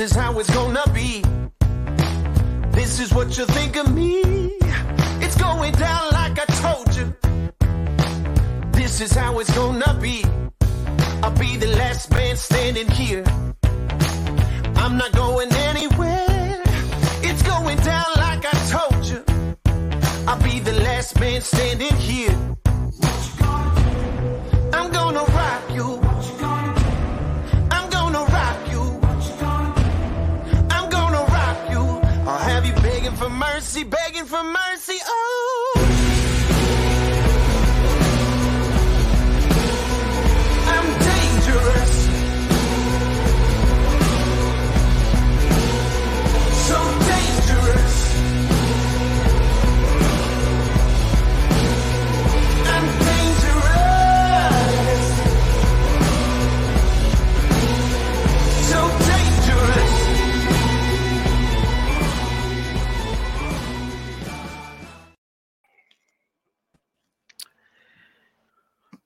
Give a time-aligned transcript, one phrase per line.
[0.00, 1.22] This is how it's gonna be.
[2.70, 4.22] This is what you think of me.
[5.20, 7.14] It's going down like I told you.
[8.72, 10.24] This is how it's gonna be.
[11.22, 13.24] I'll be the last man standing here.
[14.76, 16.29] I'm not going anywhere.
[17.30, 19.22] It's going down like I told you.
[20.26, 22.36] I'll be the last man standing here.
[24.72, 26.00] I'm gonna rock you.
[27.70, 28.82] I'm gonna rock you.
[30.74, 31.82] I'm gonna rock you.
[32.28, 34.98] I'll have you begging for mercy, begging for mercy.
[35.06, 35.39] Oh.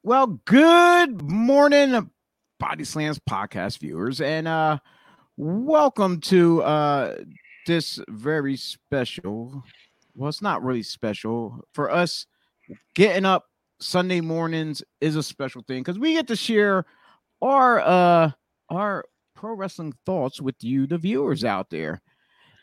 [0.07, 2.11] Well, good morning,
[2.61, 4.77] Body Slams podcast viewers, and uh
[5.39, 7.17] welcome to uh
[7.67, 9.65] this very special.
[10.15, 12.27] Well, it's not really special for us.
[12.95, 13.47] Getting up
[13.81, 16.85] Sunday mornings is a special thing because we get to share
[17.41, 18.31] our uh
[18.69, 22.03] our pro wrestling thoughts with you, the viewers out there.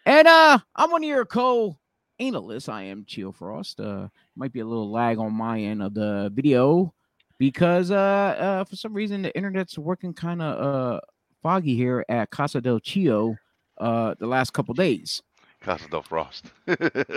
[0.05, 1.79] And uh I'm one of your co
[2.19, 2.69] analysts.
[2.69, 3.79] I am Chill Frost.
[3.79, 6.93] Uh might be a little lag on my end of the video
[7.41, 10.99] because uh, uh for some reason the internet's working kind of uh
[11.41, 13.35] foggy here at Casa del Chio
[13.79, 15.23] uh the last couple days.
[15.59, 16.51] Casa del Frost.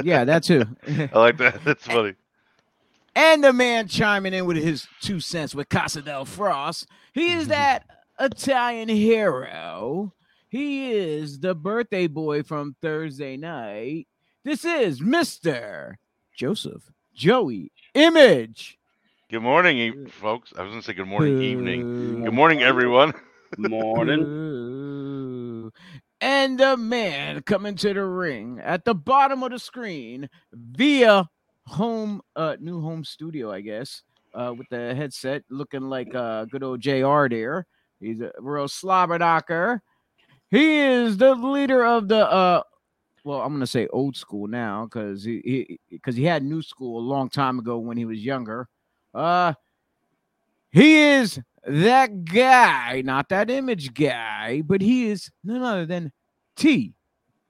[0.02, 0.64] Yeah, that too.
[0.88, 1.62] I like that.
[1.62, 2.14] That's funny.
[3.14, 6.86] and the man chiming in with his two cents with Casa del Frost.
[7.12, 7.84] He is that
[8.18, 10.14] Italian hero.
[10.48, 14.08] He is the birthday boy from Thursday night.
[14.42, 15.96] This is Mr.
[16.34, 18.78] Joseph Joey Image.
[19.34, 20.52] Good morning, e- folks.
[20.56, 22.22] I was gonna say good morning, evening.
[22.22, 23.12] Good morning, everyone.
[23.58, 25.72] Morning.
[26.20, 31.28] And the man coming to the ring at the bottom of the screen via
[31.66, 36.62] home, uh, new home studio, I guess, uh, with the headset looking like uh, good
[36.62, 37.66] old JR there.
[37.98, 39.80] He's a real slobber slobberknocker.
[40.52, 42.62] He is the leader of the, uh,
[43.24, 47.04] well, I'm gonna say old school now because he because he, had new school a
[47.04, 48.68] long time ago when he was younger.
[49.14, 49.54] Uh,
[50.72, 56.12] he is that guy, not that image guy, but he is none other than
[56.56, 56.94] T.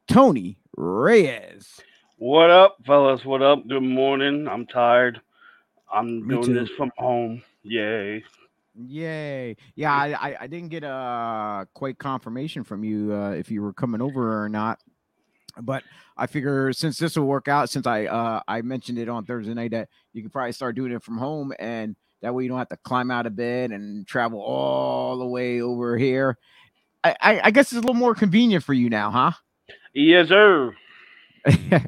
[0.07, 1.81] Tony Reyes.
[2.19, 3.25] What up, fellas?
[3.25, 3.67] What up?
[3.67, 4.47] Good morning.
[4.47, 5.21] I'm tired.
[5.93, 7.43] I'm Me doing this from home.
[7.63, 8.23] Yay.
[8.77, 9.57] Yay!
[9.77, 13.73] Yeah, I, I, I didn't get a quite confirmation from you uh, if you were
[13.73, 14.81] coming over or not,
[15.63, 15.83] but
[16.17, 19.55] I figure since this will work out, since I uh I mentioned it on Thursday
[19.55, 22.59] night that you could probably start doing it from home, and that way you don't
[22.59, 26.39] have to climb out of bed and travel all the way over here.
[27.03, 29.33] I, I, I guess it's a little more convenient for you now, huh?
[29.93, 30.75] Yes, sir.
[31.53, 31.81] All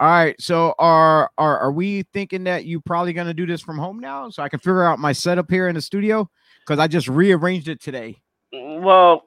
[0.00, 0.38] right.
[0.40, 4.28] So are are are we thinking that you probably gonna do this from home now?
[4.30, 6.28] So I can figure out my setup here in the studio?
[6.66, 8.20] Because I just rearranged it today.
[8.52, 9.24] Well,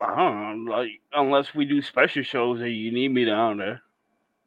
[0.00, 0.72] I don't know.
[0.72, 3.82] Like, unless we do special shows and you need me down there.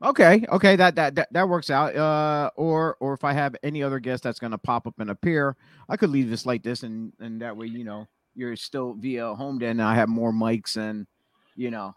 [0.02, 1.96] Okay, okay, that that that, that works out.
[1.96, 5.56] Uh or or if I have any other guest that's gonna pop up and appear,
[5.88, 9.34] I could leave this like this and and that way, you know, you're still via
[9.34, 11.08] home then I have more mics and
[11.56, 11.96] you know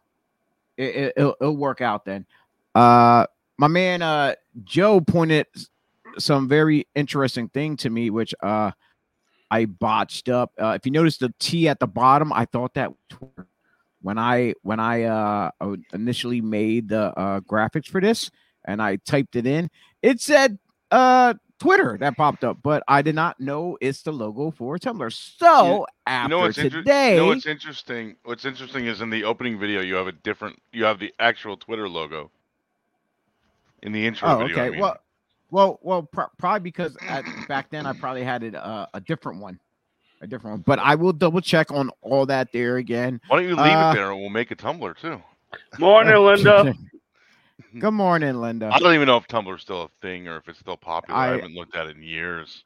[0.77, 2.27] it, it, it'll, it'll work out then.
[2.75, 3.27] Uh
[3.59, 5.47] my man uh Joe pointed
[6.19, 8.71] some very interesting thing to me, which uh
[9.51, 10.53] I botched up.
[10.61, 12.93] Uh, if you notice the T at the bottom, I thought that
[14.03, 15.51] when I when I uh
[15.93, 18.31] initially made the uh graphics for this
[18.65, 19.69] and I typed it in,
[20.03, 20.59] it said
[20.91, 25.11] uh Twitter that popped up, but I did not know it's the logo for Tumblr.
[25.13, 28.17] So You after know what's inter- today, you know what's interesting?
[28.25, 31.57] What's interesting is in the opening video you have a different you have the actual
[31.57, 32.31] Twitter logo.
[33.83, 34.57] In the intro oh video.
[34.57, 34.81] I okay, mean.
[34.81, 34.99] well,
[35.51, 39.41] well, well, pro- probably because at, back then I probably had it uh, a different
[39.41, 39.59] one,
[40.21, 40.63] a different one.
[40.67, 43.21] But I will double check on all that there again.
[43.29, 45.21] Why don't you leave uh, it there and we'll make a Tumblr too?
[45.79, 46.75] Morning, Linda.
[47.79, 48.71] Good morning, Linda.
[48.73, 51.19] I don't even know if Tumblr's still a thing or if it's still popular.
[51.19, 52.65] I, I- haven't looked at it in years.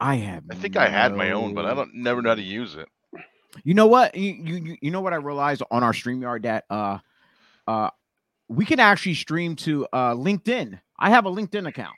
[0.00, 0.42] I have.
[0.50, 2.88] I think I had my own, but I don't never know how to use it.
[3.62, 4.16] You know what?
[4.16, 6.98] You, you you- you know what I realized on our StreamYard that uh
[7.68, 7.90] uh
[8.48, 10.80] we can actually stream to uh, LinkedIn.
[11.02, 11.96] I have a LinkedIn account.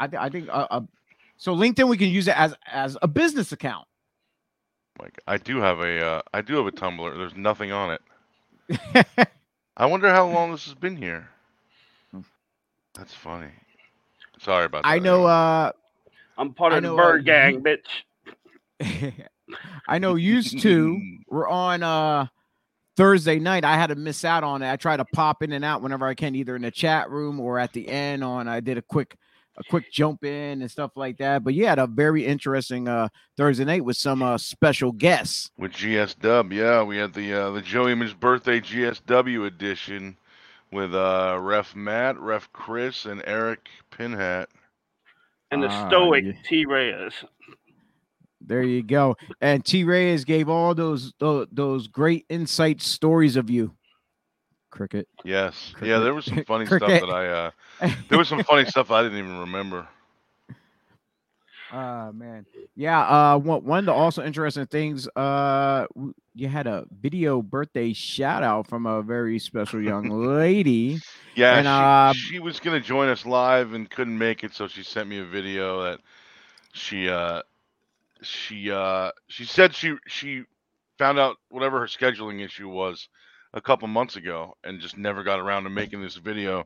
[0.00, 0.80] I, th- I think uh, uh,
[1.36, 1.54] so.
[1.54, 3.86] LinkedIn we can use it as as a business account.
[5.00, 7.16] Like I do have a uh, I do have a Tumblr.
[7.16, 9.28] There's nothing on it.
[9.76, 11.28] I wonder how long this has been here.
[12.94, 13.50] That's funny.
[14.40, 14.88] Sorry about that.
[14.88, 15.26] I know.
[15.26, 15.72] uh
[16.38, 19.14] I'm part I of the know, bird uh, gang, bitch.
[19.88, 22.26] I know used to we're on uh
[22.96, 23.64] Thursday night.
[23.64, 24.70] I had to miss out on it.
[24.70, 27.40] I try to pop in and out whenever I can, either in the chat room
[27.40, 29.16] or at the end on I did a quick
[29.56, 31.44] a quick jump in and stuff like that.
[31.44, 35.50] But you had a very interesting uh Thursday night with some uh special guests.
[35.58, 40.16] with GSW, Yeah, we had the uh, the Joe Image birthday GSW edition
[40.72, 44.46] with uh, Ref Matt, Ref Chris, and Eric Pinhat.
[45.52, 46.32] And the Ah, stoic yeah.
[46.44, 47.12] T Reyes.
[48.46, 49.16] There you go.
[49.40, 53.74] And T Reyes gave all those those, those great insight stories of you.
[54.70, 55.08] Cricket.
[55.24, 58.90] Yes, yeah, there was some funny stuff that I uh, there was some funny stuff
[58.90, 59.86] I didn't even remember.
[61.72, 62.44] Uh man.
[62.76, 65.86] Yeah, uh one one of the also interesting things, uh
[66.34, 71.00] you had a video birthday shout out from a very special young lady.
[71.34, 74.68] Yeah, And, she, uh, she was gonna join us live and couldn't make it, so
[74.68, 76.00] she sent me a video that
[76.72, 77.42] she uh
[78.26, 80.44] she uh she said she she
[80.98, 83.08] found out whatever her scheduling issue was
[83.52, 86.64] a couple months ago and just never got around to making this video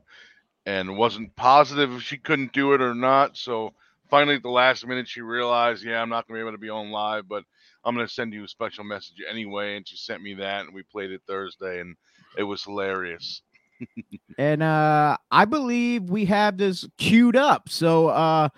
[0.65, 3.37] and wasn't positive if she couldn't do it or not.
[3.37, 3.73] So
[4.09, 6.69] finally at the last minute she realized, yeah, I'm not gonna be able to be
[6.69, 7.43] on live, but
[7.83, 9.77] I'm gonna send you a special message anyway.
[9.77, 11.95] And she sent me that and we played it Thursday and
[12.37, 13.41] it was hilarious.
[14.37, 17.69] and uh I believe we have this queued up.
[17.69, 18.49] So uh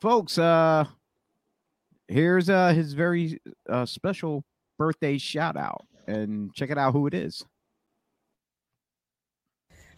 [0.00, 0.86] folks, uh
[2.10, 4.44] here's uh his very uh special
[4.78, 7.44] birthday shout out and check it out who it is.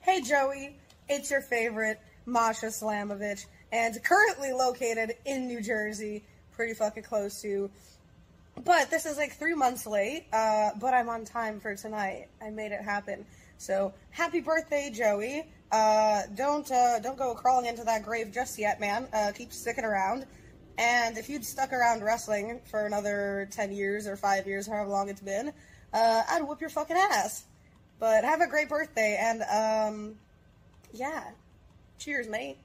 [0.01, 0.77] Hey Joey,
[1.09, 7.71] it's your favorite Masha Slamovich, and currently located in New Jersey, pretty fucking close to.
[8.65, 12.29] But this is like three months late, uh, but I'm on time for tonight.
[12.43, 13.25] I made it happen.
[13.57, 15.45] So happy birthday, Joey!
[15.71, 19.09] Uh, don't uh, don't go crawling into that grave just yet, man.
[19.13, 20.27] Uh, keep sticking around.
[20.79, 25.09] And if you'd stuck around wrestling for another ten years or five years, however long
[25.09, 25.53] it's been,
[25.93, 27.45] uh, I'd whoop your fucking ass.
[27.99, 30.15] But have a great birthday, and um,
[30.93, 31.25] yeah,
[31.99, 32.57] cheers, mate.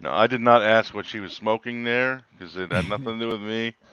[0.00, 3.24] No, I did not ask what she was smoking there because it had nothing to
[3.24, 3.74] do with me.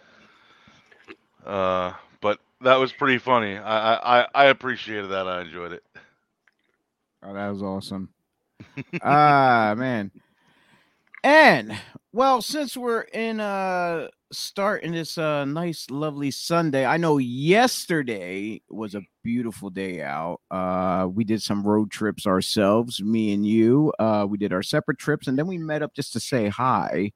[1.46, 3.58] Uh, but that was pretty funny.
[3.58, 5.26] I, I, I- I appreciated that.
[5.26, 5.84] I enjoyed it.
[7.24, 8.10] Oh, that was awesome.
[9.02, 10.12] ah, man.
[11.24, 11.77] And
[12.12, 18.95] well, since we're in uh starting this uh nice lovely Sunday, I know yesterday was
[18.95, 20.39] a beautiful day out.
[20.50, 23.92] Uh we did some road trips ourselves, me and you.
[24.00, 27.12] Uh we did our separate trips and then we met up just to say hi.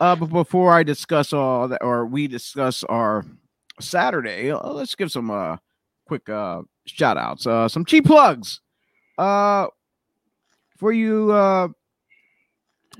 [0.00, 3.24] Uh but before I discuss all that or we discuss our
[3.80, 5.56] Saturday, uh, let's give some uh
[6.06, 7.46] quick uh shout outs.
[7.46, 8.60] Uh some cheap plugs.
[9.18, 9.66] Uh
[10.78, 11.68] for you uh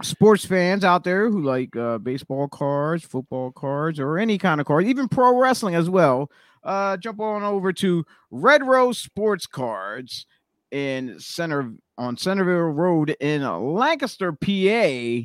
[0.03, 4.67] sports fans out there who like uh baseball cards, football cards, or any kind of
[4.67, 6.31] card, even pro wrestling as well,
[6.65, 10.27] uh jump on over to Red Rose Sports Cards
[10.71, 13.43] in center on Centerville Road in
[13.75, 15.23] Lancaster, PA.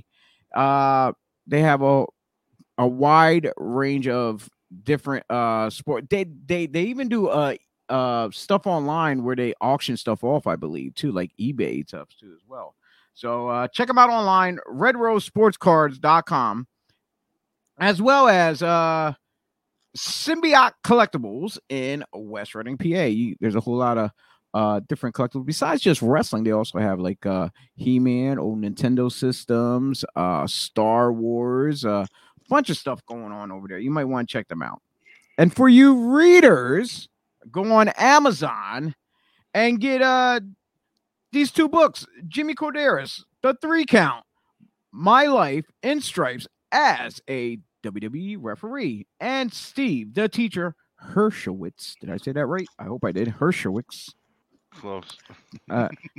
[0.55, 1.13] Uh
[1.47, 2.05] they have a
[2.77, 4.49] a wide range of
[4.83, 7.55] different uh sport they they they even do uh
[7.89, 12.33] uh stuff online where they auction stuff off i believe too like ebay stuff too
[12.35, 12.75] as well
[13.19, 16.67] so uh check them out online redrosesportscards.com
[17.79, 19.13] as well as uh
[19.97, 24.11] symbiote collectibles in west reading pa you, there's a whole lot of
[24.53, 30.05] uh different collectibles besides just wrestling they also have like uh he-man old nintendo systems
[30.15, 32.05] uh star wars uh
[32.49, 33.79] bunch of stuff going on over there.
[33.79, 34.81] You might want to check them out.
[35.37, 37.07] And for you readers,
[37.49, 38.95] go on Amazon
[39.53, 40.41] and get uh
[41.31, 44.23] these two books, Jimmy Korderas, The Three Count,
[44.91, 50.75] My Life in Stripes as a WWE referee, and Steve, the teacher,
[51.13, 51.95] Hershowitz.
[52.01, 52.67] Did I say that right?
[52.77, 53.27] I hope I did.
[53.29, 54.09] Hershowitz.
[54.71, 55.17] Close.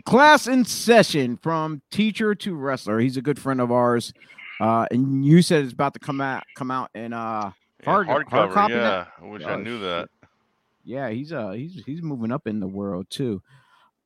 [0.05, 2.99] Class in session from teacher to wrestler.
[2.99, 4.13] He's a good friend of ours.
[4.61, 7.51] Uh, and you said it's about to come out come out in uh
[7.81, 8.53] Yeah, Hard- hard hardcover.
[8.53, 8.81] copy now?
[8.81, 9.83] yeah, I wish I Oh, knew shit.
[9.83, 10.09] that.
[10.85, 13.41] yeah he's uh he's he's moving up in the world too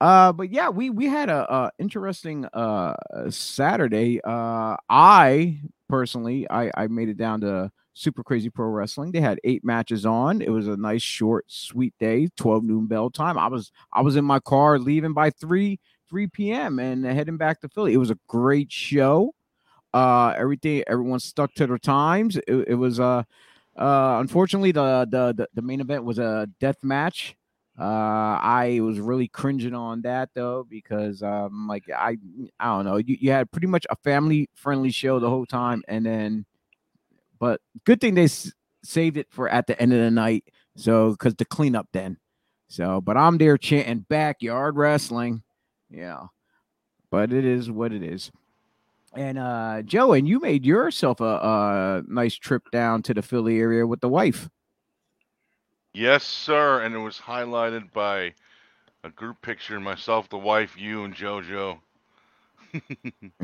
[0.05, 2.95] uh but yeah we we had a, uh interesting uh
[3.31, 5.59] saturday uh i
[5.89, 9.13] personally i i made it down to Super Crazy Pro Wrestling.
[9.13, 10.43] They had eight matches on.
[10.43, 12.29] It was a nice, short, sweet day.
[12.37, 13.39] Twelve noon bell time.
[13.39, 15.79] I was I was in my car leaving by three
[16.11, 16.81] three p.m.
[16.81, 17.93] and heading back to Philly.
[17.95, 19.31] It was a great show.
[19.93, 22.37] Uh, everything everyone stuck to their times.
[22.37, 23.25] It, it was uh,
[23.79, 27.37] uh, unfortunately the the the main event was a death match.
[27.79, 32.17] Uh, I was really cringing on that though because um, like I
[32.61, 35.83] I don't know, you, you had pretty much a family friendly show the whole time,
[35.89, 36.47] and then,
[37.41, 38.53] but good thing they s-
[38.85, 40.45] saved it for at the end of the night,
[40.77, 42.19] so because the cleanup then,
[42.69, 45.43] so but I'm there chanting backyard wrestling,
[45.91, 46.25] yeah,
[47.11, 48.31] but it is what it is.
[49.17, 53.59] And uh Joe, and you made yourself a, a nice trip down to the Philly
[53.61, 54.49] area with the wife.
[55.95, 56.83] Yes, sir.
[56.83, 58.35] And it was highlighted by
[59.05, 61.79] a group picture myself, the wife, you, and JoJo.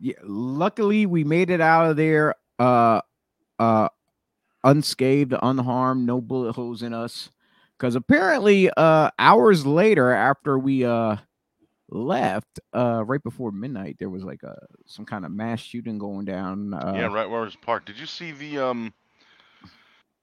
[0.00, 3.00] yeah, luckily we made it out of there uh
[3.60, 3.88] uh
[4.64, 7.30] unscathed, unharmed, no bullet holes in us.
[7.78, 11.16] Because apparently, uh hours later after we uh
[11.90, 14.56] left, uh right before midnight, there was like a
[14.86, 16.74] some kind of mass shooting going down.
[16.74, 17.86] Uh, yeah, right where it was parked.
[17.86, 18.92] Did you see the um?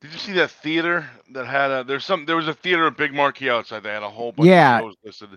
[0.01, 1.83] Did you see that theater that had a?
[1.83, 2.25] There's some.
[2.25, 3.83] There was a theater, a big marquee outside.
[3.83, 4.77] They had a whole bunch Yeah.
[4.79, 5.29] of shows listed,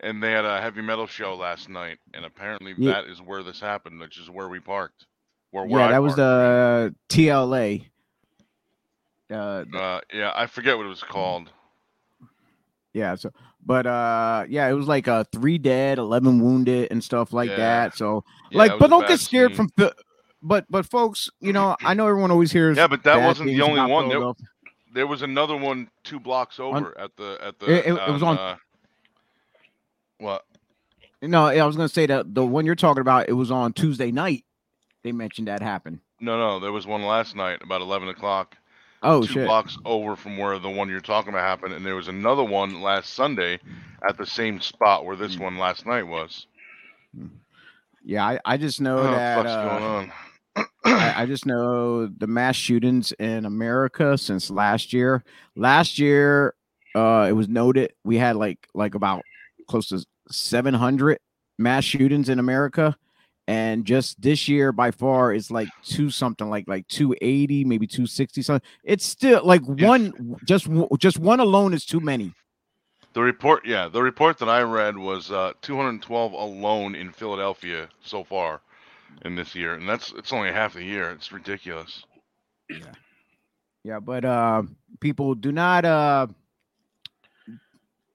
[0.00, 1.98] and they had a heavy metal show last night.
[2.14, 5.06] And apparently, Ye- that is where this happened, which is where we parked.
[5.50, 7.86] Where, where yeah, I that was the TLA.
[9.30, 11.50] Uh, Uh, yeah, I forget what it was called.
[12.92, 13.32] Yeah, so
[13.64, 17.56] but uh yeah, it was like uh three dead, eleven wounded, and stuff like Yeah.
[17.56, 17.96] that.
[17.96, 19.68] So Yeah, like, but don't get scared scene.
[19.76, 19.90] from.
[20.42, 22.76] But but folks, you know, I know everyone always hears.
[22.76, 24.08] Yeah, but that wasn't the only one.
[24.08, 24.32] There,
[24.94, 27.66] there was another one two blocks over at the at the.
[27.66, 28.56] It- it- it was on- Uh,
[30.18, 30.44] what?
[31.20, 34.10] No, I was gonna say that the one you're talking about, it was on Tuesday
[34.10, 34.44] night.
[35.04, 36.00] They mentioned that happened.
[36.20, 38.56] No, no, there was one last night about eleven o'clock.
[39.04, 39.46] Oh two shit!
[39.46, 42.80] blocks over from where the one you're talking about happened, and there was another one
[42.82, 43.58] last Sunday
[44.08, 46.46] at the same spot where this one last night was.
[48.04, 49.46] Yeah, I, I just know the that.
[49.46, 50.12] uh, going on?
[50.56, 55.24] I, I just know the mass shootings in America since last year.
[55.56, 56.54] Last year,
[56.94, 59.22] uh, it was noted we had like like about
[59.68, 61.18] close to 700
[61.58, 62.96] mass shootings in America,
[63.46, 68.42] and just this year by far is like two something like like 280, maybe 260
[68.42, 68.68] something.
[68.84, 70.68] It's still like one just
[70.98, 72.32] just one alone is too many.
[73.14, 78.24] The report, yeah, the report that I read was uh, 212 alone in Philadelphia so
[78.24, 78.62] far
[79.24, 81.10] in this year, and that's it's only half the year.
[81.10, 82.04] It's ridiculous.
[82.68, 82.92] Yeah,
[83.84, 84.62] yeah, but uh,
[85.00, 86.26] people do not uh,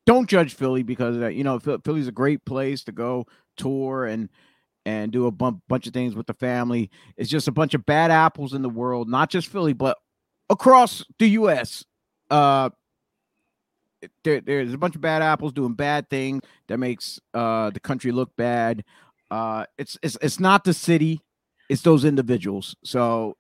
[0.06, 3.26] don't judge Philly because uh, you know Phil- Philly's a great place to go
[3.58, 4.30] tour and
[4.86, 6.90] and do a bunch of things with the family.
[7.18, 9.98] It's just a bunch of bad apples in the world, not just Philly, but
[10.50, 11.84] across the U.S.
[12.32, 12.70] Uh,
[14.24, 18.14] there, there's a bunch of bad apples doing bad things that makes uh, the country
[18.14, 18.86] look bad.
[19.30, 21.22] Uh, it's it's it's not the city,
[21.70, 22.76] it's those individuals.
[22.84, 23.36] So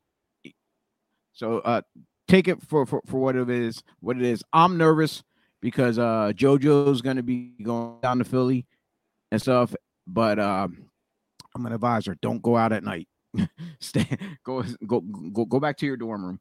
[1.33, 1.81] so uh,
[2.27, 3.83] take it for, for for what it is.
[3.99, 4.43] What it is.
[4.51, 5.23] I'm nervous
[5.61, 8.65] because uh JoJo's gonna be going down to Philly
[9.31, 9.75] and stuff.
[10.05, 10.89] But um,
[11.55, 13.07] I'm gonna advise her: don't go out at night.
[13.79, 14.17] Stay.
[14.43, 16.39] Go go go go back to your dorm room.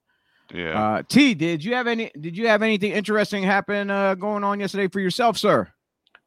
[0.55, 0.81] Yeah.
[0.81, 2.11] Uh, T, did you have any?
[2.19, 5.69] Did you have anything interesting happen uh, going on yesterday for yourself, sir?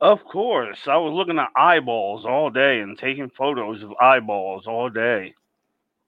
[0.01, 4.89] Of course, I was looking at eyeballs all day and taking photos of eyeballs all
[4.89, 5.33] day.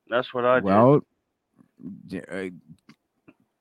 [0.10, 0.64] That's what I did.
[0.64, 1.02] well,
[2.32, 2.44] uh,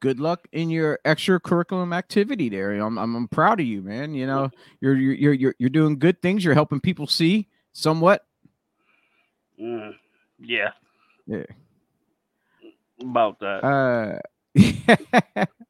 [0.01, 2.73] good luck in your extracurriculum activity there.
[2.75, 4.15] I'm, I'm I'm proud of you, man.
[4.15, 6.45] You know, you're you're you're you're, you're doing good things.
[6.45, 8.25] You're helping people see somewhat.
[9.61, 9.95] Mm,
[10.39, 10.71] yeah,
[11.27, 11.45] Yeah.
[13.03, 14.21] about that.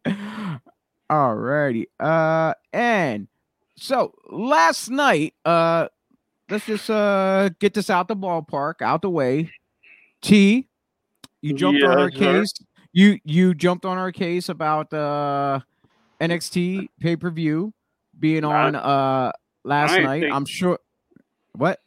[0.07, 0.57] Uh,
[1.11, 1.89] all righty.
[1.99, 3.27] Uh, and
[3.81, 5.89] so last night, uh,
[6.51, 9.51] let's just uh get this out the ballpark, out the way.
[10.23, 10.69] T,
[11.41, 12.19] you jumped on our sir.
[12.41, 12.53] case.
[12.93, 15.61] You you jumped on our case about uh
[16.21, 17.73] NXT pay per view
[18.19, 19.33] being on uh
[19.65, 20.21] last night.
[20.23, 20.79] think- I'm sure.
[21.53, 21.81] What?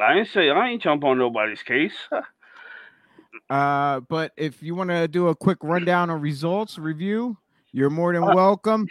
[0.00, 1.94] I ain't say I ain't jump on nobody's case.
[3.48, 7.36] Uh, but if you want to do a quick rundown of results review,
[7.72, 8.86] you're more than Uh, welcome.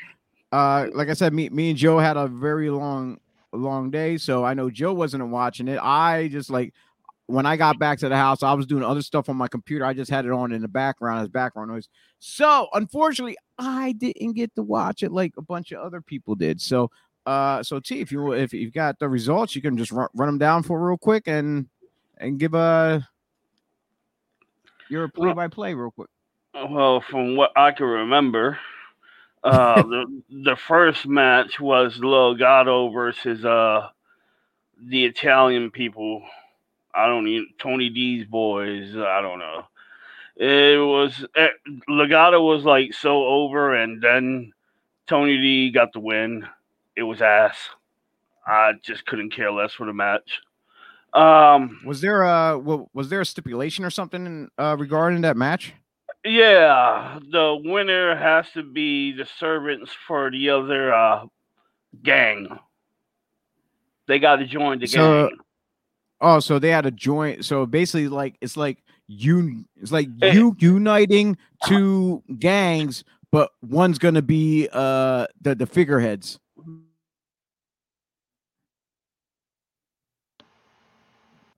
[0.52, 3.20] Uh, like I said, me, me and Joe had a very long,
[3.52, 5.80] long day, so I know Joe wasn't watching it.
[5.82, 6.74] I just like
[7.30, 9.86] when I got back to the house, I was doing other stuff on my computer.
[9.86, 11.88] I just had it on in the background as background noise.
[12.18, 16.60] So unfortunately, I didn't get to watch it like a bunch of other people did.
[16.60, 16.90] So,
[17.28, 20.28] uh, so T, if you if you've got the results, you can just run, run
[20.28, 21.68] them down for real quick and
[22.18, 23.08] and give a
[24.90, 26.10] your play by play real quick.
[26.56, 28.58] Well, from what I can remember,
[29.44, 33.90] uh, the the first match was Legado versus uh
[34.82, 36.24] the Italian people.
[36.94, 38.96] I don't even Tony D's boys.
[38.96, 39.66] I don't know.
[40.36, 41.50] It was eh,
[41.90, 44.54] Legado was like so over, and then
[45.08, 46.48] Tony D got the win.
[46.96, 47.58] It was ass.
[48.48, 50.40] I just couldn't care less for the match.
[51.14, 55.74] Um, Was there a wa- was there a stipulation or something uh, regarding that match?
[56.26, 61.26] Yeah, the winner has to be the servants for the other uh,
[62.04, 62.48] gang.
[64.08, 65.38] They got to join the So- gang.
[66.22, 67.44] Oh, so they had to join.
[67.44, 70.34] So basically, like it's like you, it's like Eh.
[70.34, 76.38] you uniting two gangs, but one's gonna be uh the the figureheads.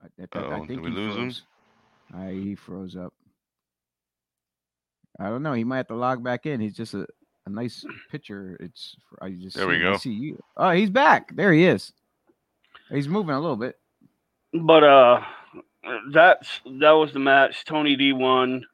[0.00, 2.18] I, I- I Uh-oh, did we he lose him?
[2.20, 3.12] I, he froze up.
[5.22, 5.52] I don't know.
[5.52, 6.60] He might have to log back in.
[6.60, 7.06] He's just a,
[7.46, 8.56] a nice picture.
[8.60, 9.96] It's I just There we see- I go.
[9.98, 10.42] See you.
[10.56, 11.34] Oh, he's back.
[11.36, 11.92] There he is.
[12.90, 13.78] He's moving a little bit.
[14.52, 15.22] But uh,
[16.12, 16.48] that's
[16.80, 17.64] that was the match.
[17.64, 18.64] Tony D won.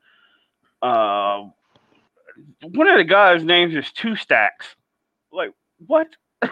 [0.83, 1.45] Uh,
[2.63, 4.67] one of the guys' names is Two Stacks.
[5.33, 5.53] Like
[5.87, 6.09] what?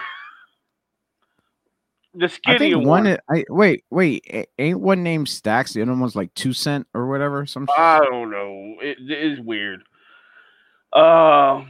[2.17, 3.03] the I skinny think one.
[3.03, 3.07] one.
[3.07, 4.47] i- I wait, wait.
[4.59, 5.73] Ain't one named Stacks?
[5.73, 7.45] The other one's like two cent or whatever.
[7.45, 7.67] Some.
[7.77, 8.75] I don't know.
[8.81, 9.83] It, it is weird.
[10.93, 11.63] Uh,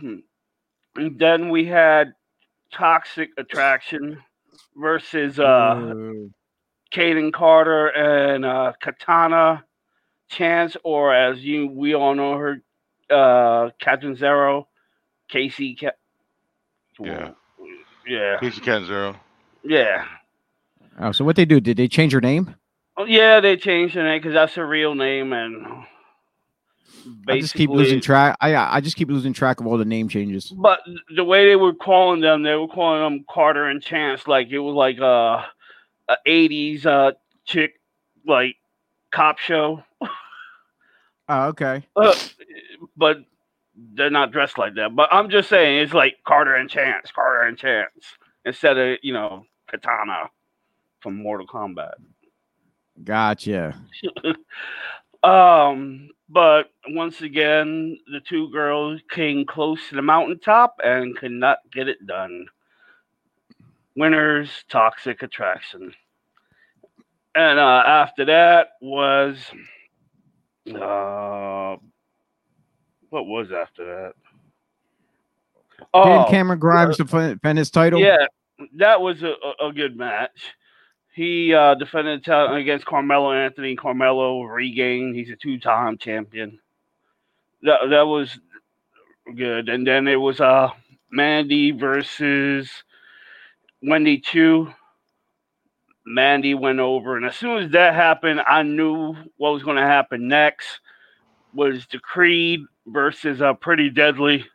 [0.96, 2.14] then we had
[2.72, 4.18] Toxic Attraction
[4.76, 5.94] versus uh,
[6.94, 9.64] Kayden Carter and uh, Katana
[10.30, 12.62] Chance, or as you we all know her,
[13.10, 14.68] uh, Catanzaro,
[15.30, 15.76] Casey.
[15.76, 15.92] Ca-
[17.00, 17.32] Yeah.
[18.08, 19.16] yeah, Kacy Catanzaro.
[19.64, 20.06] yeah.
[21.00, 21.60] Oh, so what they do?
[21.60, 22.56] Did they change her name?
[22.98, 25.86] Oh, yeah, they changed her name because that's her real name, and
[27.28, 28.38] I just keep losing track.
[28.42, 30.50] I I just keep losing track of all the name changes.
[30.50, 30.80] But
[31.16, 34.60] the way they were calling them, they were calling them Carter and Chance, like it
[34.60, 35.46] was like a,
[36.10, 37.12] a '80s uh,
[37.46, 37.80] chick,
[38.26, 38.56] like
[39.12, 39.84] cop show.
[41.30, 41.86] Oh, okay.
[41.96, 42.16] Uh,
[42.96, 43.18] but
[43.94, 44.96] they're not dressed like that.
[44.96, 47.90] But I'm just saying, it's like Carter and Chance, Carter and Chance,
[48.46, 50.30] instead of you know Katana
[51.00, 51.94] from Mortal Kombat.
[53.04, 53.80] Gotcha.
[55.24, 61.60] Um, but once again, the two girls came close to the mountaintop and could not
[61.74, 62.46] get it done.
[63.96, 65.94] Winners, Toxic Attraction.
[67.34, 69.38] And uh, after that was,
[70.68, 71.78] uh,
[73.10, 74.14] what was after that?
[75.94, 78.00] Didn't Cameron Grimes defend, defend his title?
[78.00, 78.26] Oh, Yeah,
[78.78, 80.54] that was a, a good match.
[81.18, 83.76] He uh, defended against Carmelo Anthony.
[83.76, 85.16] Carmelo regained.
[85.16, 86.60] He's a two-time champion.
[87.64, 88.40] That that was
[89.36, 89.68] good.
[89.68, 90.70] And then it was uh
[91.10, 92.70] Mandy versus
[93.82, 94.72] Wendy Choo.
[96.06, 99.82] Mandy went over, and as soon as that happened, I knew what was going to
[99.82, 100.68] happen next.
[101.52, 104.46] Was the Creed versus uh, Pretty Deadly.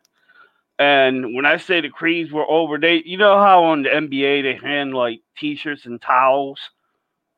[0.78, 4.42] And when I say the creeds were over, they you know how on the NBA
[4.42, 6.58] they hand like t-shirts and towels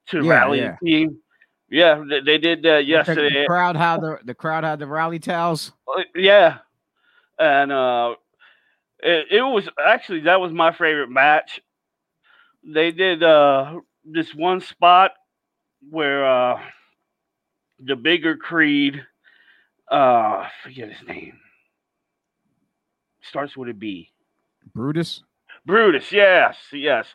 [0.09, 0.77] to Yeah, rally yeah.
[0.81, 1.19] the team.
[1.69, 3.43] Yeah, they, they did that yesterday.
[3.43, 5.73] The crowd had the the crowd had the rally towels.
[5.89, 6.59] Uh, yeah,
[7.39, 8.15] and uh,
[9.01, 11.61] it, it was actually that was my favorite match.
[12.65, 15.13] They did uh this one spot
[15.91, 16.61] where uh
[17.81, 19.05] the bigger Creed,
[19.91, 21.39] uh, I forget his name,
[23.25, 24.11] starts with a B.
[24.75, 25.23] Brutus.
[25.67, 27.07] Brutus, yes, yes.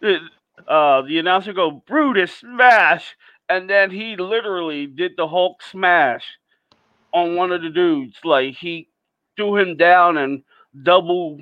[0.00, 0.18] The,
[0.66, 3.16] uh, the announcer go Brutus smash,
[3.48, 6.24] and then he literally did the Hulk smash
[7.12, 8.16] on one of the dudes.
[8.24, 8.88] Like he
[9.36, 10.42] threw him down and
[10.82, 11.40] double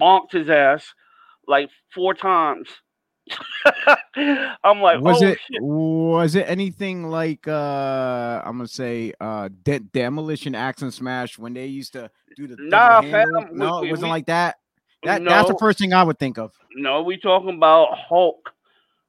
[0.00, 0.94] bonked his ass
[1.46, 2.68] like four times.
[4.64, 5.62] I'm like, was oh, it shit.
[5.62, 11.54] was it anything like uh I'm gonna say uh de- demolition axe and smash when
[11.54, 14.56] they used to do the Nah, fam, no we- it wasn't we- like that?
[15.04, 16.52] That that's the first thing i would think of.
[16.74, 18.52] No, we talking about Hulk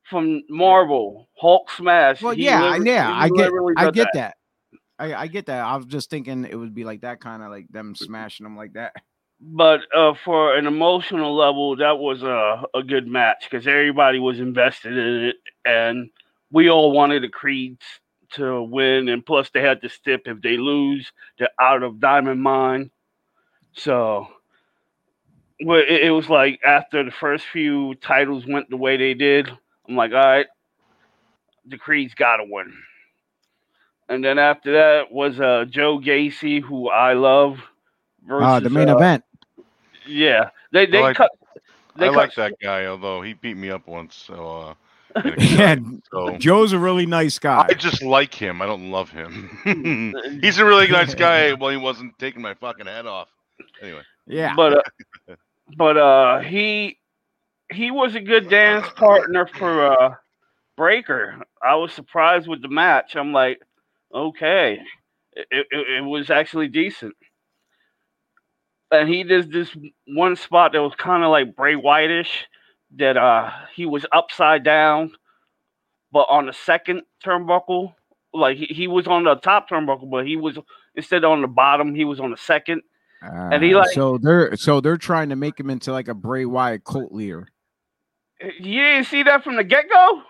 [0.10, 1.28] from Marvel.
[1.40, 2.22] Hulk smash.
[2.22, 4.36] well He yeah I- yeah i get i get that,
[5.00, 5.64] I, I get that.
[5.64, 8.56] I was just thinking it would be like that kind of like them smashing them
[8.58, 8.94] like that
[9.42, 14.40] but uh, for an emotional level, that was a, a good match because everybody was
[14.40, 16.10] invested in it, and
[16.52, 17.86] we all wanted the Creeds
[18.32, 22.42] to win, and plus they had to stip if they lose, they're out of Diamond
[22.42, 22.92] Mine.
[23.74, 24.28] So,
[25.64, 29.50] well, it, it was like after the first few titles went the way they did,
[29.88, 30.48] I'm like, all right,
[31.66, 32.74] the Creeds got to win.
[34.10, 37.60] And then after that was uh, Joe Gacy, who I love.
[38.28, 39.24] Versus, Uh, the main uh, event.
[40.10, 41.32] Yeah, they they like- cut.
[41.96, 44.16] They I cut, like that guy, although he beat me up once.
[44.16, 44.76] So,
[45.16, 45.76] uh, Yeah,
[46.12, 47.66] so Joe's a really nice guy.
[47.70, 48.62] I just like him.
[48.62, 49.50] I don't love him.
[50.42, 51.54] He's a really nice guy.
[51.60, 53.28] Well, he wasn't taking my fucking head off.
[53.82, 54.54] Anyway, Yeah.
[54.56, 54.78] But
[55.30, 55.36] uh,
[55.76, 56.98] but uh, he
[57.74, 60.16] he was a good dance partner for uh,
[60.78, 61.38] Breakker.
[61.62, 63.16] I was surprised with the match.
[63.18, 63.60] I'm like,
[64.14, 64.80] okay,
[65.34, 65.68] it, it,
[65.98, 67.16] it was actually decent.
[68.92, 69.76] And he did this
[70.08, 72.48] one spot that was kind of like Bray Wyatt-ish,
[72.98, 75.12] that uh he was upside down,
[76.12, 77.94] but on the second turnbuckle,
[78.34, 80.58] like he, he was on the top turnbuckle, but he was
[80.96, 82.82] instead on the bottom, he was on the second.
[83.22, 86.16] and he Uh, like- so they're so they're trying to make him into like a
[86.16, 87.48] Bray Wyatt cult leader.
[88.42, 90.24] You didn't see that from the get go?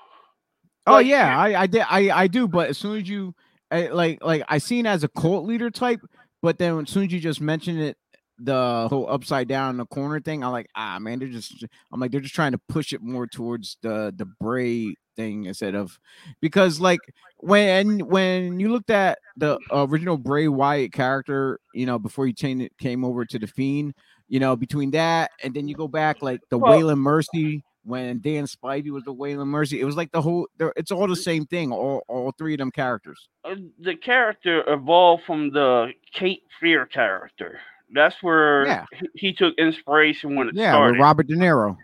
[0.87, 3.35] Oh Like, yeah, I I did I I do, but as soon as you
[3.71, 6.01] I, like like I seen as a cult leader type,
[6.41, 7.97] but then as soon as you just mentioned it,
[8.39, 11.99] the whole upside down in the corner thing, I'm like ah man, they're just I'm
[11.99, 15.99] like they're just trying to push it more towards the the Bray thing instead of
[16.41, 16.99] because like
[17.37, 22.65] when when you looked at the original Bray Wyatt character, you know, before you changed
[22.65, 23.93] it came over to the Fiend,
[24.27, 28.19] you know, between that and then you go back like the Well- Waylon Mercy when
[28.19, 30.47] Dan Spivey was the Waylon Mercy, it was like the whole.
[30.75, 31.71] It's all the same thing.
[31.71, 33.29] All all three of them characters.
[33.43, 37.59] Uh, The character evolved from the Cape Fear character.
[37.93, 38.85] That's where Yeah.
[38.91, 40.93] he, he took inspiration when it Yeah, started.
[40.93, 41.77] with Robert De Niro.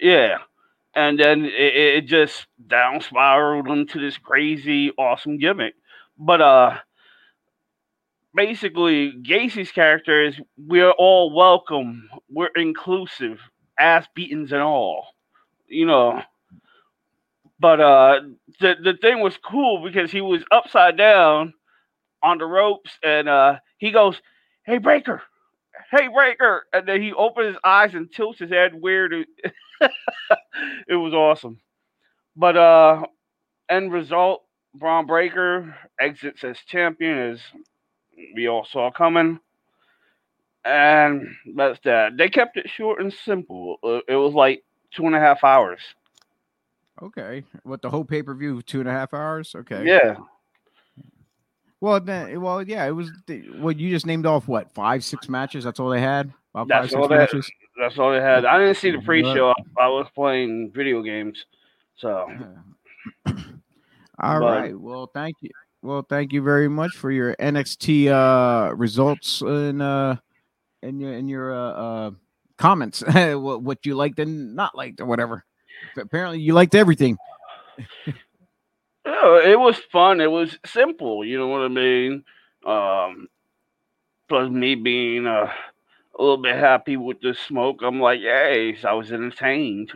[0.00, 0.38] Yeah.
[0.94, 5.74] And then it, it just down spiraled into this crazy, awesome gimmick.
[6.18, 6.78] But uh
[8.34, 13.38] basically Gacy's character is we're all welcome, we're inclusive,
[13.78, 15.08] ass beatings and all.
[15.68, 16.22] You know.
[17.60, 18.20] But uh
[18.60, 21.54] the, the thing was cool because he was upside down
[22.22, 24.20] on the ropes and uh he goes,
[24.64, 25.22] Hey Breakker,
[25.90, 29.12] hey Breakker, and then he opens his eyes and tilts his head weird.
[30.88, 31.60] it was awesome.
[32.36, 33.02] But uh
[33.68, 37.40] end result, Bron Breakker exits as champion as
[38.34, 39.40] we all saw coming.
[40.64, 42.16] And that's that.
[42.16, 43.78] They kept it short and simple.
[43.84, 45.80] Uh, It was like two and a half hours.
[47.02, 49.54] Okay, what the whole pay per view two and a half hours?
[49.54, 49.84] Okay.
[49.86, 50.16] Yeah.
[51.80, 53.10] Well then, well yeah, it was.
[53.26, 55.64] The, what you just named off what five six matches?
[55.64, 56.32] That's all they had.
[56.54, 57.50] About That's five all they- matches.
[57.78, 58.46] That's all they had.
[58.46, 59.52] I didn't see the pre-show.
[59.78, 61.44] I was playing video games.
[61.96, 62.26] So
[63.26, 64.78] All But- right.
[64.80, 65.50] Well, thank you.
[65.82, 70.16] Well, thank you very much for your NXT uh results and uh
[70.82, 72.10] and your and your uh, uh
[72.56, 73.02] comments.
[73.12, 75.44] what, what you liked and not liked or whatever.
[75.98, 77.18] Apparently, you liked everything.
[79.06, 80.20] Yeah, it was fun.
[80.20, 81.24] It was simple.
[81.24, 82.24] You know what I mean?
[82.66, 83.28] Um,
[84.28, 85.50] plus me being uh,
[86.18, 88.76] a little bit happy with the smoke, I'm like, yay!
[88.84, 89.92] I was entertained.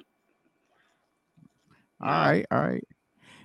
[2.00, 2.86] All right, all right.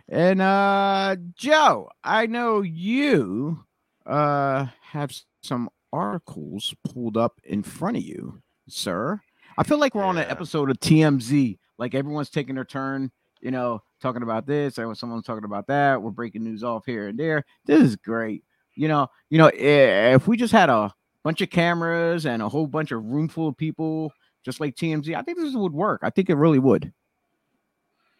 [0.07, 3.65] And uh Joe, I know you
[4.05, 9.19] uh have some articles pulled up in front of you, sir.
[9.57, 11.57] I feel like we're on an episode of TMZ.
[11.77, 15.67] Like everyone's taking their turn, you know, talking about this, and when someone's talking about
[15.67, 17.45] that, we're breaking news off here and there.
[17.65, 18.43] This is great.
[18.75, 22.49] You know, you know, eh, if we just had a bunch of cameras and a
[22.49, 24.11] whole bunch of room full of people,
[24.43, 26.01] just like TMZ, I think this would work.
[26.03, 26.91] I think it really would.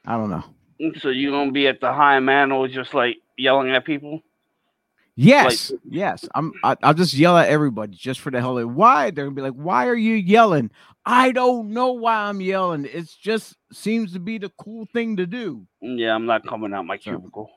[0.05, 0.43] I don't know.
[0.81, 4.21] Mm, so you gonna be at the high mantle, just like yelling at people?
[5.15, 6.27] Yes, yes.
[6.35, 6.51] I'm.
[6.63, 8.65] I, I'll just yell at everybody just for the hell of it.
[8.69, 9.11] Why?
[9.11, 10.71] They're gonna be like, "Why are you yelling?"
[11.05, 12.85] I don't know why I'm yelling.
[12.85, 15.65] It just seems to be the cool thing to do.
[15.79, 17.49] Yeah, I'm not coming out my So- cubicle.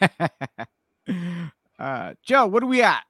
[1.78, 3.04] uh, Joe, what are we at?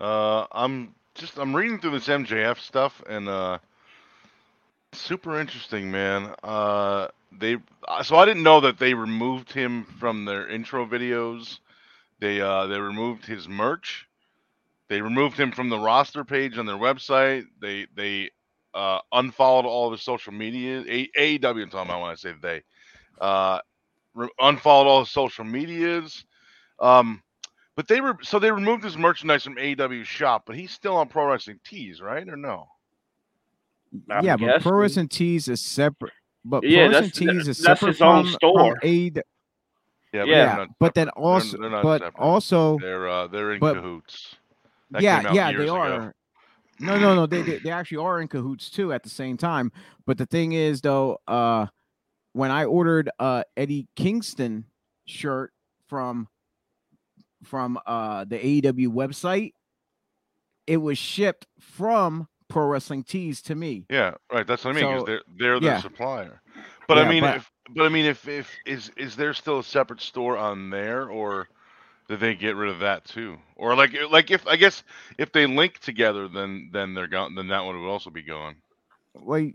[0.00, 3.58] uh, I'm just I'm reading through this MJF stuff and uh,
[4.92, 6.34] super interesting, man.
[6.42, 11.58] Uh, they uh, so I didn't know that they removed him from their intro videos.
[12.20, 14.06] They uh they removed his merch.
[14.88, 17.44] They removed him from the roster page on their website.
[17.60, 18.30] They they
[18.74, 20.80] uh, unfollowed all of his social media.
[20.88, 22.62] A- AEW, I'm talking about when I say they.
[23.20, 23.60] Uh,
[24.14, 26.24] re- unfollowed all his social medias.
[26.80, 27.22] Um,
[27.76, 31.08] but they were so they removed his merchandise from AEW shop, but he's still on
[31.08, 32.66] Pro Wrestling Tees, right or no?
[34.10, 34.60] I'm yeah, but.
[34.62, 36.12] Pro Wrestling Tees is separate.
[36.44, 38.76] But Yeah, Pro Wrestling that's- Tees is that's separate his own from, store.
[38.80, 39.22] From AEW.
[40.14, 41.16] Yeah, but, Yeah, not but then separate.
[41.16, 42.22] They're- also, they're but separate.
[42.24, 44.36] also, they're uh, they're in but- cahoots.
[44.90, 45.74] That yeah, yeah, they ago.
[45.74, 46.14] are.
[46.78, 47.26] No, no, no.
[47.26, 49.72] They, they they actually are in cahoots too at the same time.
[50.06, 51.66] But the thing is, though, uh,
[52.32, 54.66] when I ordered uh Eddie Kingston
[55.06, 55.52] shirt
[55.88, 56.28] from
[57.42, 59.52] from uh the AEW website,
[60.68, 63.86] it was shipped from Pro Wrestling Tees to me.
[63.90, 64.46] Yeah, right.
[64.46, 64.98] That's what I mean.
[65.00, 65.80] So, they're they're the yeah.
[65.80, 66.40] supplier.
[66.86, 69.64] But I mean, but- if but I mean, if if is is there still a
[69.64, 71.48] separate store on there, or
[72.08, 73.38] did they get rid of that too?
[73.56, 74.82] Or like like if I guess
[75.18, 77.34] if they link together, then then they're gone.
[77.34, 78.56] Then that one would also be gone.
[79.14, 79.54] Wait,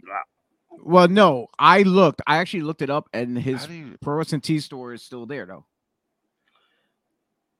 [0.84, 2.22] well, no, I looked.
[2.26, 3.98] I actually looked it up, and his How do you?
[4.02, 5.66] Pro Wrestling Tees store is still there though.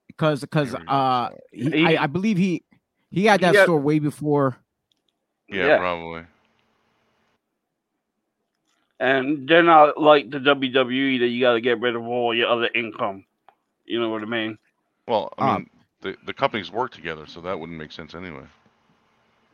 [0.08, 0.92] Because because There we go.
[0.94, 2.64] uh he, He- I, I believe he
[3.12, 4.58] he had that He had- store way before.
[5.48, 5.78] Yeah, Yeah.
[5.78, 6.24] probably.
[9.00, 12.48] And they're not like the WWE that you got to get rid of all your
[12.50, 13.24] other income.
[13.86, 14.58] You know what I mean?
[15.08, 15.58] Well, I Ah.
[15.58, 15.70] mean,
[16.02, 18.44] the the companies work together, so that wouldn't make sense anyway.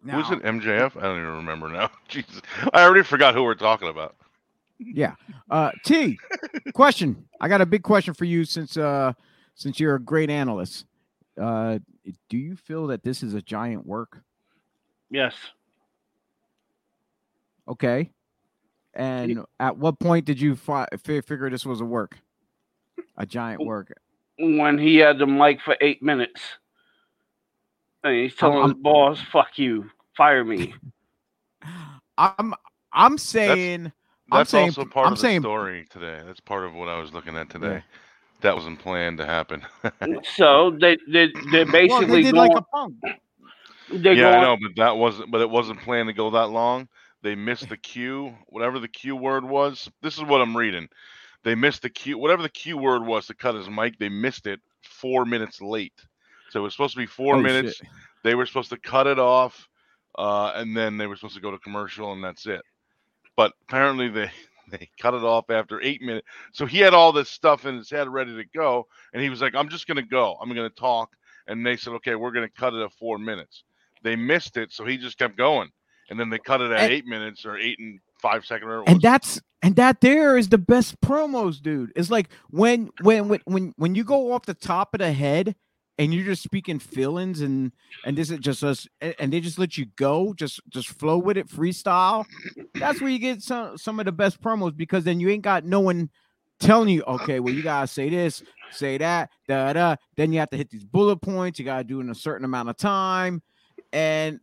[0.04, 0.44] Who is Now- it?
[0.44, 0.98] MJF?
[0.98, 1.90] I don't even remember now.
[2.08, 2.42] Jesus,
[2.74, 4.16] I already forgot who we're talking about.
[4.80, 5.16] Yeah.
[5.50, 6.20] Uh T,
[6.74, 7.26] question.
[7.40, 9.14] I got a big question for you since uh
[9.54, 10.86] since you're a great analyst.
[11.40, 11.80] Uh
[12.30, 14.20] do you feel that this is a giant work?
[15.10, 15.34] Yes.
[17.68, 18.12] Okay.
[18.96, 22.18] And at what point did you fi- fi- figure this was a work?
[23.18, 23.92] A giant work.
[24.40, 26.42] When he had the mic for eight minutes,
[28.04, 30.74] and he's telling I'm- his boss, "Fuck you, fire me."
[32.18, 32.54] I'm
[32.94, 33.92] I'm saying
[34.32, 36.22] I'm That's saying also part I'm of the saying story today.
[36.26, 37.84] That's part of what I was looking at today.
[38.42, 39.62] That wasn't planned to happen.
[40.36, 42.50] so they they they're well, basically they did going.
[42.52, 42.96] like a punk.
[43.92, 45.32] they're yeah, I know, but that wasn't.
[45.32, 46.88] But it wasn't planned to go that long.
[47.26, 49.90] They missed the cue, whatever the cue word was.
[50.04, 50.88] This is what I'm reading.
[51.44, 53.98] They missed the cue, whatever the cue word was to cut his mic.
[53.98, 56.06] They missed it four minutes late.
[56.52, 57.82] So it was supposed to be four Oh, minutes.
[57.82, 57.90] shit.
[58.24, 59.68] They were supposed to cut it off,
[60.20, 62.62] uh, and then they were supposed to go to commercial, and that's it.
[63.36, 64.32] But apparently they
[64.72, 66.28] they cut it off after eight minutes.
[66.54, 69.42] So he had all this stuff in his head ready to go, and he was
[69.42, 70.38] like, "I'm just gonna go.
[70.42, 71.10] I'm gonna talk."
[71.48, 73.64] And they said, "Okay, we're gonna cut it at four minutes."
[74.04, 75.72] They missed it, so he just kept going,
[76.10, 78.70] and then they cut it at And- eight minutes or eight and five second.
[78.88, 81.92] And that's and that there is the best promos, dude.
[81.96, 85.56] It's like when when when when when you go off the top of the head
[85.98, 87.72] and you're just speaking feelings and
[88.06, 91.38] and this is just us and they just let you go, just just flow with
[91.38, 92.26] it, freestyle.
[92.76, 95.66] That's where you get some some of the best promos because then you ain't got
[95.66, 96.10] no one
[96.60, 98.42] telling you, okay, well, you gotta say this,
[98.72, 99.96] say that, da da.
[100.16, 101.60] Then you have to hit these bullet points.
[101.60, 103.42] You gotta do it in a certain amount of time,
[103.94, 104.40] and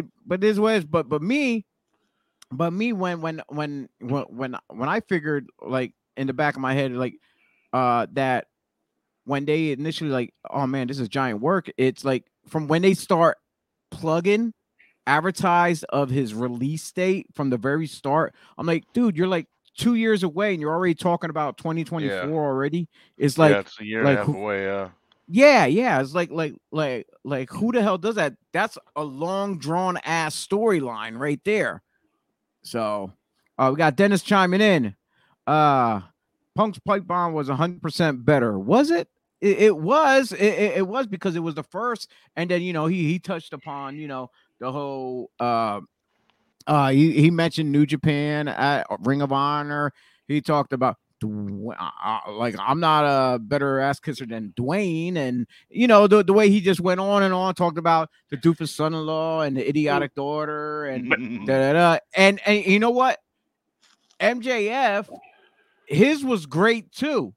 [0.00, 0.06] it.
[0.26, 1.64] But this was, but but me,
[2.52, 6.60] but me when when when when when when I figured like in the back of
[6.60, 7.14] my head like
[7.72, 8.46] uh that
[9.24, 12.94] when they initially like oh man this is giant work it's like from when they
[12.94, 13.38] start
[13.90, 14.52] plugging
[15.06, 19.94] advertised of his release date from the very start i'm like dude you're like two
[19.94, 24.04] years away and you're already talking about 2024 already it's like yeah, it's a year
[24.04, 24.64] like and a half who- away.
[24.64, 24.88] Yeah,
[25.30, 26.00] yeah, yeah.
[26.00, 28.34] It's like like like like who the hell does that?
[28.52, 31.82] That's a long drawn ass storyline right there.
[32.62, 33.12] So
[33.56, 34.96] uh we got Dennis chiming in.
[35.46, 36.00] Uh
[36.56, 38.58] Punk's pipe bomb was 100% better.
[38.58, 39.08] Was it?
[39.40, 40.32] It, it was.
[40.32, 43.18] It, it, it was because it was the first and then you know he he
[43.20, 45.80] touched upon, you know, the whole uh
[46.66, 49.92] uh he, he mentioned New Japan at Ring of Honor.
[50.26, 55.46] He talked about Dwayne, uh, like I'm not a better ass kisser than Dwayne, and
[55.68, 58.68] you know the, the way he just went on and on, talked about the doofus
[58.68, 61.98] son-in-law and the idiotic daughter, and da, da, da.
[62.16, 63.18] and and you know what,
[64.20, 65.08] MJF,
[65.86, 67.34] his was great too.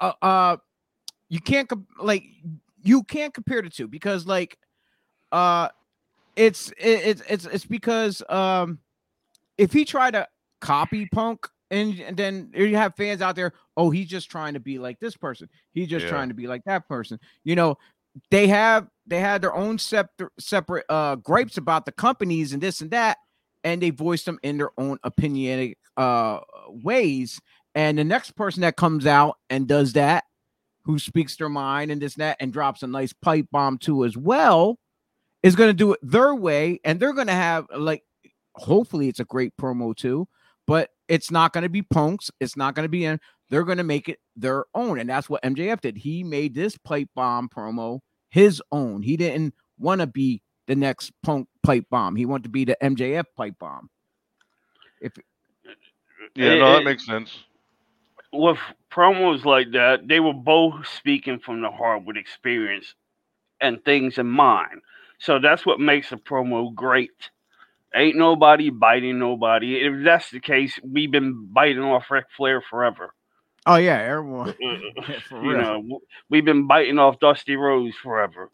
[0.00, 0.56] Uh, uh
[1.28, 2.24] you can't comp- like
[2.82, 4.56] you can't compare the two because like
[5.32, 5.68] uh
[6.36, 8.78] it's it, it's it's it's because um
[9.58, 10.26] if he tried to
[10.60, 14.60] copy Punk and, and then you have fans out there, oh, he's just trying to
[14.60, 15.48] be like this person.
[15.72, 16.10] He's just Yeah.
[16.10, 17.18] trying to be like that person.
[17.44, 17.76] You know,
[18.30, 22.80] they have they had their own separate separate uh gripes about the companies and this
[22.80, 23.18] and that,
[23.64, 27.40] and they voiced them in their own opinionated uh ways.
[27.74, 30.24] And the next person that comes out and does that,
[30.84, 34.04] who speaks their mind and this and that, and drops a nice pipe bomb too
[34.04, 34.78] as well,
[35.42, 38.02] is going to do it their way, and they're going to have like,
[38.54, 40.26] hopefully, it's a great promo too.
[41.08, 42.30] But it's not going to be punks.
[42.40, 43.20] It's not going to be in.
[43.48, 45.96] They're going to make it their own, and that's what MJF did.
[45.96, 49.02] He made this pipe bomb promo his own.
[49.02, 52.16] He didn't want to be the next punk pipe bomb.
[52.16, 53.88] He wanted to be the MJF pipe bomb.
[55.00, 55.12] If
[56.34, 57.44] Yeah, It- no, that it- makes sense.
[58.32, 58.58] with
[58.90, 62.94] promos like that, they were both speaking from the heart with experience
[63.60, 64.82] and things in mind.
[65.18, 67.30] So that's what makes a promo great.
[67.94, 69.76] Ain't nobody biting nobody.
[69.76, 73.14] If that's the case, we've been biting off Ric Flair forever.
[73.64, 74.54] Oh yeah, everyone.
[75.32, 78.50] You know, we've been biting off Dusty Rhodes forever.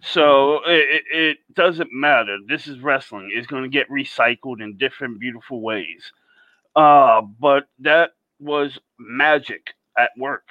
[0.00, 2.36] So it, it, it doesn't matter.
[2.46, 3.30] This is wrestling.
[3.32, 6.12] It's going to get recycled in different beautiful ways.
[6.74, 10.44] Uh, but that was magic at work.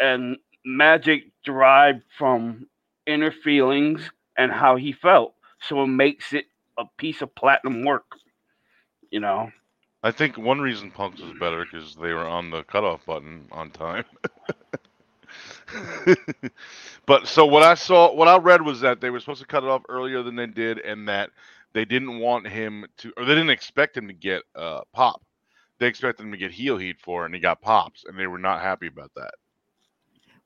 [0.00, 2.66] And magic derived from
[3.06, 5.34] inner feelings and how he felt.
[5.60, 6.46] So it makes it
[6.78, 8.04] a piece of platinum work.
[9.10, 9.50] You know?
[10.02, 13.70] I think one reason Punk's was better because they were on the cutoff button on
[13.70, 14.04] time.
[17.06, 19.64] but so what I saw, what I read was that they were supposed to cut
[19.64, 21.30] it off earlier than they did, and that
[21.72, 25.22] they didn't want him to, or they didn't expect him to get uh, pop.
[25.78, 28.26] They expected him to get heel heat for, it, and he got pops, and they
[28.26, 29.34] were not happy about that.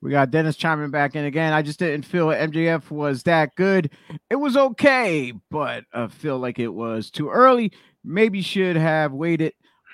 [0.03, 1.53] We got Dennis chiming back in again.
[1.53, 3.91] I just didn't feel MJF was that good.
[4.31, 7.73] It was okay, but I feel like it was too early.
[8.03, 9.53] Maybe should have waited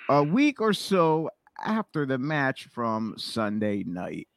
[0.09, 1.31] a week or so
[1.65, 4.29] after the match from Sunday night.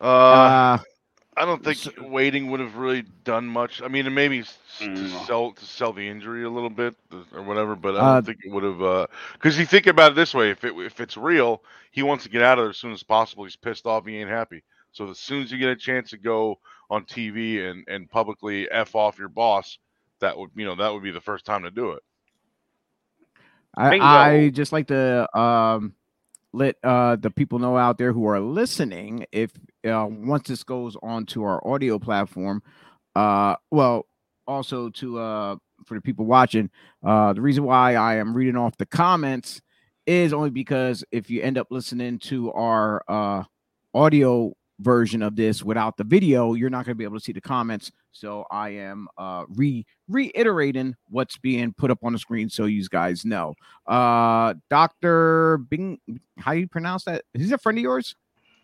[0.00, 0.78] Uh, Uh,
[1.44, 3.82] I don't think so- waiting would have really done much.
[3.82, 5.26] I mean, maybe s- to Mm.
[5.26, 6.96] sell to sell the injury a little bit
[7.34, 9.10] or whatever, but I Uh, don't think it would have.
[9.34, 12.30] Because you think about it this way: if it if it's real, he wants to
[12.30, 13.44] get out of there as soon as possible.
[13.44, 14.06] He's pissed off.
[14.06, 14.62] He ain't happy.
[14.92, 18.70] So as soon as you get a chance to go on TV and and publicly
[18.70, 19.78] f off your boss,
[20.20, 22.02] that would you know that would be the first time to do it.
[23.76, 25.94] I, I just like to um,
[26.52, 29.50] let uh, the people know out there who are listening if
[29.84, 32.62] uh, once this goes on to our audio platform,
[33.14, 34.06] uh, well,
[34.46, 36.70] also to uh, for the people watching,
[37.04, 39.60] uh, the reason why I am reading off the comments
[40.06, 43.44] is only because if you end up listening to our uh,
[43.94, 47.32] audio version of this without the video, you're not going to be able to see
[47.32, 47.90] the comments.
[48.12, 52.86] So I am uh, re reiterating what's being put up on the screen so you
[52.88, 53.54] guys know.
[53.86, 55.98] Uh, Doctor Bing,
[56.38, 57.24] how you pronounce that?
[57.34, 58.14] Is he a friend of yours?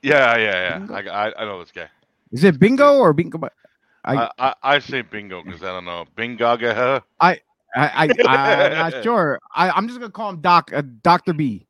[0.03, 0.95] Yeah, yeah, yeah.
[0.95, 1.89] I, I, I know this guy.
[2.33, 3.39] Is it Bingo or Bingo?
[3.43, 3.49] I-
[4.03, 6.07] I, I, I say bingo because I don't know.
[6.17, 7.03] Bingaga.
[7.21, 7.39] I,
[7.77, 9.39] I, I'm not sure.
[9.55, 11.67] I, I'm just gonna call him Doc, uh, Doctor B,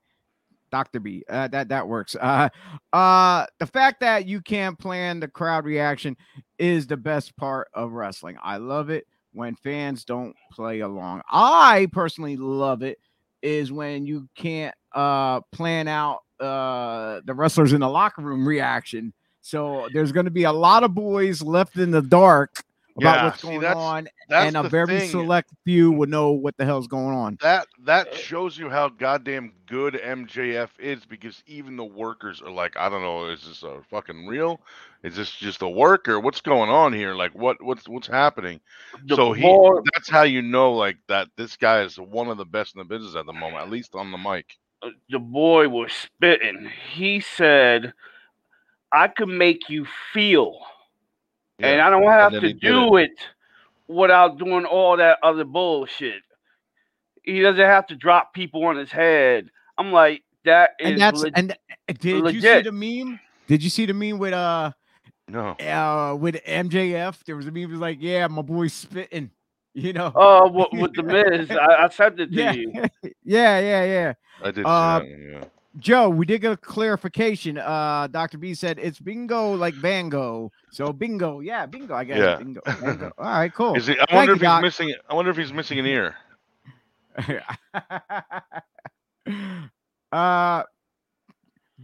[0.71, 1.25] Doctor B.
[1.29, 2.15] Uh, that that works.
[2.15, 2.49] Uh,
[2.93, 6.17] uh, the fact that you can't plan the crowd reaction
[6.59, 8.37] is the best part of wrestling.
[8.41, 11.23] I love it when fans don't play along.
[11.29, 12.99] I personally love it
[13.43, 19.13] is when you can't uh plan out uh the wrestlers in the locker room reaction.
[19.43, 22.63] So there's going to be a lot of boys left in the dark
[22.97, 25.11] about Yeah, what's see, going that's- on That's and a very thing.
[25.11, 27.39] select few will know what the hell's going on.
[27.41, 32.77] That that shows you how goddamn good MJF is because even the workers are like,
[32.77, 34.61] I don't know, is this a fucking real?
[35.03, 37.15] Is this just a work or what's going on here?
[37.15, 38.61] Like what what's what's happening?
[39.07, 42.37] The so he more- that's how you know like that this guy is one of
[42.37, 44.59] the best in the business at the moment, at least on the mic.
[44.83, 46.71] Uh, the boy was spitting.
[46.93, 47.93] He said,
[48.93, 50.59] "I can make you feel,
[51.59, 53.13] and I don't have to do it.
[53.89, 56.23] without doing all that other bullshit.
[57.25, 61.23] He doesn't have to drop people on his head." I'm like, "That is And that's
[61.23, 63.21] leg- and uh, did you see the meme?
[63.47, 64.71] Did you see the meme with uh
[65.27, 65.51] No.
[65.51, 67.25] uh with MJF?
[67.25, 69.31] There was a meme that was like, yeah, my boy's spitting,
[69.75, 70.13] you know.
[70.15, 71.51] oh, what with the Miz?
[71.51, 72.73] I, I sent it to yeah, you.
[73.25, 74.13] yeah, yeah, yeah.
[74.43, 75.45] I did Uh, see that, yeah.
[75.79, 77.57] Joe, we did get a clarification.
[77.57, 78.39] Uh, Dr.
[78.39, 80.51] B said it's bingo like Bango.
[80.73, 81.95] So bingo, yeah, bingo.
[81.95, 82.37] I guess Yeah.
[82.37, 82.61] bingo.
[82.85, 83.13] bingo.
[83.17, 83.77] All right, cool.
[83.77, 84.63] Is he, I Thank wonder you, if he's Doc.
[84.63, 86.17] missing I wonder if he's missing an ear.
[90.13, 90.63] uh,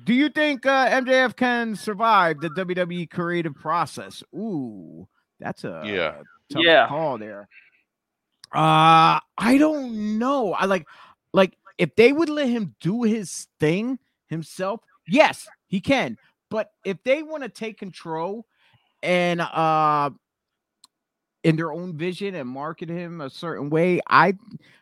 [0.05, 4.23] do you think uh, MJF can survive the WWE creative process?
[4.35, 5.07] Ooh,
[5.39, 6.15] that's a Yeah.
[6.53, 6.89] tough Yeah.
[6.89, 7.49] call there.
[8.55, 10.55] Uh, I don't know.
[10.55, 10.87] I like,
[11.33, 16.17] like if they would let him do his thing himself, yes, he can.
[16.51, 18.47] But if they want to take control
[19.03, 20.11] and uh
[21.45, 24.35] in their own vision and market him a certain way, I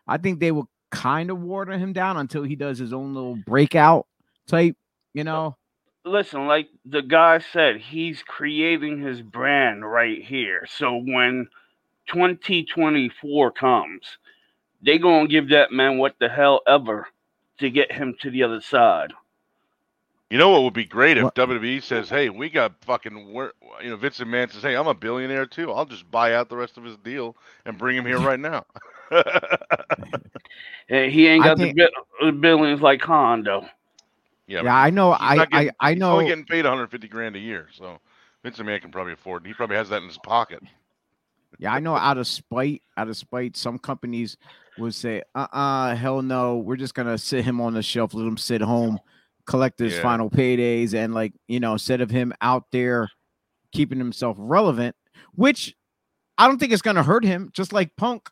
[0.07, 3.37] I think they will kind of water him down until he does his own little
[3.37, 4.07] breakout
[4.47, 4.77] type,
[5.13, 5.57] you know.
[6.05, 10.67] listen, like the guy said, he's creating his brand right here.
[10.69, 11.49] So when
[12.07, 14.19] 2024 comes,
[14.83, 17.09] they gonna give that man what the hell ever
[17.59, 19.13] to get him to the other side.
[20.31, 23.53] You know what would be great if What- WWE says, "Hey, we got fucking wor-
[23.83, 25.71] you know Vince McMahon says, "Hey, I'm a billionaire too.
[25.73, 27.37] I'll just buy out the rest of his deal
[27.67, 28.65] and bring him here right now."
[30.89, 31.89] And he ain't got think- the
[32.21, 33.67] bi- uh, billions like Hondo.
[34.47, 35.13] yeah, Yeah, I know.
[35.19, 36.13] I, getting- I I he's know.
[36.13, 37.99] only getting paid 150 grand a year, so
[38.43, 39.47] Vince McMahon can probably afford.
[39.47, 40.63] He probably has that in his pocket.
[41.65, 41.97] Yeah, I know.
[41.97, 44.37] Out of spite, out of spite, some companies
[44.79, 48.27] would say, "Uh, uh hell no, we're just gonna sit him on the shelf, let
[48.27, 48.99] him sit home
[49.47, 50.03] collect his Yeah.
[50.03, 53.11] final paydays and like you know instead of him out there
[53.73, 54.97] keeping himself relevant
[55.35, 55.75] which
[56.39, 58.31] i don't think it's going to hurt him just like punk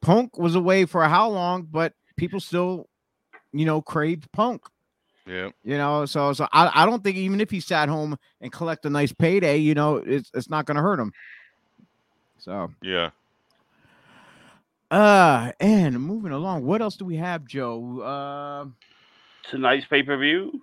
[0.00, 2.88] punk was away for how long but people still
[3.52, 4.62] you know craved punk
[5.26, 5.50] Yeah.
[5.62, 8.86] you know so so i, I don't think even if he sat home and collect
[8.86, 11.12] a nice payday you know it's, it's not going to hurt him
[12.40, 13.10] so Yeah.
[14.90, 18.66] uh and moving along what else do we have joe uh
[19.50, 20.60] Tonight's pay per view.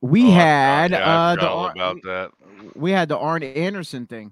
[0.00, 2.30] we Oh, had yeah, I uh the Ar- about that.
[2.74, 4.22] we had the Arn Anderson thing.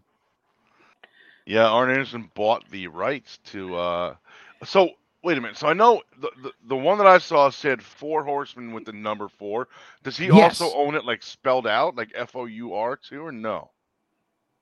[1.47, 3.77] Yeah, Arn Anderson bought the rights to.
[3.77, 4.17] uh
[4.65, 4.91] So
[5.23, 5.57] wait a minute.
[5.57, 8.93] So I know the the, the one that I saw said four horsemen with the
[8.93, 9.69] number four.
[10.03, 10.61] Does he Yes.
[10.61, 13.71] also own it like spelled out, like F O U R too, or no?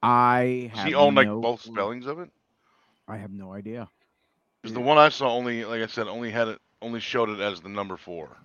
[0.02, 1.72] I Does have he own like both clue.
[1.74, 2.30] spellings of it?
[3.08, 3.88] I have no idea.
[4.62, 7.40] Because the one I saw only, like I said, only had it, only showed it
[7.40, 8.36] as the number four.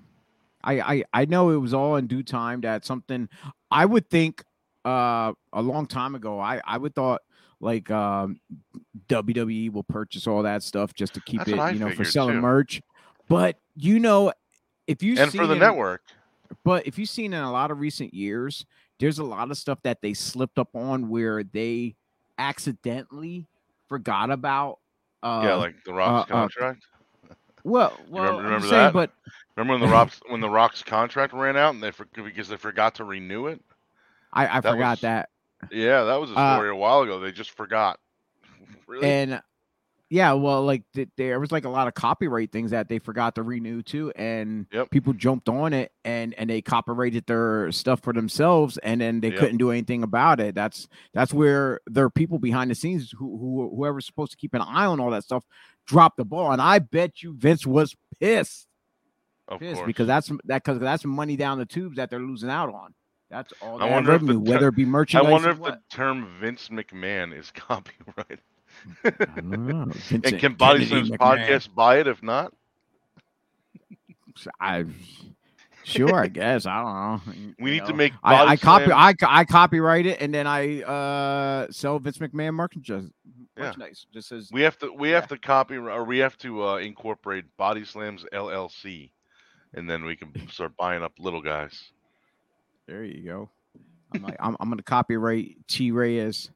[0.63, 3.29] I, I I know it was all in due time that something
[3.71, 4.43] I would think
[4.85, 7.21] uh a long time ago I I would thought
[7.59, 8.39] like um
[9.07, 12.37] WWE will purchase all that stuff just to keep That's it you know for selling
[12.37, 12.41] too.
[12.41, 12.81] merch
[13.29, 14.33] but you know
[14.87, 16.01] if you and for the network.
[16.63, 18.65] but if you've seen in a lot of recent years
[18.99, 21.95] there's a lot of stuff that they slipped up on where they
[22.39, 23.45] accidentally
[23.89, 24.79] forgot about
[25.23, 26.85] uh yeah, like the Rock's uh, uh, contract.
[27.63, 28.93] well well remember- I'm remember saying, that?
[28.93, 29.11] but
[29.55, 32.57] Remember when the Rock's when the Rock's contract ran out and they for, because they
[32.57, 33.59] forgot to renew it?
[34.31, 35.29] I, I That forgot was- that
[35.71, 37.19] Yeah, that was a Uh, story a while ago.
[37.19, 37.99] They just forgot.
[38.87, 39.07] Really?
[39.09, 39.41] and
[40.09, 43.35] yeah well like th- there was like a lot of copyright things that they forgot
[43.35, 44.89] to renew too and Yep.
[44.89, 49.29] people jumped on it and and they copyrighted their stuff for themselves and then they
[49.29, 49.37] Yep.
[49.39, 53.37] couldn't do anything about it that's that's where there are people behind the scenes who,
[53.37, 55.43] who whoever's supposed to keep an eye on all that stuff
[55.85, 58.67] dropped the ball and i bet you vince was pissed
[59.49, 59.87] of pissed course.
[59.87, 62.93] because that's that because that's money down the tubes that they're losing out on
[63.29, 65.27] that's all I wonder if the revenue ter- whether it be merchandise.
[65.27, 68.39] I wonder if the term Vince McMahon is copyrighted.
[69.43, 69.91] Know.
[70.09, 72.07] and can Body Slams podcast buy it?
[72.07, 72.53] If not,
[74.59, 74.85] I
[75.83, 76.65] sure, I guess.
[76.65, 77.33] I don't know.
[77.33, 78.13] you we need to make.
[78.23, 82.53] I, Body I copy I, I copyright it and then I uh sell Vince McMahon
[82.53, 83.11] merchandise.
[83.57, 83.73] Yeah.
[84.13, 84.91] Just says We have to.
[84.91, 89.11] We have to copy, or we have to uh, incorporate Body Slams LLC,
[89.73, 91.91] and then we can start buying up little guys.
[92.87, 93.49] there you go.
[94.13, 96.51] I'm like I'm, I'm gonna copyright T Reyes,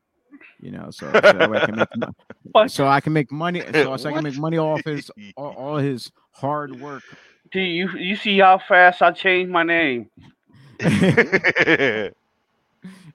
[0.59, 4.09] you know, so, so I can make mo- so I can make money so, so
[4.09, 7.03] I can make money off his all, all his hard work.
[7.51, 10.09] Do you you see how fast I changed my name?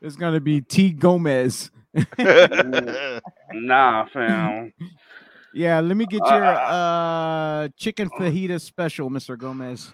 [0.01, 1.70] It's gonna be T Gomez.
[3.53, 4.72] Nah, fam.
[5.53, 6.72] Yeah, let me get uh, your uh, uh.
[6.72, 9.39] uh chicken fajita special, Mr.
[9.39, 9.93] Gomez.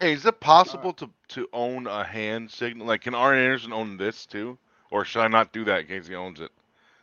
[0.00, 2.86] Hey, is it possible to to own a hand signal?
[2.86, 4.56] Like, can Arn Anderson own this too,
[4.90, 6.50] or should I not do that in case he owns it?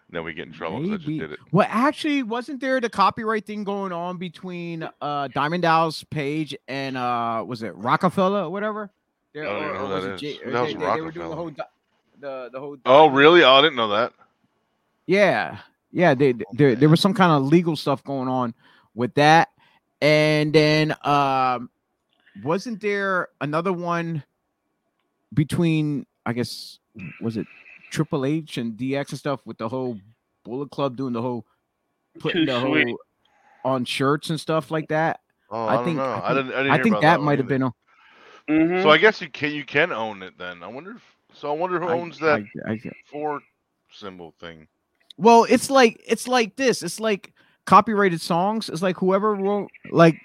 [0.10, 1.40] Then we get in trouble because I just did it.
[1.52, 6.96] Well, actually, wasn't there the copyright thing going on between uh Diamond Dallas Page and
[6.96, 8.92] uh was it Roc-A-Fella or whatever?
[9.34, 10.22] There, I don't even know was that it is.
[10.22, 11.64] J- or the hell's they, they- they were doing the whole di-
[12.20, 13.44] the the whole Oh, really?
[13.44, 14.14] Oh, I didn't know that.
[15.08, 15.58] Yeah.
[15.92, 18.54] Yeah, they, there there was some kind of legal stuff going on
[18.94, 19.50] with that.
[20.02, 21.70] And then um
[22.44, 24.24] wasn't there another one
[25.34, 26.80] between I guess
[27.22, 27.48] was it
[27.96, 29.98] Triple H and DX and stuff with the whole
[30.43, 31.46] Bullet Club doing the whole
[32.20, 32.88] putting Too the sweet.
[32.88, 32.98] whole
[33.64, 35.20] on shirts and stuff like that.
[35.50, 36.04] Oh, I I, don't think- know.
[36.04, 36.54] I I, think- didn't.
[36.54, 37.72] I, didn't I think about that might have been a
[38.50, 38.84] Mhm.
[38.84, 39.52] So I guess you can.
[39.54, 40.62] You can own it then.
[40.62, 40.91] I wonder.
[40.91, 41.02] If,
[41.34, 43.41] so I wonder who I- owns that I- I- four
[43.91, 44.68] symbol thing.
[45.18, 46.84] Well, it's like it's like this.
[46.84, 47.34] It's like
[47.66, 48.70] copyrighted songs.
[48.70, 50.20] It's like whoever wrote like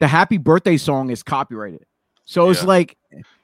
[0.00, 1.84] the happy birthday song is copyrighted.
[2.24, 2.66] So it's Yeah.
[2.68, 2.96] like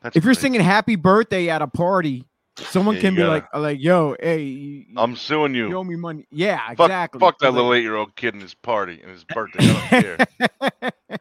[0.02, 2.24] That's if you're singing happy birthday at a party,
[2.58, 5.76] someone Yeah, can be gotta- like like yo, hey, you, I'm suing you you.
[5.76, 6.26] owe me money.
[6.30, 7.20] Yeah, Fuck, exactly.
[7.20, 9.58] fuck that little eight-year-old kid in his party and his birthday.
[9.60, 11.20] I don't care.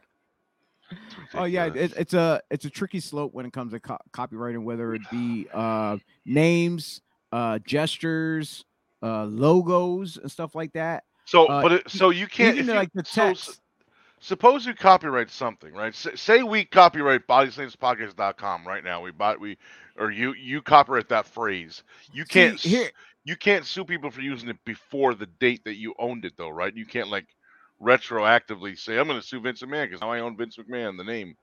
[1.34, 4.62] Oh yeah, it, it's a it's a tricky slope when it comes to co- copywriting,
[4.62, 8.64] whether it be uh, names, uh, gestures,
[9.02, 11.02] uh, logos, and stuff like that.
[11.26, 12.54] so, uh, but it, so you can't.
[12.56, 13.60] Even if you- like the so text.
[14.20, 15.88] Suppose you copyright something, right?
[15.94, 19.02] S- say we copyright bodyslamspodcast.com right now.
[19.02, 19.58] We bought we
[19.98, 21.82] or you you copyright that phrase.
[22.12, 22.90] You can't s- here.
[23.24, 26.48] you can't sue people for using it before the date that you owned it though,
[26.50, 26.74] right?
[26.74, 27.26] You can't like
[27.80, 31.04] retroactively say I'm going to sue Vince McMahon because now I own Vince McMahon, the
[31.04, 31.36] name.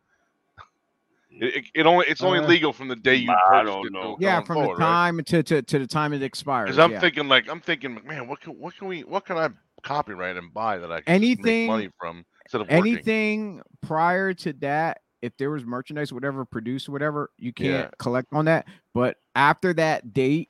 [1.36, 3.92] It, it, it only it's only Uh, legal from the day you I don't it.
[3.92, 4.16] know.
[4.16, 4.92] go- Yeah, from forward, the right?
[4.92, 6.68] time to, to to the time it expires.
[6.68, 7.00] Because I'm yeah.
[7.00, 9.50] thinking like I'm thinking, man, what can what can we what can I
[9.82, 12.76] copyright and buy that I can Anything- make money from of working?
[12.78, 17.90] anything prior to that if there was merchandise, whatever produced, whatever, you can't Yeah.
[17.98, 18.68] collect on that.
[18.94, 20.50] But after that date,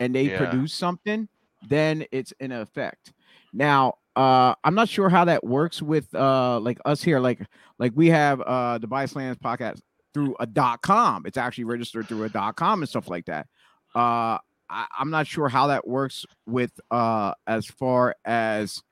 [0.00, 0.38] and they Yeah.
[0.38, 1.28] produce something,
[1.68, 3.12] then it's in effect.
[3.52, 7.20] Now, uh, I'm not sure how that works with uh, like us here.
[7.20, 7.40] Like,
[7.78, 9.80] like we have uh the Body Slams podcast
[10.14, 11.24] through a dot com.
[11.26, 13.46] It's actually registered through a dot com and stuff like that.
[13.94, 14.38] Uh,
[14.70, 18.82] I, I'm not sure how that works with uh as far as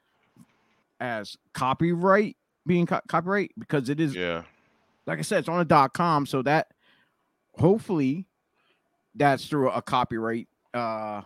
[1.01, 2.37] as copyright
[2.67, 4.43] being co- copyright because it is Yeah.
[5.07, 6.69] like I said, it's on a dot com, so that
[7.59, 8.27] hopefully
[9.15, 10.49] that's through a copyright.
[10.75, 11.23] Uh,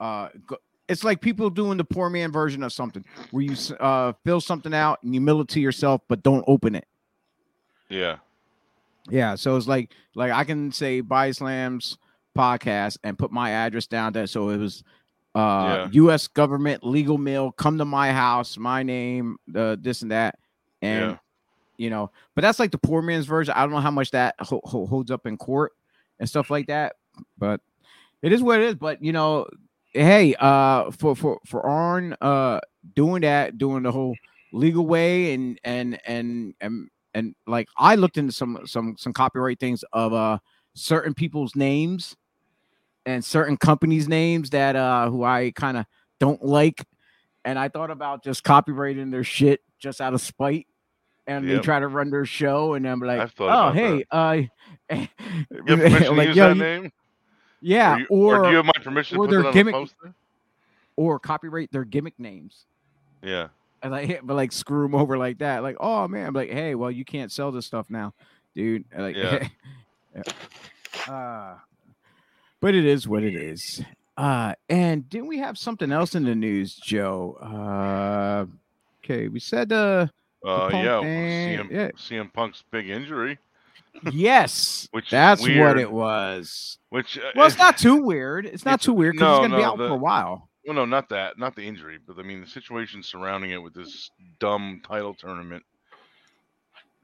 [0.00, 0.58] uh, go-
[0.88, 4.72] it's like people doing the poor man version of something where you uh fill something
[4.72, 6.86] out and you mail it to yourself, but don't open it.
[7.88, 8.18] Yeah.
[9.08, 11.98] Yeah, so it's like like I can say Body Slams
[12.36, 14.26] podcast and put my address down there.
[14.26, 14.82] So it was
[15.36, 20.38] uh US government legal mail, come to my house, my name, the this and that.
[20.82, 21.16] And Yeah.
[21.78, 23.54] you know, but that's like the poor man's version.
[23.56, 25.72] I don't know how much that ho- ho- holds up in court
[26.18, 26.96] and stuff like that,
[27.36, 27.60] but
[28.22, 28.74] it is what it is.
[28.76, 29.46] But you know,
[29.92, 32.60] hey, uh for for for Arn uh
[32.94, 34.16] doing that, doing the whole
[34.52, 39.60] legal way and and and and and like I looked into some some some copyright
[39.60, 40.38] things of uh
[40.74, 42.16] certain people's names
[43.06, 45.86] and certain companies' names that uh who I kind of
[46.20, 46.84] don't like,
[47.44, 50.66] and I thought about just copyrighting their shit just out of spite.
[51.28, 54.42] And they try to run their show, and I'm like, oh, hey, uh,
[54.88, 56.92] permission to like, use yo, that you- name?
[57.60, 59.48] yeah, Or, you, or or do you have my permission to or put their that
[59.48, 59.88] on gimmick-
[60.94, 62.66] or copyright their gimmick names.
[63.22, 63.48] Yeah.
[63.82, 65.64] And like, but like screw them over like that.
[65.64, 68.14] Like, oh man, I'm like, hey, well, you can't sell this stuff now,
[68.54, 68.84] dude.
[68.92, 69.48] And Like, Yeah.
[71.08, 71.56] uh,
[72.60, 73.82] but it is what it is.
[74.16, 77.36] Uh, and didn't we have something else in the news, Joe?
[77.42, 78.46] Uh,
[79.04, 80.06] okay, we said uh,
[80.44, 81.88] Uh, yeah, thing, CM, yeah.
[81.96, 83.38] CM Punk's big injury,
[84.10, 86.78] yes, which that's what it was.
[86.90, 88.46] Which uh, Well, it's not too weird.
[88.46, 90.48] It's not it's- too weird because no, he's gonna be out the- for a while.
[90.66, 93.72] Well, no, not that, not the injury, but I mean the situation surrounding it with
[93.74, 95.62] this dumb title tournament.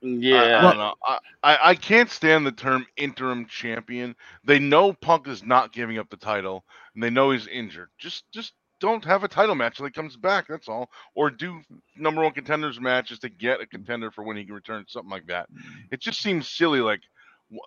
[0.03, 0.61] I- I, Yeah.
[0.61, 0.95] don't know.
[1.05, 4.15] I, I, I can't stand the term interim champion.
[4.45, 7.89] They know Punk is not giving up the title, and they know he's injured.
[7.99, 10.47] Just just don't have a title match till he comes back.
[10.49, 10.91] That's all.
[11.15, 11.61] Or do
[11.97, 15.27] number one contenders matches to get a contender for when he can return, something like
[15.29, 15.49] that.
[15.93, 16.81] It just seems silly.
[16.81, 17.01] Like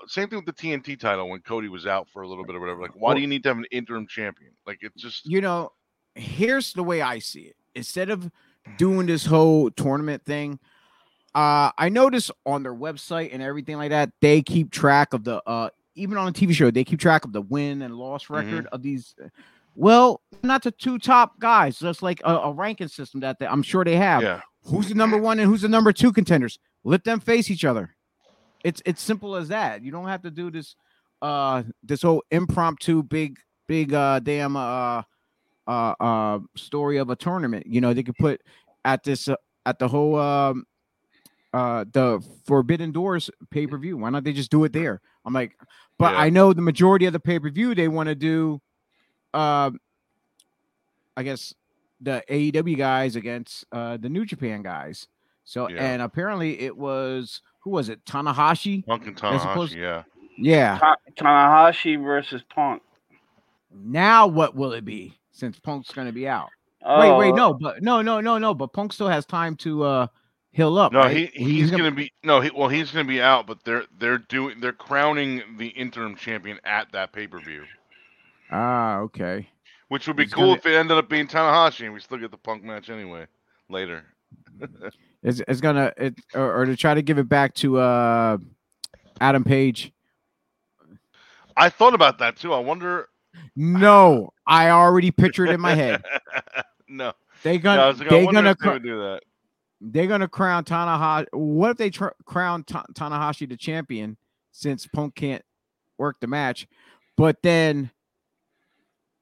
[0.08, 2.60] same thing with the TNT title when Cody was out for a little bit or
[2.60, 2.82] whatever.
[2.82, 4.52] Like, why Well- do you need to have an interim champion?
[4.68, 5.72] Like, it's just you know,
[6.16, 7.56] here's the way I see it.
[7.76, 8.30] Instead of
[8.78, 10.60] doing this whole tournament thing,
[11.36, 15.42] uh, I notice on their website and everything like that, they keep track of the
[15.46, 18.68] uh, even on a TV show, they keep track of the win and loss record
[18.72, 19.14] of these.
[19.76, 23.62] Well, not the two top guys, just like a, a ranking system that they, I'm
[23.62, 24.24] sure they have.
[24.24, 26.58] yeah, Who's the number one and who's the number two contenders?
[26.84, 27.94] Let them face each other.
[28.64, 29.84] It's it's simple as that.
[29.84, 30.76] You don't have to do this
[31.22, 35.04] uh this whole impromptu big big uh damn uh
[35.68, 37.68] uh uh story of a tournament.
[37.68, 38.42] You know, they could put
[38.86, 40.66] at this uh, at the whole um
[41.56, 43.96] uh the Forbidden Doors pay-per-view.
[43.98, 45.00] Why not they just do it there?
[45.26, 45.56] I'm like,
[45.98, 46.20] but Yeah.
[46.20, 48.62] I know the majority of the pay-per-view they want to do
[49.34, 49.80] um
[51.18, 51.54] I guess
[52.02, 55.08] the AEW guys against uh the New Japan guys.
[55.46, 55.78] So Yeah.
[55.94, 58.04] and apparently it was who was it?
[58.06, 58.86] Tanahashi?
[58.86, 59.78] Punk and As opposed- Tanahashi.
[59.82, 60.04] Yeah,
[60.38, 60.78] Yeah.
[60.80, 62.82] Ta- Tanahashi versus Punk.
[63.72, 66.50] Now what will it be since Punk's gonna be out?
[66.84, 68.54] Oh, Wait, wait, no, but no, no, no, no.
[68.54, 70.08] But Punk still has time to uh
[70.56, 70.92] heal up.
[70.94, 71.16] no, right?
[71.34, 74.60] he he's, gonna, be no, he well he's gonna be out, but they're they're doing
[74.62, 77.64] they're crowning the interim champion at that pay per view,
[78.52, 79.48] Ah, okay.
[79.90, 82.18] which would be He's cool gonna- if it ended up being Tanahashi and we still
[82.18, 83.28] get the Punk match anyway
[83.70, 84.04] later.
[85.24, 88.38] It's, it's gonna it or, or to try to give it back to uh
[89.20, 89.92] Adam Page.
[91.58, 92.54] I thought about that too.
[92.54, 93.10] I wonder.
[93.56, 96.04] No, I already pictured it in my head.
[96.88, 99.22] no, They no, I gonna was like, they gonna cr- do that.
[99.88, 101.28] They're gonna crown Tanahashi.
[101.34, 104.18] What if they tr- crown Ta- Tanahashi the champion
[104.52, 105.44] since Punk can't
[105.98, 106.68] work the match?
[107.18, 107.92] But then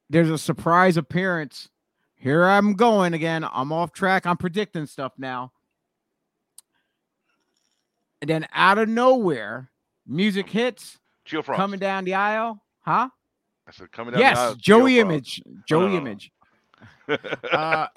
[0.09, 1.70] there's a surprise appearance.
[2.16, 3.45] Here I'm going again.
[3.51, 4.26] I'm off track.
[4.26, 5.51] I'm predicting stuff now.
[8.22, 9.70] And then out of nowhere,
[10.07, 11.57] music hits Geo Frost.
[11.57, 12.61] coming down the aisle.
[12.82, 13.09] Huh?
[13.68, 14.22] I said coming down.
[14.22, 14.99] the aisle, Yes, Joey.
[14.99, 15.41] Image.
[15.68, 15.95] Joey.
[15.97, 16.32] Image.
[17.51, 17.88] Uh,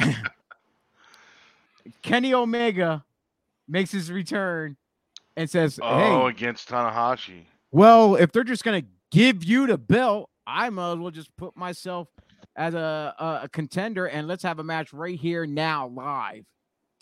[2.02, 3.04] Kenny Omega
[3.68, 4.76] makes his return
[5.36, 7.44] and says, oh, "Hey, against Tanahashi.
[7.72, 11.56] well, if they're just gonna give you the belt, I might as well just put
[11.56, 12.08] myself
[12.56, 16.44] as a, a, a contender and let's have a match right here now live."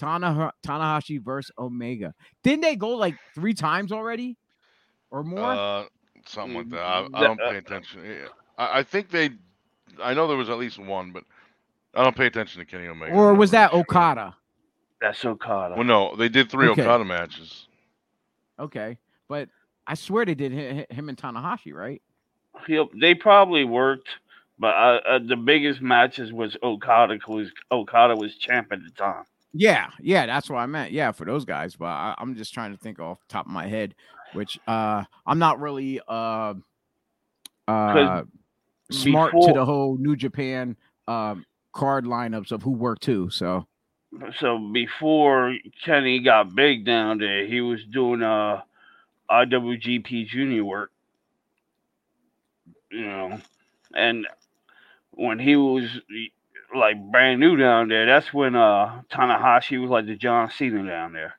[0.01, 2.12] Tanaha- Tanahashi versus Omega.
[2.43, 4.37] Didn't they go like three times already?
[5.11, 5.53] or more.
[5.53, 5.85] Uh,
[6.26, 6.80] something like that.
[6.80, 8.01] I, I Mm, don't pay attention.
[8.59, 9.30] I, I think they.
[10.03, 11.22] I know there was at least one, but
[11.95, 13.12] I don't pay attention to Kenny Omega.
[13.12, 13.97] or was that really sure.
[13.97, 14.37] Okada?
[15.05, 15.74] That's Okada.
[15.74, 16.80] Well, no, they did three Okay.
[16.80, 17.66] Okada matches.
[18.59, 18.96] Okay,
[19.28, 19.50] but
[19.86, 22.00] I swear they did hi- hi- him and Tanahashi, right?
[22.66, 24.09] He'll, they probably worked,
[24.59, 29.24] but uh, uh, the biggest matches was Okada because Okada was champ at the time.
[29.52, 30.92] Yeah, yeah, that's what I meant.
[30.92, 33.52] Yeah, for those guys, but I, I'm just trying to think off the top of
[33.52, 33.94] my head,
[34.32, 36.55] which uh I'm not really uh
[37.68, 38.22] uh
[38.90, 40.76] smart to the whole New Japan
[41.07, 41.44] um
[41.74, 43.28] card lineups of who worked too.
[43.28, 43.66] So
[44.38, 48.62] So before Kenny got big down there, he was doing uh
[49.30, 50.92] IWGP Junior work,
[52.90, 53.40] you know,
[53.94, 54.26] and
[55.10, 55.84] when he was
[56.74, 61.12] like brand new down there, that's when uh Tanahashi was like the John Cena down
[61.12, 61.34] there.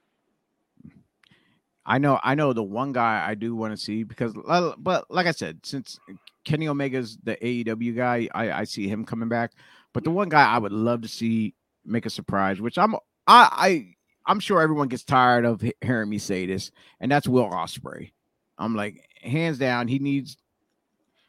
[1.85, 4.33] I know I know the one guy I do want to see because
[4.77, 5.99] but like I said, since
[6.43, 9.51] Kenny Omega's the AEW guy, I, I see him coming back.
[9.93, 11.53] But the one guy I would love to see
[11.85, 12.95] make a surprise, which I'm
[13.27, 17.49] I I I'm sure everyone gets tired of hearing me say this, and that's Will
[17.49, 18.11] Ospreay.
[18.57, 20.37] I'm like, hands down, he needs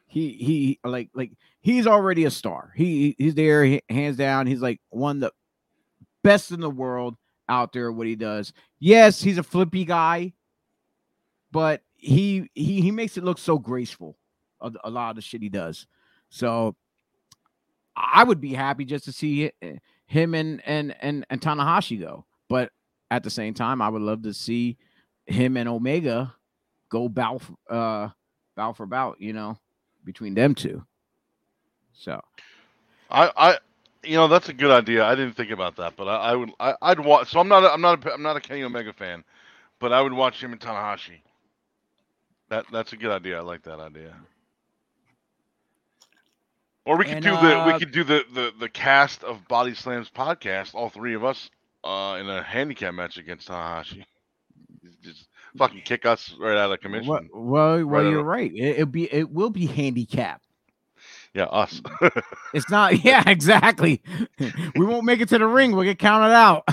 [0.07, 2.73] he he like like he's already a star.
[2.75, 4.47] He he's there, he- hands down.
[4.47, 5.33] He's like one of the
[6.23, 7.17] best in the world
[7.49, 7.93] out there.
[7.93, 10.33] What he does, yes, he's a flippy guy,
[11.53, 14.17] but he he he makes it look so graceful.
[14.61, 15.87] A, a lot of the shit he does.
[16.31, 16.77] So
[17.97, 19.77] I would be happy just to see hi- eh,
[20.07, 22.25] him and and and and Tanahashi go.
[22.49, 22.71] But
[23.11, 24.77] at the same time, I would love to see
[25.27, 26.35] him and Omega
[26.89, 28.09] go f- uh
[28.57, 29.59] bout for bout, you know,
[30.05, 30.85] between them two.
[31.93, 32.21] So
[33.11, 33.59] I, I,
[34.03, 35.05] you know, that's a good idea.
[35.05, 37.31] I didn't think about that, but I, I would, I, I'd watch.
[37.31, 39.25] So I'm not, a, I'm not, a, I'm not a Kenny Omega fan,
[39.79, 41.21] but I would watch him and Tanahashi.
[42.49, 43.39] That, that's a good idea.
[43.39, 44.15] I like that idea.
[46.87, 49.47] Or we could And, do the, we uh, could do the, the, the cast of
[49.49, 51.51] Body Slams podcast, all three of us,
[51.85, 54.05] uh, in a handicap match against Tanahashi.
[55.03, 55.29] Just
[55.59, 57.09] fucking kick us right out of commission.
[57.09, 58.25] well, well, well Right you're on.
[58.25, 58.53] right.
[58.55, 60.43] It, it'll be it will be handicap.
[61.35, 61.83] Yeah, us.
[62.55, 62.99] It's not.
[63.05, 64.03] Yeah, exactly.
[64.77, 65.73] we won't make it to the ring.
[65.75, 66.69] We'll get counted out.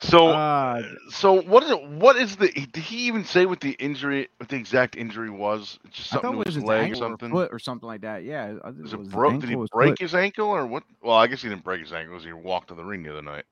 [0.00, 1.82] So, Uh, So what is it?
[1.88, 2.48] What is the?
[2.50, 5.78] Did he even say what the injury, what the exact injury was?
[5.90, 7.30] Just I thought something it was his leg or ankle or something.
[7.30, 8.24] foot or something like that.
[8.24, 9.40] Yeah, I think Was it was broke?
[9.40, 10.82] Did he break his ankle or what?
[11.02, 12.18] Well, I guess he didn't break his ankle.
[12.18, 13.44] He walked to the ring the other night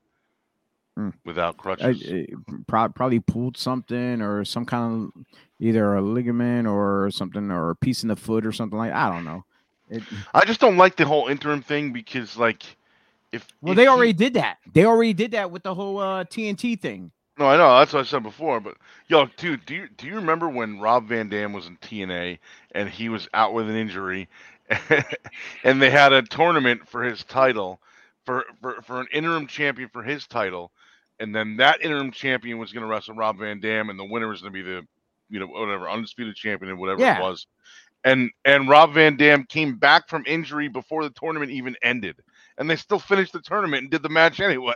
[0.97, 1.09] Hmm.
[1.23, 2.03] without crutches.
[2.11, 2.27] I-
[2.67, 5.25] prob- probably pulled something or some kind of
[5.59, 8.91] either a ligament or something or a piece in the foot or something like.
[8.91, 9.45] I don't know.
[9.89, 12.63] It, I just don't like the whole interim thing because, like,
[13.31, 14.57] if well, if they he- already did that.
[14.73, 17.11] They already did that with the whole uh, TNT thing.
[17.37, 17.79] No, I know.
[17.79, 18.59] That's what I said before.
[18.59, 18.75] But
[19.07, 22.39] yo, dude, do you do you remember when Rob Van Dam was in TNA
[22.73, 24.27] and he was out with an injury,
[25.63, 27.79] and they had a tournament for his title,
[28.25, 30.71] for for for an interim champion for his title,
[31.19, 34.27] and then that interim champion was going to wrestle Rob Van Dam, and the winner
[34.27, 34.85] was going to be the,
[35.29, 37.19] you know, whatever undisputed champion or whatever Yeah.
[37.19, 37.47] it was.
[38.03, 42.15] And and Rob Van Dam came back from injury before the tournament even ended,
[42.59, 44.75] and they still finished the tournament and did the match anyway.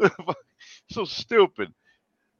[0.90, 1.72] so stupid.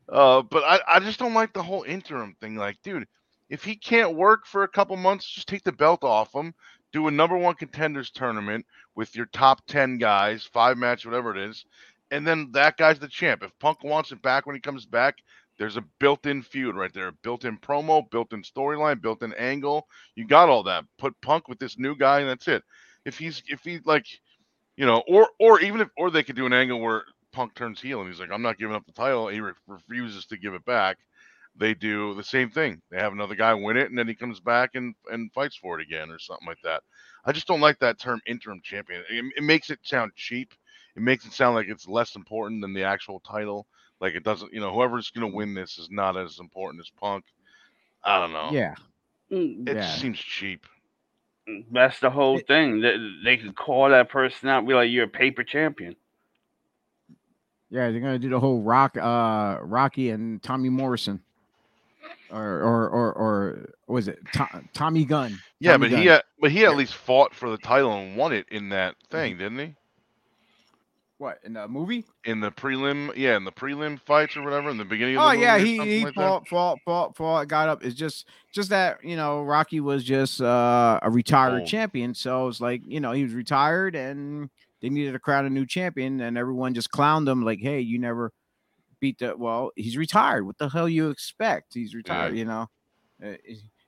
[0.09, 2.57] Uh, but I, I just don't like the whole interim thing.
[2.57, 3.07] Like, dude,
[3.51, 6.55] if he can't work for a couple months, just take the belt off him.
[6.93, 8.64] Do a number one contenders tournament
[8.97, 11.66] with your top ten guys, five match, whatever it is,
[12.11, 13.43] and then that guy's the champ.
[13.43, 15.16] If Punk wants it back when he comes back,
[15.59, 19.87] there's a built-in feud right there, built-in promo, built-in storyline, built-in angle.
[20.14, 20.85] You got all that.
[20.99, 22.64] Put Punk with this new guy, and that's it.
[23.05, 24.07] If he's if he like,
[24.77, 27.81] you know, or or even if or they could do an angle where Punk turns
[27.81, 29.29] heel and he's like, I'm not giving up the title.
[29.29, 30.99] He re- refuses to give it back.
[31.57, 32.83] They do the same thing.
[32.91, 35.79] They have another guy win it, and then he comes back and and fights for
[35.79, 36.83] it again or something like that.
[37.25, 39.03] I just don't like that term interim champion.
[39.11, 40.53] It, it makes it sound cheap.
[40.97, 43.67] It makes it sound like it's less important than the actual title.
[44.01, 47.25] Like it doesn't, you know, whoever's gonna win this is not as important as Punk.
[48.05, 48.59] I don't know.
[48.59, 48.75] Yeah,
[49.31, 50.01] Mm, it yeah.
[50.01, 50.67] seems cheap.
[51.73, 52.81] That's the whole It- thing.
[52.81, 55.97] They, they could call that person out, be like, "You're a paper champion."
[57.71, 57.91] yeah.
[57.91, 61.21] They're gonna do the whole rock, uh, Rocky and Tommy Morrison,
[62.31, 65.39] or or or or was it To- Tommy Gunn?
[65.61, 66.15] Yeah, Tommy but he Gunn.
[66.17, 69.39] had, but he at least fought for the title and won it in that thing,
[69.39, 69.75] didn't he?
[71.19, 72.05] What in the movie?
[72.25, 75.27] In the prelim, yeah, in the prelim fights or whatever, in the beginning of the
[75.27, 77.85] Oh movie yeah, he he like fought, fought, fought, fought, got up.
[77.85, 81.69] It's just just that you know Rocky was just uh, a retired Old.
[81.69, 84.49] champion, so it's like you know he was retired and
[84.81, 87.99] they needed to crown a new champion, and everyone just clowned him like, hey, you
[87.99, 88.33] never
[89.01, 89.73] beat the well.
[89.77, 90.47] He's retired.
[90.47, 91.75] What the hell you expect?
[91.75, 92.37] He's retired.
[92.37, 92.66] You know,
[93.25, 93.33] Uh,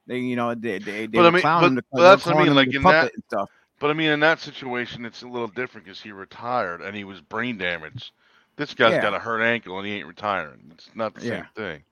[0.06, 1.42] they you know they they, they But I mean-
[1.76, 3.48] but- but that's what I mean, like, in that- stuff.
[3.80, 7.04] But I mean, in that situation, it's a little different because he retired and he
[7.04, 8.12] was brain damaged.
[8.56, 9.02] This guy's Yeah.
[9.02, 10.70] got a hurt ankle and he ain't retiring.
[10.74, 11.30] It's not the Yeah.
[11.30, 11.84] same thing.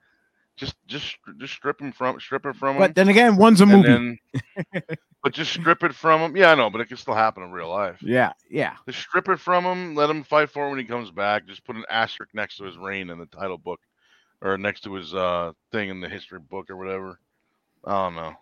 [0.56, 2.80] Just, just, just strip him from, strip it from him.
[2.80, 3.88] But then again, one's a movie.
[3.88, 4.18] then,
[5.22, 6.36] but just strip it from him.
[6.36, 8.02] Yeah, I know, but it can still happen in real life.
[8.02, 8.76] yeah, yeah.
[8.86, 9.94] Just strip it from him.
[9.94, 11.46] Let him fight for it when he comes back.
[11.46, 13.80] Just put an asterisk next to his reign in the title book,
[14.42, 17.18] or next to his uh thing in the history book or whatever.
[17.84, 18.34] I don't know.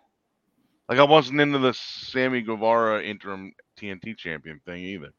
[0.89, 5.13] Like I wasn't into the Sammy Guevara interim TNT champion thing either.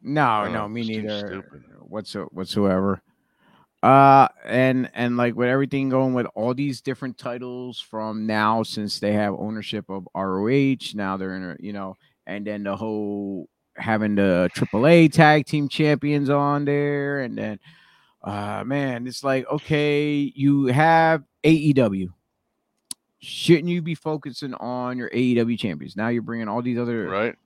[0.00, 1.44] No, no, know, me neither.
[1.80, 3.02] Whatso whatsoever.
[3.82, 9.00] Uh, and and like with everything going with all these different titles from now, since
[9.00, 11.96] they have ownership of ROH, now they're in, a, you know,
[12.26, 17.58] and then the whole having the AAA tag team champions on there, and then,
[18.22, 22.08] uh, man, it's like okay, you have AEW.
[23.22, 25.96] Shouldn't you be focusing on your AEW champions?
[25.96, 27.36] Now you're bringing all these other Right?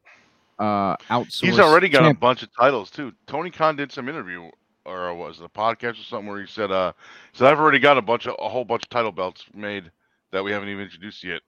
[0.59, 1.45] uh outsourced.
[1.45, 3.13] He's already got champ- a bunch of titles too.
[3.27, 4.51] Tony Khan did some interview
[4.87, 6.93] or was it a podcast or something where he said, uh
[7.33, 9.91] he said I've already got a bunch of a whole bunch of title belts made
[10.33, 11.43] that we haven't even introduced yet.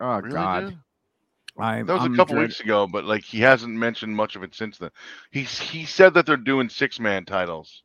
[0.00, 0.78] Oh Really, God, dude?
[1.58, 4.34] I'm, That was I'm a couple dread- weeks ago, but like he hasn't mentioned much
[4.34, 4.90] of it since then.
[5.30, 7.82] He's he said that they're doing six man titles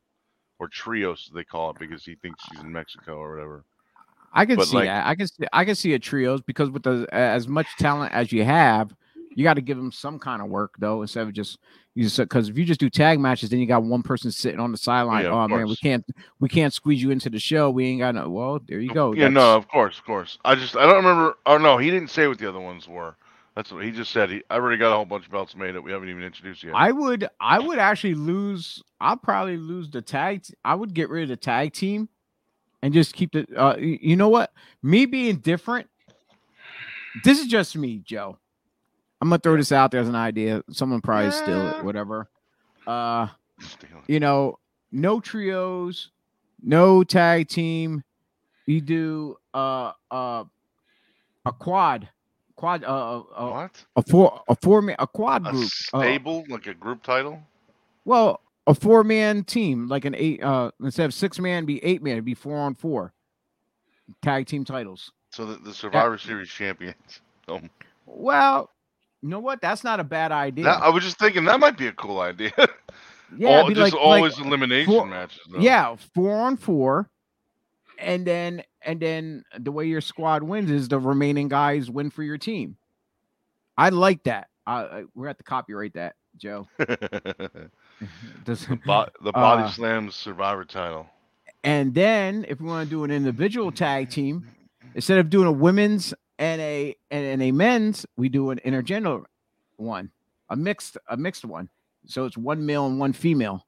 [0.58, 3.64] or trios they call it because he thinks he's in Mexico or whatever.
[4.32, 5.06] I can But, see like- that.
[5.06, 8.32] I can see, I can see a trios because with the as much talent as
[8.32, 8.94] you have,
[9.34, 11.58] you got to give them some kind of work though, instead of just
[11.94, 14.60] you just because if you just do tag matches, then you got one person sitting
[14.60, 15.24] on the sideline.
[15.24, 16.04] Yeah, oh man, we can't
[16.40, 17.70] we can't squeeze you into the show.
[17.70, 18.28] We ain't got no.
[18.28, 19.12] Well, there you go.
[19.12, 20.38] Yeah, That's- no, of course, of course.
[20.44, 21.36] I just I don't remember.
[21.46, 23.16] Oh no, he didn't say what the other ones were.
[23.54, 24.28] That's what he just said.
[24.30, 26.62] He I already got a whole bunch of belts made that we haven't even introduced
[26.62, 26.74] yet.
[26.74, 28.82] I would I would actually lose.
[29.00, 30.42] I'll probably lose the tag.
[30.42, 32.08] t- I would get rid of the tag team,
[32.86, 33.44] and just keep the.
[33.56, 34.52] Uh, you know what?
[34.80, 35.88] Me being different.
[37.24, 38.38] This is just me, Joe.
[39.20, 40.62] I'm gonna throw this out there as an idea.
[40.70, 42.28] Someone probably steal it, whatever.
[42.86, 43.26] Uh,
[44.06, 44.60] you know,
[44.92, 46.12] no trios,
[46.62, 48.04] no tag team.
[48.66, 50.44] You do uh uh
[51.44, 52.08] a quad,
[52.54, 53.84] quad uh, uh what?
[53.96, 55.70] a four a four a quad A group.
[55.92, 57.40] uh, stable, like a group title?
[58.04, 62.02] well, a four man team, like an eight uh instead of six man, be eight
[62.02, 63.12] man, be four on four.
[64.22, 65.12] Tag team titles.
[65.30, 67.20] So the, the Survivor Series champions.
[67.48, 67.60] Oh,
[68.06, 68.70] Well,
[69.20, 69.60] you know what?
[69.60, 70.64] That's not a bad idea.
[70.64, 72.52] that, I was just thinking that might be a cool idea.
[73.36, 75.40] yeah, All, just like, always like, elimination four- matches.
[75.50, 75.58] Though.
[75.58, 77.10] yeah, four on four.
[77.98, 82.22] And then and then the way your squad wins is the remaining guys win for
[82.22, 82.76] your team.
[83.76, 84.48] I like that.
[84.66, 86.68] Uh, uh, we're at the copyright that, Joe.
[88.44, 91.06] Does- the, bo- the body Uh, slams Survivor title.
[91.64, 94.46] And then if we want to do an individual tag team,
[94.94, 99.24] instead of doing a women's and a and, and a men's, we do an intergender
[99.76, 100.10] one,
[100.50, 101.68] a mixed a mixed one.
[102.04, 103.66] So it's one male and one female.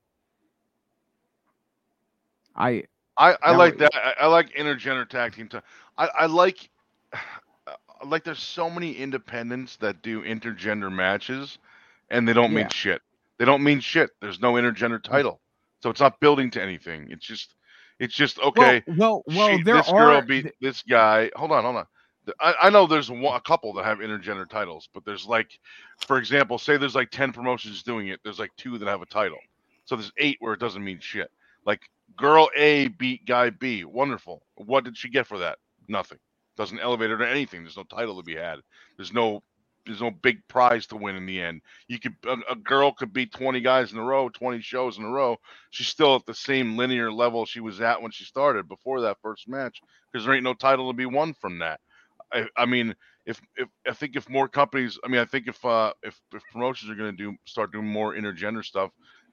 [2.54, 2.84] I
[3.16, 3.90] I, I like that.
[3.94, 5.48] I, I like intergender tag team.
[5.48, 5.58] ti-
[5.96, 6.70] I, I like
[7.12, 7.18] I
[8.06, 11.58] like there's so many independents that do intergender matches
[12.10, 12.58] and they don't Yeah.
[12.58, 13.02] mean shit.
[13.38, 14.10] They don't mean shit.
[14.20, 15.40] There's no intergender title.
[15.82, 17.08] So it's not building to anything.
[17.10, 17.54] It's just
[17.98, 18.82] it's just okay.
[18.86, 21.30] Well, well, well she- there this are girl beat this guy.
[21.36, 21.86] Hold on, hold on.
[22.40, 25.58] I, I know there's one, a couple that have intergender titles, but there's like,
[26.06, 28.20] for example, say there's like ten promotions doing it.
[28.22, 29.38] There's like two that have a title,
[29.84, 31.30] so there's eight where it doesn't mean shit.
[31.64, 31.80] Like
[32.16, 33.84] girl A beat guy B.
[33.84, 34.42] Wonderful.
[34.56, 35.58] What did she get for that?
[35.88, 36.18] Nothing.
[36.56, 37.62] Doesn't elevate her to anything.
[37.62, 38.58] There's no title to be had.
[38.96, 39.42] There's no
[39.88, 41.62] there's no big prize to win in the end.
[41.88, 45.04] You could a, a girl could beat 20 guys in a row, 20 shows in
[45.04, 45.38] a row.
[45.70, 49.18] She's still at the same linear level she was at when she started before that
[49.22, 49.80] first match
[50.12, 51.80] because there ain't no title to be won from that.
[52.32, 52.94] I, I mean,
[53.26, 56.42] if, if I think if more companies, I mean, I think if uh if, if
[56.52, 58.90] promotions are gonna do start doing more intergender stuff,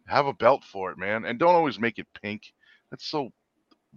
[0.07, 2.43] have a belt for it, man, and don't always make it pink.
[2.91, 3.31] That's so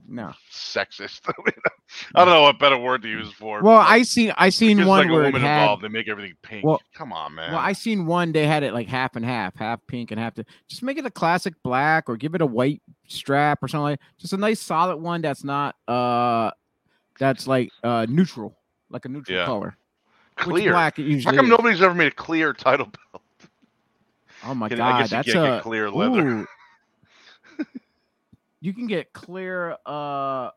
[0.07, 0.33] no.
[0.53, 1.21] sexist.
[2.15, 3.63] I don't know what better word to use for.
[3.63, 6.09] Well, I seen I seen one like a where it woman had involved, they make
[6.09, 6.65] everything pink.
[6.65, 7.53] Well- Come on, man.
[7.53, 8.33] Well, I seen one.
[8.33, 10.35] They had it like half and half, half pink and half.
[10.35, 13.83] To, just make it a classic black, or give it a white strap or something.
[13.85, 16.51] like Just a nice solid one that's not uh,
[17.19, 18.57] that's like uh neutral,
[18.91, 19.45] like a neutral Yeah.
[19.47, 19.77] color.
[20.37, 20.71] Clear.
[20.73, 23.23] black How come nobody's ever made a clear title belt?
[24.45, 26.27] Oh my Can- god, that's a clear leather.
[26.29, 26.47] ooh.
[28.61, 30.51] You can get clear, uh,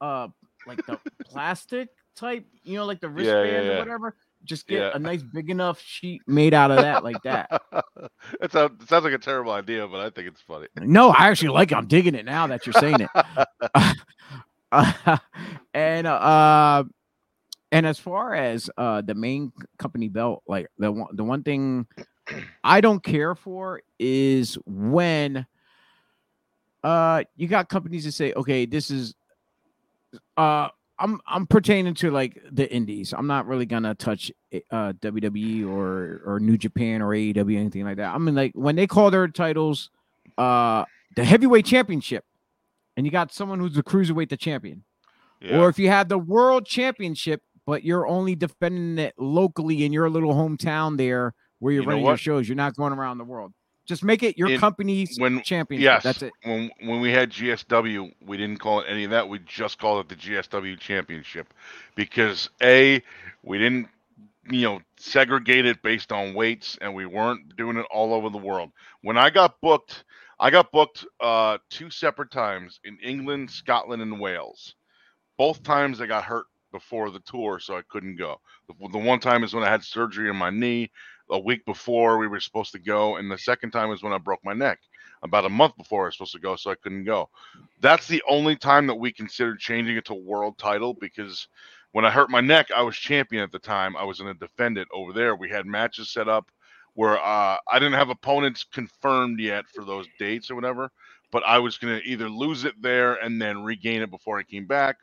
[0.00, 0.28] uh,
[0.66, 4.16] like the plastic type, you know, like the Yeah, yeah, wristband or whatever.
[4.44, 4.90] Just get Yeah.
[4.94, 7.50] a nice big enough sheet made out of that like that.
[8.40, 10.66] It's a, it sounds like a terrible idea, but I think it's funny.
[10.80, 11.76] No, I actually like it.
[11.76, 13.10] I'm digging it now that you're saying it.
[15.74, 16.84] and uh
[17.72, 21.86] and as far as uh the main company belt, like the one the one thing
[22.62, 25.46] I don't care for is when
[26.88, 29.14] uh you got companies that say, okay, this is
[30.36, 30.68] uh
[31.00, 33.12] I'm I'm pertaining to like the indies.
[33.16, 34.32] I'm not really gonna touch
[34.70, 38.14] uh WWE or or New Japan or AEW anything like that.
[38.14, 39.90] I mean like when they call their titles
[40.38, 40.84] uh
[41.16, 42.24] the heavyweight championship
[42.96, 44.84] and you got someone who's the cruiserweight the champion
[45.40, 45.60] Yeah.
[45.60, 50.08] or if you have the world championship but you're only defending it locally in your
[50.10, 53.52] little hometown there where you're You running your shows you're not going around the world
[53.88, 58.12] just make it your company's when- championship yes, that's it when when we had GSW,
[58.24, 59.28] we didn't call it any of that.
[59.28, 61.52] We just called it the GSW Championship
[61.96, 63.02] because a
[63.42, 63.88] we didn't
[64.50, 68.38] you know segregate it based on weights, and we weren't doing it all over the
[68.38, 68.70] world.
[69.02, 70.04] When I got booked,
[70.38, 74.74] I got booked uh, two separate times in England, Scotland, and Wales.
[75.38, 78.40] Both times I got hurt before the tour, so I couldn't go.
[78.68, 80.90] The, the one time is when I had surgery on my knee
[81.30, 84.18] a week before we were supposed to go, and the second time was when I
[84.18, 84.80] broke my neck
[85.22, 87.28] about a month before I was supposed to go, so I couldn't go.
[87.80, 91.48] That's the only time that we considered changing it to world title because
[91.92, 93.96] when I hurt my neck, I was champion at the time.
[93.96, 95.36] I was going to defend it over there.
[95.36, 96.50] We had matches set up
[96.94, 100.90] where uh, I didn't have opponents confirmed yet for those dates or whatever,
[101.32, 104.42] but I was going to either lose it there and then regain it before I
[104.42, 104.96] came back,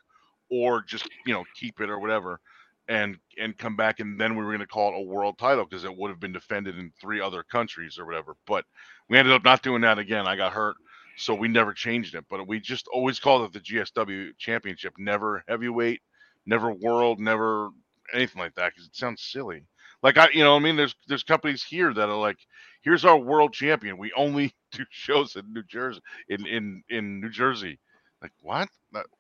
[0.52, 2.40] or just you know keep it or whatever
[2.88, 5.66] and and come back and then we were going to call it a world title
[5.66, 8.36] because it would have been defended in three other countries or whatever.
[8.48, 8.66] But
[9.10, 10.28] we ended up not doing that again.
[10.28, 10.78] I got hurt
[11.18, 12.26] so we never changed it.
[12.30, 14.94] But we just always called it the gsw championship.
[15.00, 16.02] Never heavyweight
[16.48, 17.72] never world never
[18.14, 19.66] anything like that because it sounds silly.
[20.04, 20.76] Like i you know i mean?
[20.76, 22.38] There's there's companies here that are like
[22.84, 23.98] here's our world champion.
[23.98, 27.80] We only do shows in new jersey in in in new jersey.
[28.22, 28.70] Like what?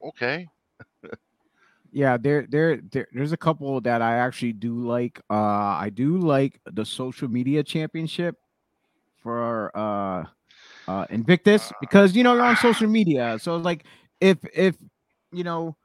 [0.04, 0.48] Okay
[1.96, 5.22] Yeah, there, there, there, there's a couple that I actually do like.
[5.30, 8.36] Uh, I do like the social media championship
[9.24, 10.26] for uh,
[10.88, 13.38] uh, Invictus because you know you're on social media.
[13.40, 13.86] So like,
[14.22, 14.78] if if
[15.34, 15.78] you know,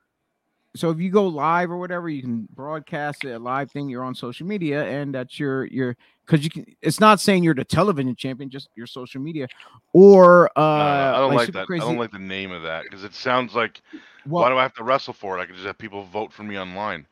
[0.76, 3.88] so if you go live or whatever, you can broadcast a live thing.
[3.88, 6.64] You're on social media, and that's your your because you can.
[6.80, 9.48] It's not saying you're the television champion, just your social media,
[9.92, 11.66] or uh, no, I don't like, Super that.
[11.66, 13.82] Crazy- I don't like the name of that because it sounds like
[14.26, 15.42] well, why do I have to wrestle for it?
[15.42, 17.06] I can just have people vote for me online.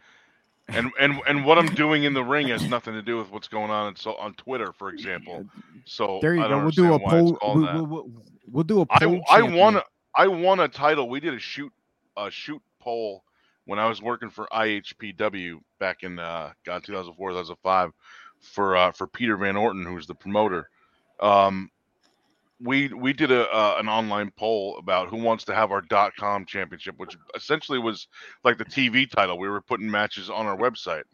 [0.68, 3.48] And and and what I'm doing in the ring has nothing to do with what's
[3.48, 3.96] going on.
[3.96, 5.46] So on Twitter, for example.
[5.84, 6.58] So There you I go.
[6.58, 7.54] We'll do a understand why it's poll.
[7.54, 8.10] We'll, we'll, we'll,
[8.52, 9.20] we'll do a I poll.
[9.30, 9.58] I champion.
[9.58, 9.80] won
[10.14, 11.08] I won a title.
[11.08, 11.72] We did a shoot
[12.16, 13.24] a shoot poll
[13.68, 17.92] when I was working for IHPW back in uh God 2004 2005
[18.40, 20.70] for uh for Peter Van Orton who's the promoter.
[21.20, 21.70] Um
[22.60, 26.12] we we did a uh, an online poll about who wants to have our dot
[26.16, 28.08] com championship which essentially was
[28.42, 29.38] like the TV title.
[29.38, 31.04] We were putting matches on our website.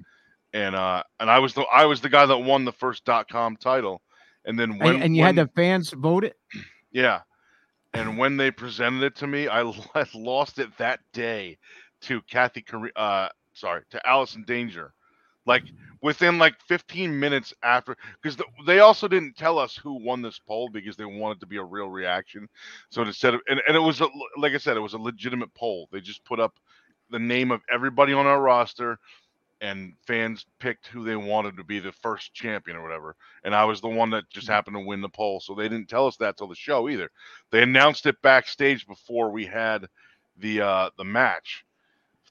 [0.52, 3.28] And uh and I was the I was the guy that won the first dot
[3.28, 4.00] com title.
[4.44, 6.36] And then when and, and you when, had the fans vote it.
[6.92, 7.22] yeah.
[7.94, 9.62] And when they presented it to me, I
[10.14, 11.59] lost it that day
[12.05, 14.94] to Kathy, Car- uh, sorry, to Allison Danger.
[15.46, 15.64] Like
[16.02, 20.38] within like 15 minutes after, because the, they also didn't tell us who won this
[20.38, 22.48] poll because they wanted to be a real reaction.
[22.90, 25.55] So instead of, and, and it was, a, like I said, it was a legitimate
[25.55, 25.88] poll.
[25.92, 26.55] They just put up
[27.11, 28.98] the name of everybody on our roster
[29.61, 33.16] and fans picked who they wanted to be the first champion or whatever.
[33.44, 35.40] And I was the one that just happened to win the poll.
[35.40, 37.11] So they didn't tell us that till the show either.
[37.50, 39.86] They announced it backstage before we had
[40.38, 41.64] the uh the match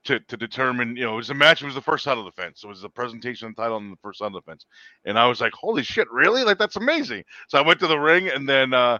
[0.06, 2.62] to to determine, you know, it was a match, it was the first title defense.
[2.62, 4.66] So it was a presentation of the title and the first title defense.
[5.06, 6.44] And I was like, Holy shit, really?
[6.44, 7.24] Like that's amazing.
[7.48, 9.00] So I went to the ring and then uh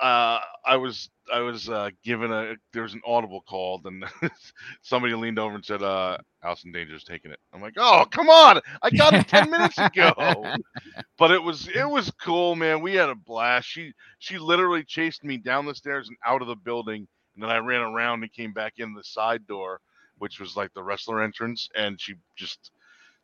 [0.00, 4.04] uh I was I was uh given a there was an audible called and
[4.82, 7.38] somebody leaned over and said uh Allison Danger's taking it.
[7.52, 10.46] I'm like, oh come on, I got it ten minutes ago.
[11.18, 12.82] But it was it was cool, man.
[12.82, 13.68] We had a blast.
[13.68, 17.50] She she literally chased me down the stairs and out of the building, and then
[17.50, 19.80] I ran around and came back in the side door,
[20.18, 22.70] which was like the wrestler entrance, and she just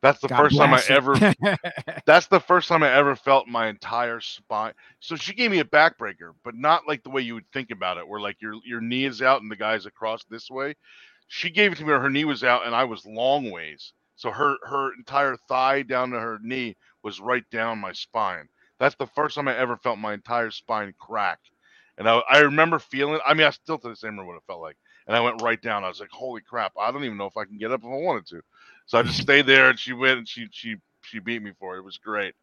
[0.02, 1.22] that's the Got first time I ever
[2.06, 4.72] that's the first time I ever felt my entire spine.
[5.00, 7.98] So she gave me a backbreaker, but not like the way you would think about
[7.98, 10.74] it, where like your your knee is out and the guy's across this way.
[11.28, 13.92] She gave it to me where her knee was out and I was long ways.
[14.16, 18.48] So her her entire thigh down to her knee was right down my spine.
[18.78, 21.40] That's the first time I ever felt my entire spine crack.
[22.00, 24.44] And I, I remember feeling I mean I still to the same remember what it
[24.46, 24.76] felt like.
[25.06, 25.84] And I went right down.
[25.84, 27.86] I was like, holy crap, I don't even know if I can get up if
[27.86, 28.42] I wanted to.
[28.86, 31.76] So I just stayed there, and she went, and she she she beat me for
[31.76, 31.80] it.
[31.80, 32.34] It was great.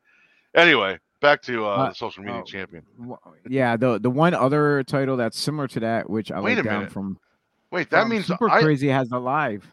[0.56, 2.44] Anyway, back to uh, Uh, the social media oh.
[2.44, 2.84] champion.
[3.48, 6.92] Yeah, the the one other title that's similar to that, which I a down minute.
[6.92, 7.20] from,
[7.72, 9.66] Wait, that from means Super I Crazy has the live.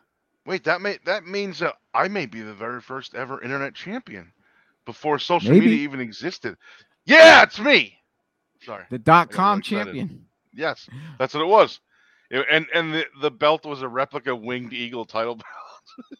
[0.46, 4.32] wait that may that means that I may be the very first ever internet champion
[4.84, 5.66] before social Maybe.
[5.66, 6.56] media even existed.
[7.06, 7.98] Yeah, it's me.
[8.64, 8.84] Sorry.
[8.90, 10.26] The dot com champion.
[10.52, 10.88] Yes,
[11.18, 11.80] that's what it was.
[12.30, 15.46] It- and and the, the belt was a replica winged eagle title belt.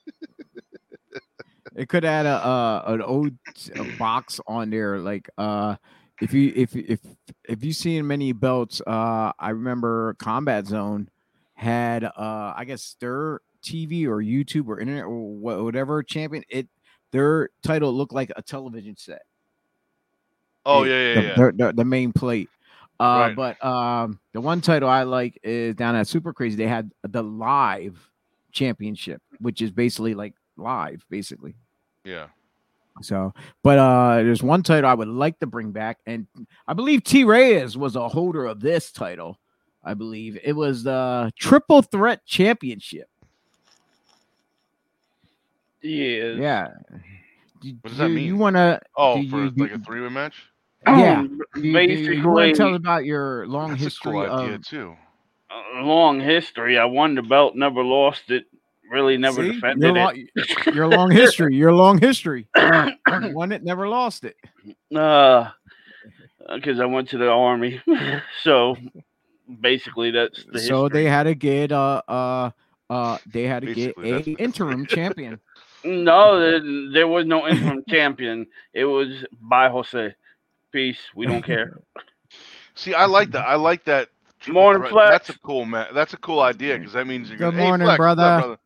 [1.76, 3.32] It could add a uh, an old
[3.74, 5.74] a box on there, like uh,
[6.20, 7.00] if you if if
[7.48, 11.08] if you've seen many belts, uh, I remember Combat Zone
[11.54, 15.18] had uh, I guess their TV or YouTube or internet or
[15.64, 16.68] whatever champion it
[17.10, 19.22] their title looked like a television set.
[20.66, 21.34] Oh the- yeah, yeah, the, yeah.
[21.34, 22.48] The, the, the main plate.
[23.00, 23.36] Uh, Right.
[23.58, 26.56] But um, the one title I like is down at Super Crazy.
[26.56, 27.98] They had the live
[28.52, 31.56] championship, which is basically like live, basically.
[32.04, 32.28] Yeah.
[33.02, 33.34] So,
[33.64, 36.28] but uh, there's one title I would like to bring back, and
[36.68, 39.40] I believe T Reyes was a holder of this title.
[39.82, 43.08] I believe it was the Triple Threat Championship.
[45.82, 46.32] Yeah.
[46.32, 46.68] Yeah.
[47.60, 48.24] Do- What does that mean?
[48.26, 48.80] You want to?
[48.96, 50.34] Oh, Do for you- like a three way match.
[50.86, 51.22] Yeah.
[51.22, 54.38] You, you, basically, you want to tell us about your long That's history a cool
[54.40, 54.96] idea of too.
[55.76, 56.78] a long history.
[56.78, 58.44] I won the belt, never lost it.
[58.90, 59.52] Really, never See?
[59.52, 60.66] defended your, it.
[60.66, 61.54] lo- your long history.
[61.54, 62.46] Your long history.
[62.56, 64.36] You Won it, never lost it.
[64.94, 65.50] Uh,
[66.54, 67.80] because I went to the army.
[68.42, 68.76] so
[69.60, 71.02] basically, that's the So history.
[71.04, 72.50] they had to get uh uh
[72.90, 75.40] uh they had to get a interim champion.
[75.84, 76.60] No, there,
[76.92, 78.46] there was no interim champion.
[78.72, 80.14] It was by Jose.
[80.74, 80.98] Peace.
[81.14, 81.80] We don't care.
[82.74, 83.46] See, I like that.
[83.46, 84.08] I like that.
[84.48, 84.90] Morning, threat.
[84.92, 85.10] Flex.
[85.10, 85.86] That's a cool man.
[85.94, 87.62] That's a cool idea because that means you're Good gonna.
[87.62, 88.58] Hey, morning, Flex, what's up, brother.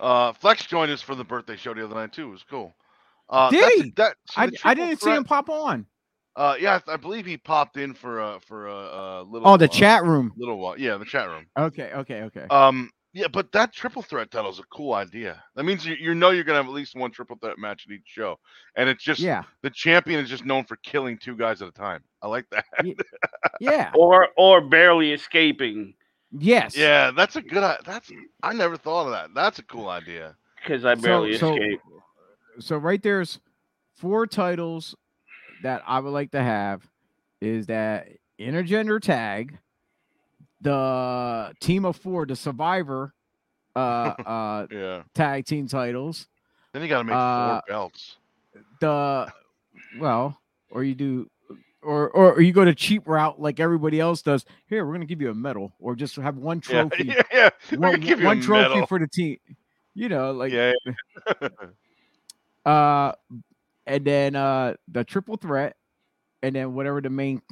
[0.00, 2.28] Uh, Flex joined us for the birthday show the other night too.
[2.28, 2.72] It was cool.
[3.28, 3.90] Uh, Did that's- he?
[3.90, 5.84] That, see, I, I didn't see him pop on.
[6.34, 9.46] Uh, yeah, I believe he popped in for a for a, uh little.
[9.46, 10.32] Oh, the uh, chat room.
[10.38, 10.78] Little while.
[10.78, 11.44] Yeah, the chat room.
[11.58, 12.46] Okay, okay, okay.
[12.50, 15.42] Um, yeah, but that triple threat title is a cool idea.
[15.54, 17.92] That means you, you know you're gonna have at least one triple threat match at
[17.94, 18.38] each show,
[18.76, 21.72] and it's just yeah, the champion is just known for killing two guys at a
[21.72, 22.02] time.
[22.22, 22.64] I like that.
[23.60, 25.94] yeah, or or barely escaping
[26.36, 26.76] yes.
[26.76, 27.62] yeah, that's a good.
[27.62, 28.10] i- That's
[28.42, 29.32] I never thought of that.
[29.34, 30.36] That's a cool idea.
[30.60, 31.82] because I So- barely so, escaped.
[32.58, 33.38] So right there's
[33.96, 34.94] four titles
[35.62, 36.86] that I would like to have
[37.40, 38.08] is that
[38.40, 39.58] intergender tag,
[40.64, 43.14] the team of four, the survivor
[43.76, 43.78] uh
[44.26, 45.02] uh Yeah.
[45.14, 46.26] tag team titles,
[46.72, 48.16] Then you got to make Uh, four belts.
[48.80, 49.32] the
[49.98, 50.40] well,
[50.70, 51.28] or you do
[51.82, 54.44] or or you go to cheap route like everybody else does.
[54.66, 57.04] Here, we're gonna give you a medal, or just have one trophy.
[57.04, 57.50] yeah, yeah.
[57.72, 58.86] We're One, give you one trophy medal.
[58.86, 59.36] for the team.
[59.94, 60.72] You know, like yeah.
[61.40, 61.48] yeah,
[62.70, 63.12] uh
[63.86, 65.76] and then uh the triple threat
[66.42, 67.42] and then whatever the main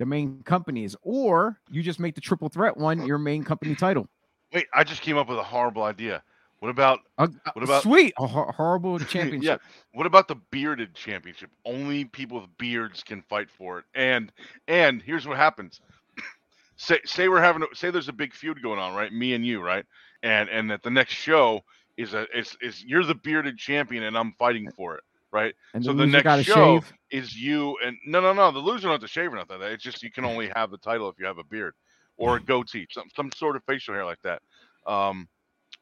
[0.00, 4.08] the main companies, or you just make the triple threat one your main company title
[4.52, 6.22] Wait, I just came up with a horrible idea.
[6.58, 9.60] What about Uh, What about- sweet a hor- horrible championship?
[9.62, 9.68] yeah?
[9.92, 11.50] What about the bearded championship?
[11.64, 13.84] Only people with beards can fight for it.
[13.94, 14.32] And
[14.66, 15.80] and here's what happens.
[16.76, 19.12] say say we're having a, say there's a big feud going on, right?
[19.12, 19.84] Me and you, right?
[20.22, 21.60] And and that the next show
[21.98, 25.54] is a is is you're the bearded champion and I'm fighting for it, right?
[25.74, 28.84] and so the the next show- shave Is you and no no no the loser
[28.84, 29.60] don't have to shave or nothing.
[29.62, 31.74] It's just you can only have the title if you have a beard
[32.16, 34.42] or a goatee, some some sort of facial hair like that.
[34.86, 35.28] Um,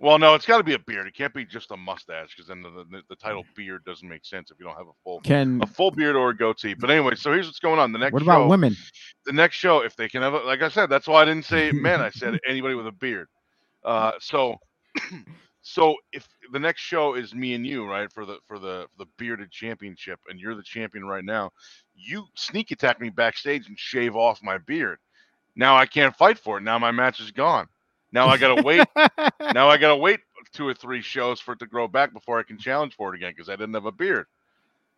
[0.00, 1.08] well, no, it's got to be a beard.
[1.08, 4.24] It can't be just a mustache because then the, the, the title beard doesn't make
[4.24, 6.74] sense if you don't have a full can a full beard or a goatee.
[6.74, 7.92] But anyway, so here's what's going on.
[7.92, 8.76] The next what about show, women
[9.28, 11.44] the next show, if they can have, a, like I said, that's why I didn't
[11.44, 12.00] say men.
[12.00, 13.28] I said anybody with a beard.
[13.84, 14.56] Uh, so,
[15.68, 19.04] so if the next show is me and you, right, for the for the for
[19.04, 21.52] the bearded championship, and you're the champion right now,
[21.94, 24.98] you sneak attack me backstage and shave off my beard.
[25.56, 26.62] Now I can't fight for it.
[26.62, 27.68] Now my match is gone.
[28.12, 28.86] Now I gotta wait.
[29.52, 30.20] now I gotta wait
[30.54, 33.18] two or three shows for it to grow back before I can challenge for it
[33.18, 34.26] again because I didn't have a beard.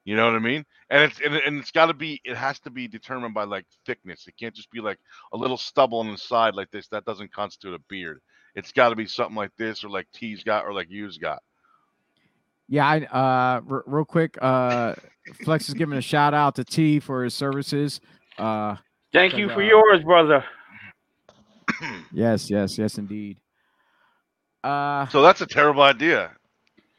[0.05, 0.65] You know what I mean?
[0.89, 3.67] And it's and, and it's got to be it has to be determined by like
[3.87, 4.29] thickness.
[4.29, 5.01] It can't just be like
[5.33, 6.87] a little stubble on the side like this.
[6.89, 8.21] That doesn't constitute a beard.
[8.55, 11.43] It's got to be something like this or like T's got or like you's got.
[12.69, 14.95] yeah i uh r- real quick uh
[15.45, 18.01] flex is giving a shout out to t for his services
[18.39, 18.77] uh
[19.13, 20.45] Thank you for uh, yours, brother.
[22.13, 23.39] yes yes yes indeed
[24.65, 26.31] uh So that's a terrible idea.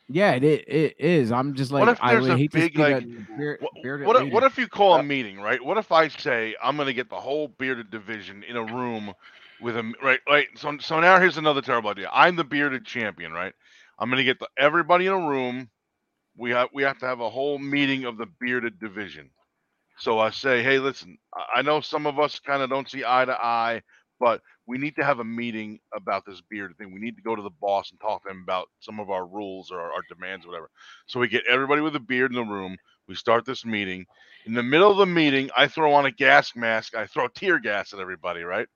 [0.10, 2.74] yeah it, it is i'm just like What if i there's would a hate big,
[2.76, 5.40] to like, that beard, What, bearded what, if, what if you call Uh, a meeting,
[5.40, 5.64] right?
[5.64, 9.14] What if I say I'm going to get the whole bearded division in a room
[9.62, 10.48] with a right, right?
[10.58, 12.10] So, so now here's another terrible idea.
[12.14, 13.54] I'm the bearded champion, right?
[14.00, 15.70] I'm gonna get the, everybody in a room.
[16.38, 19.32] We have we have to have a whole meeting of the bearded division.
[19.98, 23.06] So I say, hey, listen, I- I know some of us kind of don't see
[23.06, 23.84] eye to eye,
[24.20, 26.94] but we need to have a meeting about this beard thing.
[26.94, 29.28] We need to go to the boss and talk to him about some of our
[29.28, 30.72] rules or our, our demands, or whatever.
[31.08, 32.78] So we get everybody with a beard in the room.
[33.08, 34.06] We start this meeting.
[34.46, 36.96] In the middle of the meeting, I throw on a gas mask.
[36.96, 38.68] I throw tear gas at everybody, right?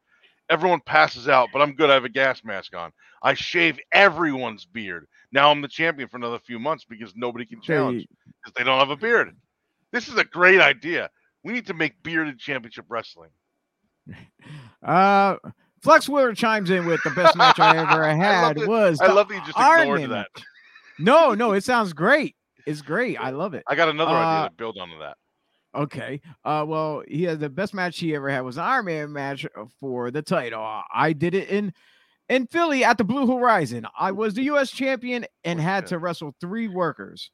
[0.50, 1.90] Everyone passes out, but I'm good.
[1.90, 2.92] I have a gas mask on.
[3.24, 5.08] I shave everyone's beard.
[5.32, 8.06] Now I'm the champion for another few months because nobody can challenge
[8.44, 9.36] because they don't have a beard.
[9.92, 11.10] This is a great idea.
[11.44, 13.30] We need to make bearded championship wrestling.
[14.84, 15.38] Uh,
[15.82, 18.68] Flex Wheeler chimes in with the best match I ever had it.
[18.68, 20.28] was I love that you just Iron ignored that.
[21.00, 22.36] No, no, it sounds great.
[22.68, 23.18] It's great.
[23.20, 23.64] I love it.
[23.68, 25.18] I got another Uh, idea to build onto that.
[25.76, 26.22] Okay.
[26.46, 29.46] Uh, well, he had the best match he ever had was an Iron Man match
[29.46, 30.82] uh, for the title.
[30.94, 31.74] I did it in
[32.30, 33.86] in Philly at the Blue Horizon.
[34.00, 34.72] I was the U.S.
[34.72, 37.30] champion and had to wrestle three workers.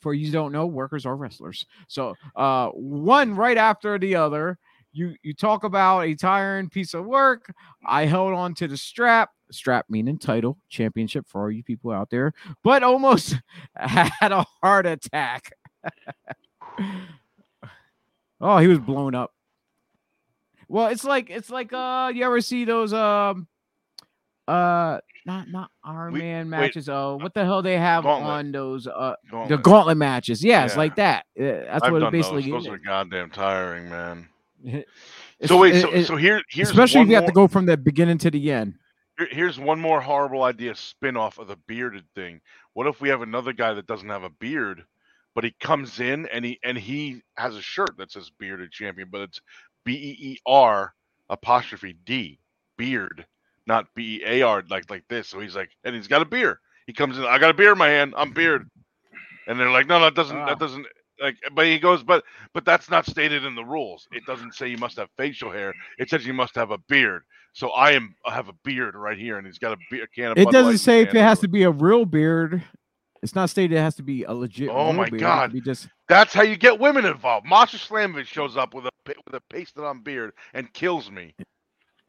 [0.00, 1.66] For you don't know, workers are wrestlers.
[1.88, 4.58] So, uh, one right after the other.
[4.92, 7.52] You you talk about a tiring piece of work.
[7.84, 9.30] I held on to the strap.
[9.50, 12.32] Strap meaning title championship for all you people out there,
[12.64, 13.36] but almost
[13.76, 15.52] had a heart attack.
[18.40, 19.32] Oh, he was blown up.
[20.68, 23.46] Well, it's like it's like uh you ever see those um
[24.48, 26.88] uh not not Iron We- Man wait, matches.
[26.88, 28.30] Oh, what the hell they have Gauntlet.
[28.32, 29.62] on those uh the Gauntlet.
[29.62, 30.44] gauntlet matches?
[30.44, 31.24] Yeah, it's like that.
[31.38, 32.64] Uh, That's I've what it basically those.
[32.64, 34.28] Those are goddamn tiring, man.
[35.44, 38.16] So wait, so, so here, here's especially if you have to go from the beginning
[38.18, 38.72] to the end.
[39.18, 42.40] here- here's one more horrible idea spin-off of the bearded thing.
[42.72, 44.86] What if we have another guy that doesn't have a beard,
[45.36, 49.08] but he comes in and he and he has a shirt that says bearded champion,
[49.12, 49.40] but it's
[49.84, 50.94] B E E R
[51.28, 52.40] apostrophe D
[52.78, 53.26] beard,
[53.66, 55.28] not B E A R like like this.
[55.28, 56.56] So he's like, and he's got a beard.
[56.86, 58.68] He comes in, I got a beer in my hand, I'm beard.
[59.46, 60.86] And they're like, no, no, that doesn't that doesn't
[61.20, 62.24] like but he goes, but
[62.54, 64.08] but that's not stated in the rules.
[64.12, 65.74] It doesn't say you must have facial hair.
[65.98, 67.24] It says you must have a beard.
[67.52, 70.08] So I am I have a beard right here, and he's got a, beer, a
[70.08, 70.38] can of.
[70.38, 72.62] It doesn't say if it has to be a real beard.
[73.22, 74.68] It's not stated it has to be a legit.
[74.70, 75.20] Oh my beard.
[75.20, 75.52] God.
[75.52, 77.46] Be just That's how you get women involved.
[77.46, 81.34] Masha Slamovich shows up with a with a pasted on beard and kills me.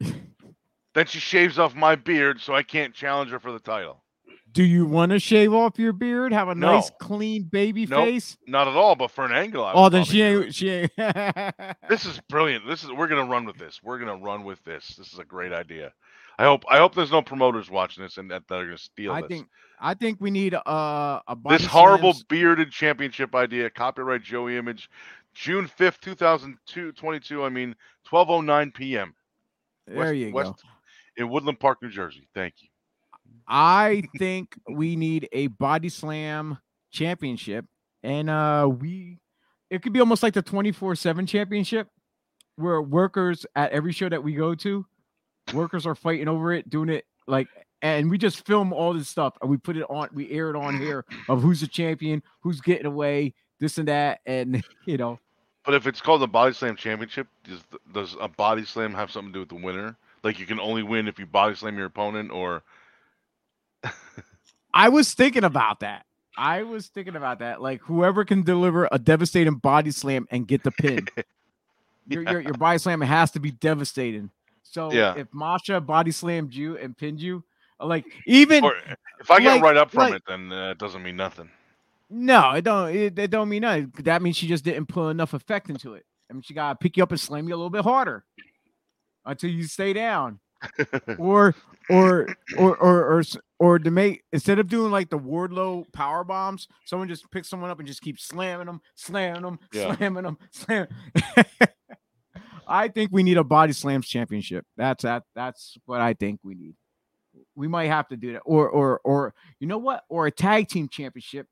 [0.00, 4.02] then she shaves off my beard, so I can't challenge her for the title.
[4.50, 6.32] Do you want to shave off your beard?
[6.32, 8.04] Have a nice clean baby Nope.
[8.06, 8.36] face?
[8.46, 9.62] Not at all, but for an angle.
[9.62, 10.24] I Oh, then she it.
[10.44, 10.54] ain't.
[10.54, 10.92] She ain't.
[11.88, 12.66] This is brilliant.
[12.66, 13.80] This is we're gonna run with this.
[13.82, 14.94] We're gonna run with this.
[14.96, 15.92] This is a great idea.
[16.38, 19.22] I hope I hope there's no promoters watching this and that they're gonna steal I
[19.22, 19.28] this.
[19.28, 19.48] think.
[19.80, 20.60] I think we need uh,
[21.26, 24.90] a this horrible slams- bearded championship idea, copyright Joey Image,
[25.34, 27.44] June fifth, two thousand two twenty two.
[27.44, 27.74] I mean,
[28.04, 29.14] twelve oh nine p.m.
[29.86, 30.52] There West- you West,
[31.16, 31.22] go.
[31.24, 32.28] in Woodland Park, New Jersey.
[32.34, 32.68] Thank you.
[33.46, 36.58] I think we need a body slam
[36.90, 37.64] championship,
[38.02, 39.18] and uh, we.
[39.70, 41.88] It could be almost like the twenty four seven championship,
[42.56, 44.86] where workers at every show that we go to,
[45.52, 47.48] workers are fighting over it, doing it like,
[47.82, 50.56] and we just film all this stuff and we put it on, we air it
[50.56, 55.18] on here of who's the champion, who's getting away, this and that, and you know.
[55.64, 57.60] But if it's called the Body Slam Championship, does
[57.92, 59.96] does a body slam have something to do with the winner?
[60.24, 62.62] Like you can only win if you body slam your opponent, or
[64.72, 66.06] I was thinking about that.
[66.36, 67.60] I was thinking about that.
[67.60, 71.06] Like whoever can deliver a devastating body slam and get the pin.
[72.06, 74.30] your, your your body slam has to be devastating.
[74.70, 75.14] So Yeah.
[75.16, 77.42] if Masha body slammed you and pinned you,
[77.80, 78.74] like even or
[79.20, 81.50] if I get like- right up from like- it, then uh, it doesn't mean nothing.
[82.10, 83.92] no, it don't it, it don't mean nothing.
[84.04, 86.04] That means she just didn't put enough effect into it.
[86.30, 88.24] I mean she gotta pick you up and slam you a little bit harder
[89.24, 90.40] until you stay down.
[91.18, 91.54] or
[91.88, 92.26] or
[92.58, 93.22] or or or
[93.60, 97.70] or to make instead of doing like the Wardlow power bombs, someone just picks someone
[97.70, 99.94] up and just keeps slamming them, slamming them, Yeah.
[99.94, 100.88] slamming them, slam.
[102.68, 104.66] I think we need a body slams championship.
[104.76, 105.24] That's that.
[105.34, 106.74] That's what I think we need.
[107.54, 110.68] We might have to do that, or or or you know what, or a tag
[110.68, 111.46] team championship,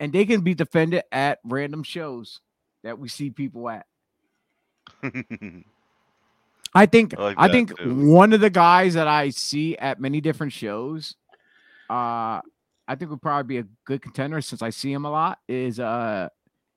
[0.00, 2.40] and they can be defended at random shows
[2.82, 3.86] that we see people at.
[6.74, 8.06] I think I like I think too.
[8.06, 11.16] one of the guys that I see at many different shows,
[11.88, 12.40] uh,
[12.86, 15.80] I think would probably be a good contender since I see him a lot is
[15.80, 16.28] uh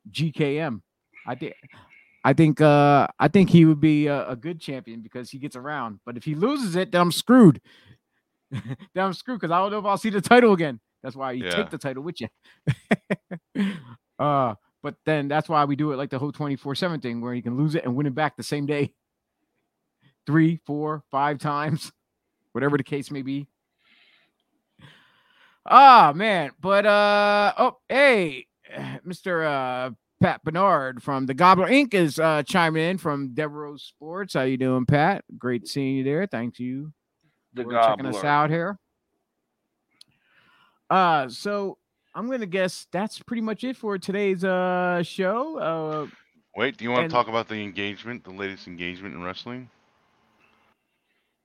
[0.09, 0.81] GKM.
[1.27, 1.55] I think
[2.23, 5.55] I think uh I think he would be a, a good champion because he gets
[5.55, 5.99] around.
[6.05, 7.61] But if he loses it, then I'm screwed.
[8.51, 10.79] then I'm screwed because I don't know if I'll see the title again.
[11.03, 11.55] That's why you Yeah.
[11.55, 12.27] take the title with you.
[14.19, 17.41] uh, but then that's why we do it like the whole 24-7 thing where you
[17.41, 18.93] can lose it and win it back the same day.
[20.27, 21.91] Three, four, five times,
[22.51, 23.47] whatever the case may be.
[25.65, 28.47] Ah man, but uh oh hey,
[29.05, 29.45] Mr.
[29.45, 29.91] Uh
[30.21, 31.93] Pat Bernard from the Gobbler Inc.
[31.95, 34.35] is uh chiming in from Devereaux Sports.
[34.35, 35.25] How you doing, Pat?
[35.37, 36.27] Great seeing you there.
[36.27, 36.93] Thank you
[37.53, 38.77] The for checking us out here.
[40.89, 41.77] Uh so
[42.13, 45.57] I'm gonna guess that's pretty much it for today's uh show.
[45.57, 46.07] Uh
[46.55, 49.69] Wait, do you want And- to talk about the engagement, the latest engagement in wrestling?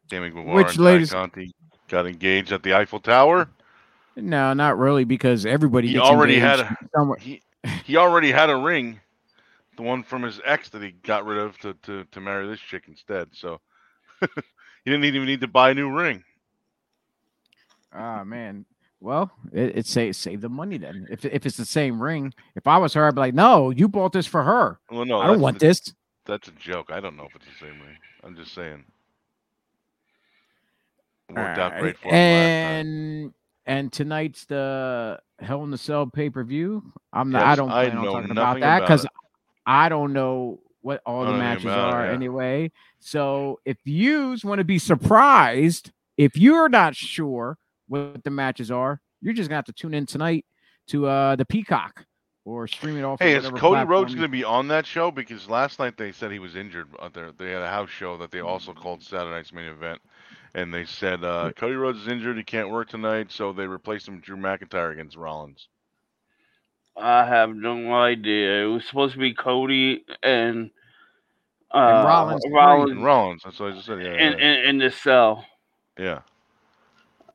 [0.08, 1.52] Damon Guevara Which and latest- Conti
[1.88, 3.48] got engaged at the Eiffel Tower.
[4.16, 7.18] no, not really, because everybody He already had a- somewhere.
[7.20, 7.40] He
[7.84, 9.00] he already had a ring,
[9.76, 12.60] the one from his ex that he got rid of to to, to marry this
[12.60, 13.28] chick instead.
[13.32, 13.60] So
[14.20, 16.24] he didn't even need to buy a new ring.
[17.92, 18.64] Ah man.
[19.00, 21.06] Well, it, it say save the money then.
[21.10, 23.88] If if it's the same ring, if I was her, I'd be like, no, you
[23.88, 24.80] bought this for her.
[24.90, 25.92] Well, no, I don't want the- this.
[26.24, 26.90] That's a joke.
[26.90, 27.96] I don't know if it's the same ring.
[28.24, 28.84] I'm just saying.
[31.28, 32.86] It worked out Alright, great for him last time.
[32.86, 33.34] And
[33.66, 36.92] and tonight's the Hell in the Cell pay per view.
[37.12, 37.42] I'm not.
[37.42, 39.06] I don't I plan on talking about that because.
[39.66, 42.12] I don't know what all the matches it, are yeah.
[42.12, 42.70] anyway.
[43.00, 49.00] So if yous want to be surprised, if you're not sure what the matches are,
[49.20, 50.46] you're just gonna have to tune in tonight
[50.88, 52.06] to uh the Peacock
[52.44, 53.18] or stream it off.
[53.18, 55.10] Hey, is Cody Rhodes going to be on that show?
[55.10, 56.86] Because last night they said he was injured.
[57.02, 60.00] Out there, they had a house show that they also called Saturday Night's Main Event,
[60.56, 62.36] and they said uh, Cody Rhodes is injured.
[62.38, 65.68] He can't work tonight, so they replaced him with Drew McIntyre against Rollins.
[66.96, 68.64] I have no idea.
[68.64, 70.70] It was supposed to be Cody and
[71.70, 72.42] uh, Rollins.
[72.50, 73.98] Rollins And Rollins, that's what I just said.
[74.02, 74.38] Yeah, in, yeah.
[74.38, 75.44] in, in the cell,
[75.98, 76.20] yeah.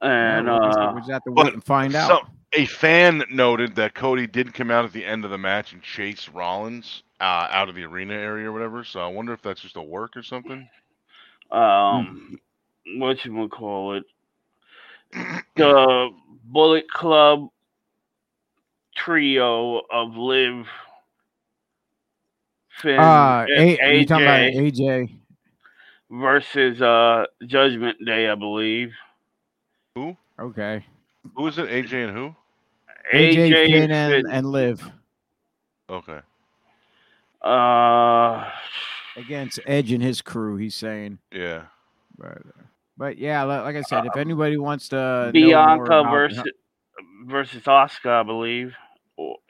[0.01, 2.07] and Yeah, we'll just- uh, we'll just have to wait and find out.
[2.09, 5.73] Some, a fan noted that Cody did come out at the end of the match
[5.73, 8.83] and chase Rollins uh, out of the arena area or whatever.
[8.83, 10.67] So I wonder if that's just a work or something.
[11.51, 12.39] um,
[12.97, 14.03] what you call it,
[15.55, 16.09] the
[16.45, 17.49] Bullet Club
[18.95, 20.65] trio of Liv,
[22.81, 25.17] Finn, Uh, and A- you talking about AJ AJ?
[26.09, 28.93] versus uh Judgment Day, I believe.
[29.95, 30.15] Who?
[30.39, 30.85] Okay.
[31.35, 31.69] Who is it?
[31.69, 32.35] AJ and who?
[33.13, 33.91] AJ, Finn, Finn.
[33.91, 34.89] and, and Liv
[35.89, 36.19] Okay.
[37.41, 38.49] Uh,
[39.17, 40.55] against Edge and his crew.
[40.55, 41.63] He's saying, Yeah.
[42.17, 42.41] but,
[43.01, 46.43] but yeah, like I said, if anybody wants to know more Bianca about- versus
[47.25, 48.75] versus Asuka, I believe,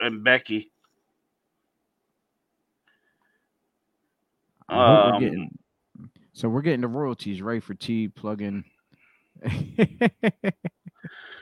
[0.00, 0.70] and Becky.
[4.70, 5.58] I hope we're Um, getting-
[6.32, 8.64] so we're getting the royalties right for T plug-in.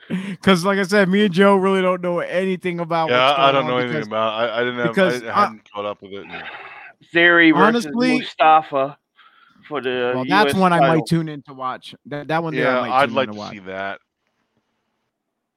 [0.08, 3.10] Because, like I said, me and Joe really don't know anything about.
[3.10, 4.32] Yeah, what's I I don't know on anything about.
[4.32, 4.88] I, I didn't have.
[4.88, 6.24] because I I- hadn't caught up with it.
[6.26, 6.42] and-
[7.12, 8.98] Theory versus Honestly- Mustafa
[9.70, 10.12] for the.
[10.14, 11.94] Well, that's US one I might tune in to watch.
[12.06, 14.00] That that one there, yeah, I might I'd like to to see that.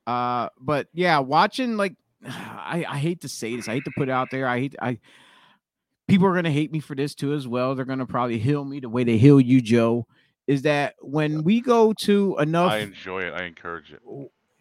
[0.08, 1.96] Uh, but yeah, watching like
[2.26, 4.48] I, I hate to say this, I hate to put it out there.
[4.48, 5.00] I hate I
[6.08, 7.76] people are gonna hate me for this too as well.
[7.76, 10.08] They're gonna probably heal me the way they heal you, Joe.
[10.46, 13.34] Is that when we go to enough I enjoy it.
[13.34, 14.02] I encourage it.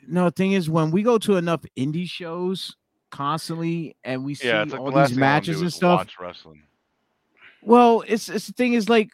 [0.09, 2.77] no the thing is when we go to enough indie shows
[3.11, 5.99] constantly and we see Yeah, all these thing I wanna matches and stuff.
[5.99, 6.63] Watch wrestling.
[7.63, 9.11] Well, it's it's the thing is like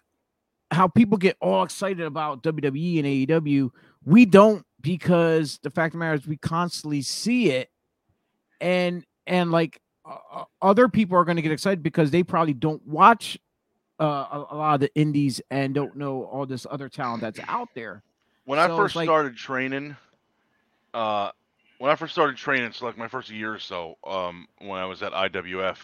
[0.70, 3.07] how people get all excited about WWE and
[3.45, 3.70] AEW.
[4.05, 7.70] We don't because the fact of the matter is we constantly see it,
[8.61, 12.55] and and like uh, uh, other people are going to get excited because they probably
[12.55, 13.39] don't watch
[14.01, 17.40] uh, a, a lot of the indies and don't know all this other talent that's
[17.49, 18.03] out there.
[18.45, 19.97] When I So it's first like- started training,
[20.95, 21.31] uh,
[21.78, 24.86] when I first started training, so like my first year or so, um, when I
[24.86, 25.77] was at IWF,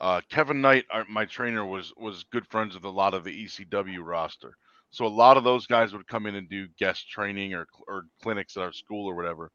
[0.00, 3.44] uh, Kevin Knight, our, my trainer, was was good friends with a lot of the
[3.44, 4.56] ECW roster.
[4.90, 8.04] So a lot of those guys would come in and do guest training or or
[8.22, 9.50] clinics at our school or whatever.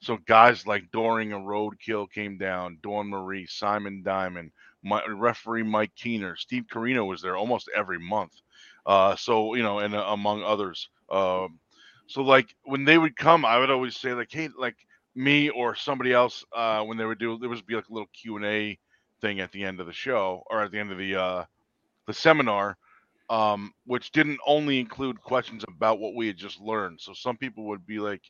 [0.00, 4.52] So guys like Doring and Roadkill came down, Dawn Marie, Simon Diamond,
[4.82, 8.32] my referee Mike Keener, Steve Corino was there almost every month.
[8.86, 10.88] Uh, so you know, and uh, among others.
[11.10, 11.58] Um,
[12.06, 14.76] so like when they would come, I would always say like, hey, like
[15.14, 18.08] me or somebody else, uh, when they would do, there would be like a little
[18.14, 18.78] Q and A
[19.20, 21.44] thing at the end of the show or at the end of the uh,
[22.06, 22.76] the seminar,
[23.30, 27.00] um, which didn't only include questions about what we had just learned.
[27.00, 28.22] So some people would be like,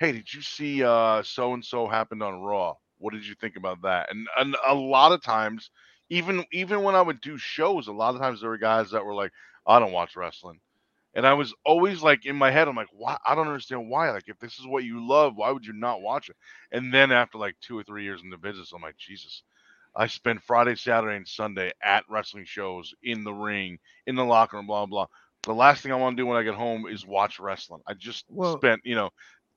[0.00, 2.74] hey, did you see so and so happened on Raw?
[2.98, 4.10] What did you think about that?
[4.10, 5.70] And and a lot of times,
[6.10, 9.04] even even when I would do shows, a lot of times there were guys that
[9.04, 9.32] were like,
[9.66, 10.60] I don't watch wrestling.
[11.14, 13.18] And I was always like in my head, I'm like, why?
[13.26, 14.10] I don't understand why.
[14.10, 16.36] Like, if this is what you love, why would you not watch it?
[16.70, 19.42] And then after like two or three years in the business, I'm like, Jesus,
[19.98, 24.56] I spend Friday, Saturday, and Sunday at wrestling shows, in the ring, in the locker
[24.56, 25.06] room, blah blah.
[25.42, 27.82] The last thing I want to do when I get home is watch wrestling.
[27.86, 29.10] I just Well- spent, you know,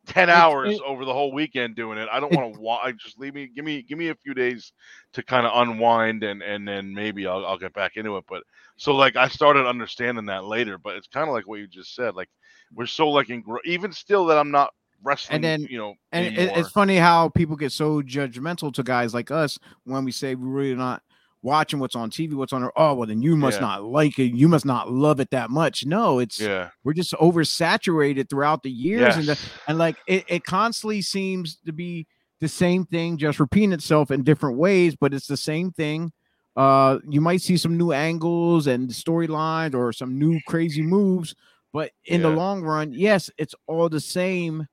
[0.08, 2.10] ten hours it- over the whole weekend doing it.
[2.12, 2.60] I don't want to.
[2.60, 3.48] Wa- just leave me.
[3.48, 3.84] Give me.
[3.84, 4.74] Give me a few days
[5.14, 8.26] to kind of unwind, and and then maybe I'll I'll get back into it.
[8.28, 8.44] But
[8.78, 10.78] so like I started understanding that later.
[10.80, 12.16] But it's kind of like what you just said.
[12.16, 12.30] Like
[12.74, 14.74] we're so like engro- even still that I'm not
[15.04, 15.42] wrestling.
[15.42, 16.58] then- you know, and anymore.
[16.58, 20.48] it's funny how people get so judgmental to guys like us when we say we're
[20.48, 21.02] really not
[21.44, 22.62] watching what's on TV, what's on.
[22.64, 23.68] Our, oh, well, then you must Yeah.
[23.68, 24.36] not like it.
[24.36, 25.86] You must not love it that much.
[25.88, 26.70] No, it's yeah.
[26.84, 31.74] we're just oversaturated throughout the years, and the, and like it, it constantly seems to
[31.74, 32.06] be
[32.42, 36.12] the same thing, just repeating itself in different ways, but it's the same thing.
[36.56, 41.34] Uh, you might see some new angles and storylines or some new crazy moves,
[41.72, 44.68] but in the long run, yes, it's all the same.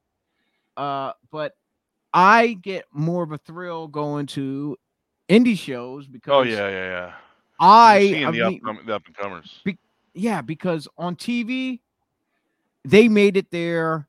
[0.78, 1.54] Uh, but
[2.14, 4.76] I get more of a thrill going to
[5.28, 7.12] indie shows because Oh yeah, yeah, yeah.
[7.60, 9.60] I, You're seeing I the, mean, upcom- the up and comers.
[10.14, 11.80] yeah, because on TV,
[12.84, 14.06] they made it there.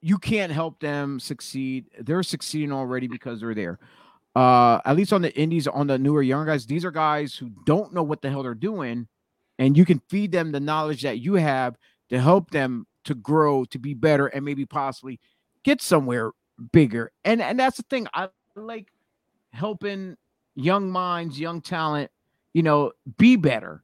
[0.00, 1.86] You can't help them succeed.
[1.98, 3.78] They're succeeding already because they're there.
[4.36, 7.50] Uh, at least on the indies, on the newer young guys, these are guys who
[7.64, 9.08] don't know what the hell they're doing,
[9.58, 11.74] and you can feed them the knowledge that you have
[12.10, 15.18] to help them to grow, to be better, and maybe possibly
[15.64, 16.32] get somewhere
[16.72, 17.12] bigger.
[17.24, 18.06] And and that's the thing.
[18.14, 18.88] I like
[19.52, 20.16] helping
[20.54, 22.10] young minds, young talent,
[22.52, 23.82] you know, be better.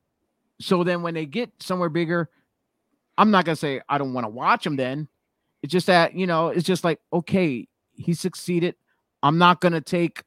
[0.61, 2.31] So then when they get somewhere bigger,
[3.19, 5.09] I'm not gonna say I don't want to watch them then.
[5.63, 8.75] It's just that, you know, it's just like, okay, he succeeded.
[9.23, 10.23] I'm not gonna take,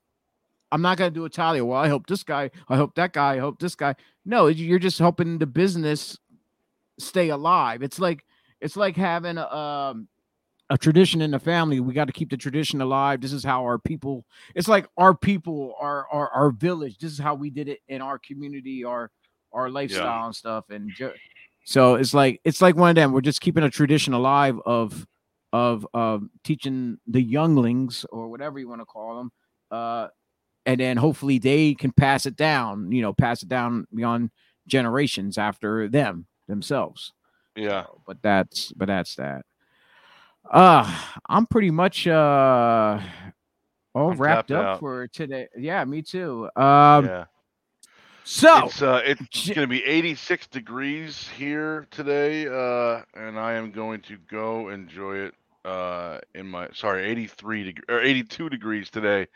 [0.72, 1.62] I'm not gonna do a tally.
[1.62, 3.96] Well, I hope this guy, I hope that guy, I hope this guy.
[4.24, 6.18] No, you're just helping the business
[6.98, 7.84] stay alive.
[7.84, 8.25] It's like
[8.66, 10.08] it's like having a um
[10.72, 11.80] a tradition in the family.
[11.80, 13.22] We got to keep the tradition alive.
[13.22, 14.26] This is how our people,
[14.56, 16.98] it's like our people, our our, our village.
[16.98, 19.12] This is how we did it in our community, our
[19.54, 20.66] our lifestyle and stuff.
[20.72, 21.14] And ju-
[21.66, 23.12] so it's like it's like one of them.
[23.12, 25.06] We're just keeping a tradition alive of
[25.54, 29.32] of um, teaching the younglings or whatever you want to call them,
[29.72, 30.08] uh,
[30.66, 32.92] and then hopefully they can pass it down.
[32.92, 34.32] You know, pass it down beyond
[34.68, 37.14] generations after them themselves.
[37.56, 37.86] Yeah.
[37.86, 39.46] So, but that's but that's that.
[40.50, 40.90] Uh
[41.28, 43.00] I'm pretty much uh
[43.94, 44.80] all I'm wrapped up out.
[44.80, 45.48] for today.
[45.58, 46.50] Yeah, me too.
[46.56, 47.26] Um yeah.
[48.24, 53.72] so It's uh it's J- gonna be 86 degrees here today, uh, and I am
[53.72, 55.34] going to go enjoy it
[55.66, 59.28] uh in my sorry 83 deg- or 82 degrees today,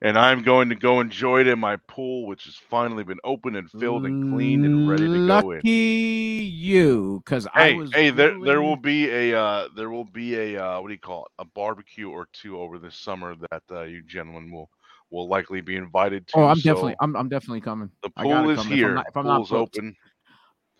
[0.00, 3.56] and I'm going to go enjoy it in my pool, which has finally been opened
[3.56, 5.58] and filled and cleaned and ready to go in.
[5.58, 10.36] lucky you because I was hey, there there will be a uh there will be
[10.36, 11.32] a uh what do you call it?
[11.40, 14.70] A barbecue or two over this summer that uh, you gentlemen will
[15.10, 16.38] will likely be invited to.
[16.38, 17.90] Oh, I'm so definitely I'm I'm definitely coming.
[18.02, 18.66] the pool is come.
[18.66, 18.94] If I'm here.
[18.94, 19.76] not- if I'm not Pool's booked.
[19.78, 19.96] open.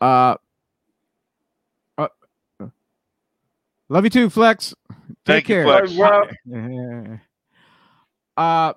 [0.00, 0.36] Uh,
[1.98, 2.08] uh,
[3.92, 4.74] love you too, Flex.
[4.90, 5.86] Take Thank you, care.
[5.86, 5.92] Flex.
[6.46, 7.16] Yeah.
[8.34, 8.72] Uh,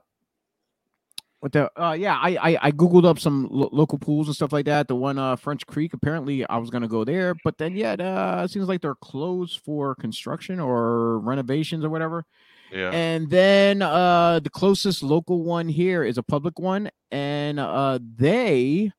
[1.39, 1.71] what the?
[1.81, 4.89] Uh, yeah, I, I I googled up some lo- local pools and stuff like that.
[4.89, 5.93] The one uh French Creek.
[5.93, 9.61] Apparently, I was gonna go there, but then yeah, uh, it seems like they're closed
[9.61, 12.25] for construction or renovations or whatever.
[12.69, 12.89] Yeah.
[12.89, 18.91] And then uh the closest local one here is a public one, and uh they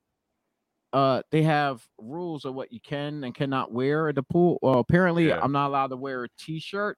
[0.96, 4.58] uh they have rules of what you can and cannot wear at the pool.
[4.62, 5.40] Well, apparently Yeah.
[5.42, 6.96] I'm not allowed to wear a t-shirt.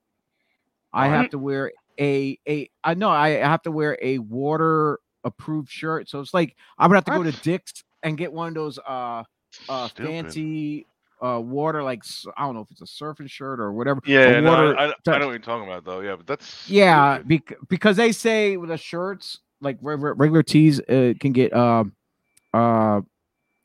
[0.92, 5.68] I have to wear a a I know I have to wear a water approved
[5.68, 6.08] shirt.
[6.08, 8.78] So it's like I would have to go to Dick's and get one of those
[8.78, 9.24] uh
[9.68, 10.06] uh Stupid.
[10.06, 10.86] fancy
[11.20, 12.04] uh water like
[12.36, 14.00] I don't know if it's a surfing shirt or whatever.
[14.06, 16.00] Yeah, no, water I, I, I know what you're talking about though.
[16.00, 20.78] Yeah, but that's yeah, bec- because they say with the shirts, like regular, regular tees,
[20.78, 21.94] uh, can get um,
[22.54, 23.00] uh,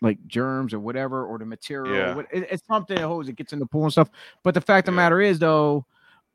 [0.03, 1.95] like germs or whatever, or the material.
[1.95, 2.15] Yeah.
[2.15, 4.09] what- it- it's something that holds it gets in the pool and stuff.
[4.43, 5.03] But the fact of the Yeah.
[5.05, 5.85] matter is, though,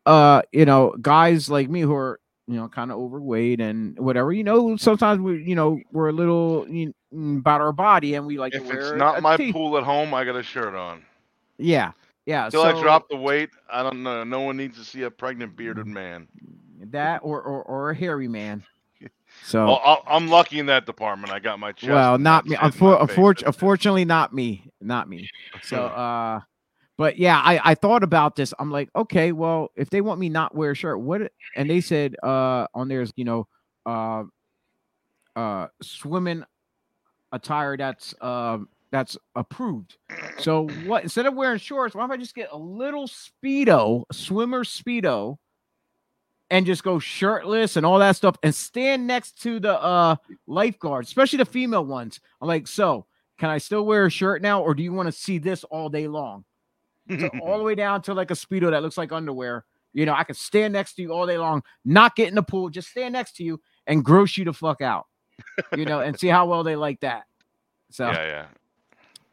[0.06, 4.32] uh, you know, guys like me who are you know kind of overweight and whatever,
[4.32, 8.26] you know, sometimes we, you know, we're a little you know, about our body and
[8.26, 10.74] we like if to wear it's not my pool at home, I got a shirt
[10.74, 11.02] on.
[11.58, 11.92] Yeah,
[12.24, 12.46] yeah.
[12.46, 14.24] Until so I drop the weight, I don't know.
[14.24, 15.92] No one needs to see a pregnant bearded Mm.
[15.92, 16.28] man.
[16.90, 18.62] that or or, or a hairy man.
[19.44, 19.66] So.
[19.66, 21.32] Well, I'm lucky in that department.
[21.32, 21.90] I got my chest.
[21.90, 25.28] well not me Unfor- unfor- unfortunately not me not me
[25.62, 26.40] so uh
[26.96, 30.28] but yeah i i thought about this i'm like okay well if they want me
[30.28, 33.46] not wear a shirt what and they said uh on there's you know
[33.86, 34.22] uh
[35.34, 36.44] uh swimming
[37.32, 39.96] attire that's um that's approved
[40.38, 44.62] so what instead of wearing shorts why don't i just get a little speedo swimmer
[44.64, 45.36] speedo
[46.50, 50.16] and just go shirtless and all that stuff and stand next to the uh
[50.46, 52.20] lifeguards, especially the female ones.
[52.40, 53.06] I'm like, so
[53.38, 55.88] can I still wear a shirt now, or do you want to see this all
[55.88, 56.44] day long?
[57.08, 60.14] So all the way down to like a speedo that looks like underwear, You know,
[60.14, 62.88] I could stand next to you all day long, not get in the pool, just
[62.90, 65.06] stand next to you and gross you the fuck out.
[65.76, 67.24] You know, and see how well they like that.
[67.90, 68.46] So, Yeah, yeah.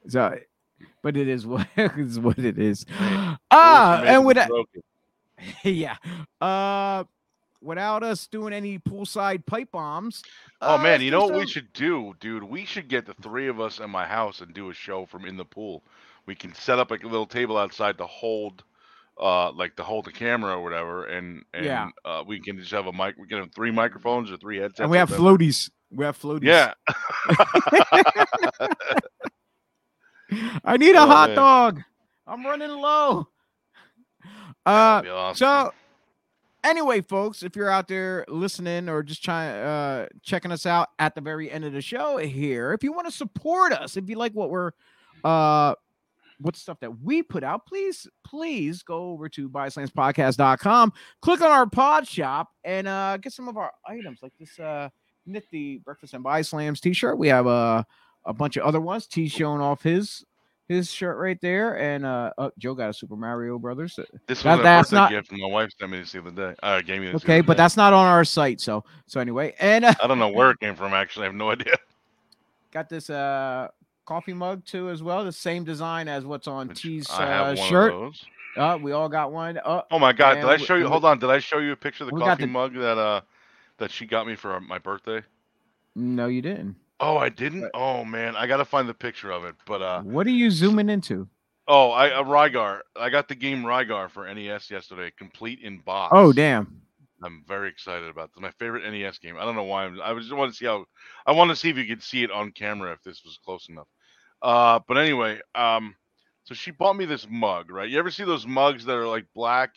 [0.08, 0.40] so,
[1.02, 2.86] but it is what is what it is.
[3.52, 4.82] Ah, and with that, broken.
[5.64, 5.98] yeah.
[6.42, 7.04] Uh,
[7.62, 10.22] without us doing any poolside pipe bombs.
[10.62, 12.44] Oh uh, man, you know what we should do, dude?
[12.44, 15.26] We should get the three of us in my house and do a show from
[15.26, 15.84] in the pool.
[16.26, 18.64] We can set up like a little table outside to hold,
[19.20, 21.90] uh, like to hold the camera or whatever, and and Yeah.
[22.04, 23.16] uh, we can just have a mic.
[23.18, 24.80] We can have three microphones or three headsets.
[24.82, 25.70] And we have floaties.
[25.92, 26.44] We have floaties.
[26.44, 26.74] Yeah.
[30.66, 31.36] I need a Oh, hot man.
[31.36, 31.82] dog.
[32.28, 33.28] I'm running low.
[34.66, 35.36] Uh, awesome.
[35.36, 35.74] so
[36.64, 41.16] anyway, folks, if you're out there listening or just trying uh checking us out at
[41.16, 44.18] the very end of the show here, if you want to support us, if you
[44.18, 44.72] like what we're
[45.24, 45.76] uh
[46.40, 51.66] what stuff that we put out, please, please go over to bodyslamspodcast.com, click on our
[51.66, 54.90] pod shop, and uh get some of our items like this uh
[55.26, 57.18] nifty breakfast and buy slams t-shirt.
[57.18, 57.84] We have uh,
[58.26, 59.08] a bunch of other ones.
[59.08, 60.24] T showing off his
[60.68, 63.96] his shirt right there, and uh, oh, Joe got a Super Mario Brothers.
[64.28, 66.32] this was that- a that's birthday not- gift my wife sent me this the other
[66.32, 66.56] day.
[66.64, 67.58] Uh, gave me Okay, but day.
[67.64, 68.60] that's not on our site.
[68.62, 70.94] So so anyway, and uh, I don't know where it came from.
[70.94, 71.76] Actually, I have no idea.
[72.72, 73.68] got this uh
[74.06, 75.24] coffee mug too as well.
[75.24, 77.94] The same design as what's on Which T's uh, shirt.
[78.58, 79.58] Uh, we all got one.
[79.58, 80.82] Uh, Oh my god, did I we- show you?
[80.84, 82.98] and Hold on, did I show you a picture of the coffee the- mug that
[82.98, 83.22] uh
[83.78, 85.22] that she got me for my birthday?
[85.96, 86.76] no, you didn't.
[87.00, 87.70] Oh, I didn't.
[87.74, 89.56] Oh man, I gotta find the picture of it.
[89.66, 91.28] But uh, What are you zooming into?
[91.68, 92.82] oh, I uh, Rygar.
[92.96, 96.14] I got the game Rygar for NES yesterday, complete in box.
[96.16, 96.82] Oh damn.
[97.24, 98.42] I'm very excited about this.
[98.42, 99.38] My favorite NES game.
[99.38, 99.86] I don't know why.
[99.86, 100.86] I'm, I just want to see how.
[101.26, 103.68] I want to see if you could see it on camera if this was close
[103.70, 103.88] enough.
[104.42, 105.96] Uh, but anyway, um,
[106.44, 107.90] so she bought me this mug, right?
[107.90, 109.72] You ever see those mugs that are like black,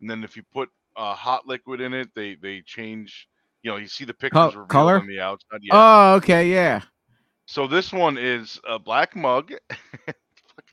[0.00, 3.28] and then if you put uh, hot liquid in it, they they change.
[3.64, 5.00] You know, you see the pictures revealed color?
[5.00, 5.60] on the outside.
[5.62, 5.72] Yeah.
[5.72, 6.82] Oh okay, yeah.
[7.46, 9.52] So this one is a black mug.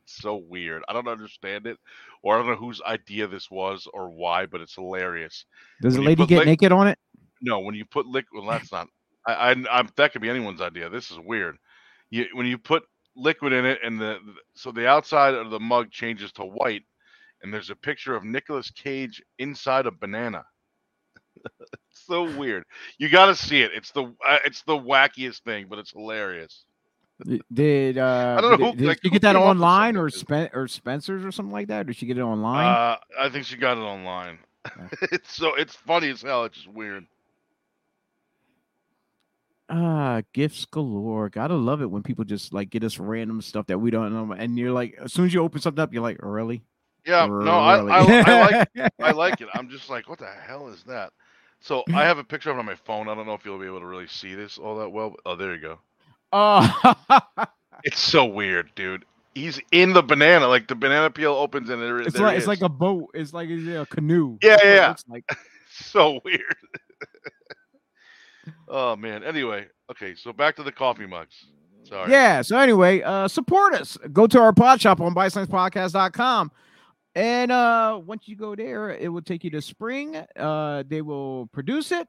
[0.05, 0.83] So weird.
[0.89, 1.77] I don't understand it,
[2.21, 5.45] or I don't know whose idea this was or why, but it's hilarious.
[5.81, 6.99] Does the When you lady get naked on it?
[7.41, 8.87] No, when you put liquid, well, that's not.
[9.25, 10.89] I, I, I, that could be anyone's idea.
[10.89, 11.55] This is weird.
[12.09, 12.83] You, when you put
[13.15, 16.83] liquid in it, and the the- so the outside of the mug changes to white,
[17.41, 20.43] and there's a picture of Nicolas Cage inside a banana.
[21.43, 22.63] It's so weird.
[22.97, 23.71] You got to see it.
[23.73, 26.63] It's the uh, it's the wackiest thing, but it's hilarious.
[27.53, 29.57] Did uh I don't know did, who- did like, who get that came up with
[29.57, 30.09] online or?
[30.09, 31.81] Spen- or Spencer's or something like that?
[31.81, 32.67] Or did she get it online?
[32.67, 34.39] Uh, I think she got it online.
[35.11, 36.45] it's so it's funny as hell.
[36.45, 37.05] It's just weird.
[39.69, 41.29] Ah, gifts galore.
[41.29, 44.33] Gotta love it when people just like get us random stuff that we don't know.
[44.33, 46.63] And you're like, as soon as you open something up, you're like, really?
[47.05, 49.47] Yeah, no, I, Really?" I, I like I like it.
[49.53, 51.13] I'm just like, what the hell is that?
[51.61, 53.07] So I have a picture of it on my phone.
[53.07, 55.11] I don't know if you'll be able to really see this all that well.
[55.11, 55.79] But, oh, there you go.
[56.33, 56.95] Oh,
[57.83, 59.05] It's so weird, dude.
[59.33, 62.47] He's in the banana, like the banana peel opens and there, it's there like it's
[62.47, 63.11] like a boat.
[63.13, 64.37] It's like it's a canoe.
[64.41, 64.87] Yeah, That's yeah.
[64.89, 65.37] looks like.
[65.71, 66.41] so weird.
[68.67, 69.23] oh man.
[69.23, 71.45] Anyway, okay, so back to the coffee mugs.
[71.83, 72.11] Sorry.
[72.11, 72.41] Yeah.
[72.41, 73.97] So anyway, uh support us.
[74.11, 76.51] Go to our pod shop on podcast.com.
[77.15, 80.15] And uh once you go there, it will take you to spring.
[80.35, 82.07] Uh they will produce it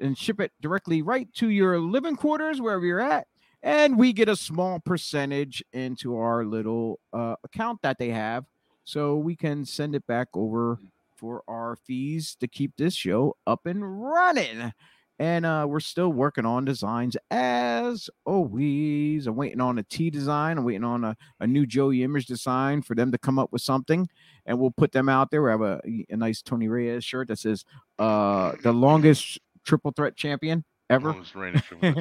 [0.00, 3.26] and ship it directly right to your living quarters wherever you're at.
[3.62, 8.44] And we get a small percentage into our little uh account that they have.
[8.84, 10.78] So we can send it back over
[11.16, 14.72] for our fees to keep this show up and running.
[15.20, 19.26] And uh, we're still working on designs as always.
[19.26, 20.58] I'm waiting on a T design.
[20.58, 23.60] I'm waiting on a, a new Joey Image design for them to come up with
[23.60, 24.08] something.
[24.48, 25.42] And we'll put them out there.
[25.42, 27.64] We have a, a nice Tony Reyes shirt that says
[27.98, 31.10] uh, the longest triple threat champion ever.
[31.12, 31.92] Longest reigning triple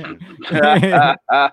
[0.47, 1.19] threat.
[1.29, 1.49] uh,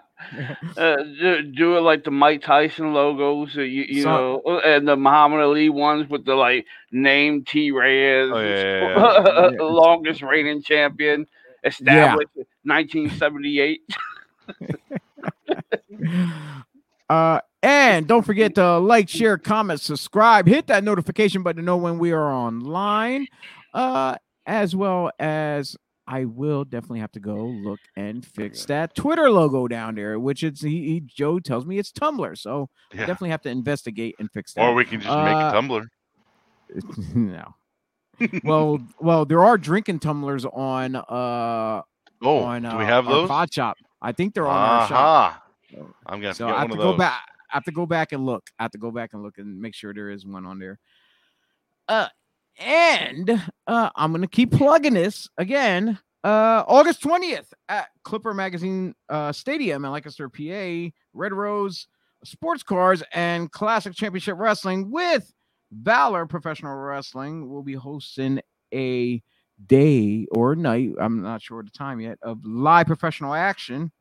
[0.76, 4.96] do, do it like the Mike Tyson logos, you, you So- know, uh, and the
[4.96, 9.62] Muhammad Ali ones with the like name T Reyes, Oh, yeah, yeah, yeah.
[9.62, 11.26] longest reigning champion,
[11.64, 13.80] established in 1978.
[17.10, 21.78] Uh, and don't forget to like, share, comment, subscribe, hit that notification button to know
[21.78, 23.26] when we are online.
[23.72, 24.16] Uh,
[24.46, 25.74] as well as
[26.06, 30.44] I will definitely have to go look and fix that Twitter logo down there, which
[30.44, 33.00] it's he, he Joe tells me it's Tumblr, so Yeah.
[33.06, 34.60] definitely have to investigate and fix that.
[34.60, 35.86] Or we can just make Uh, a Tumblr.
[37.14, 37.54] no.
[38.44, 41.82] well, well, there are drinking tumblers on uh
[42.22, 43.28] Oh, on do uh, we have our those?
[43.28, 43.76] pod shop.
[44.00, 45.42] I think they're on our shop.
[46.06, 46.98] I'm gonna So to get I have one to of go those.
[46.98, 47.24] back.
[47.54, 48.50] I have to go back and look.
[48.58, 50.80] I have to go back and look and make sure there is one on there.
[51.86, 52.08] Uh,
[52.58, 53.30] and
[53.68, 56.00] uh, I'm gonna keep plugging this again.
[56.24, 60.90] Uh, August 20th at Clipper Magazine uh, Stadium in Lancaster, PA.
[61.12, 61.86] Red Rose
[62.24, 65.32] Sports Cars and Classic Championship Wrestling with
[65.70, 68.40] Valor Professional Wrestling will be hosting
[68.74, 69.22] a
[69.66, 70.90] day or night.
[71.00, 73.92] I'm not sure the time yet of live professional action,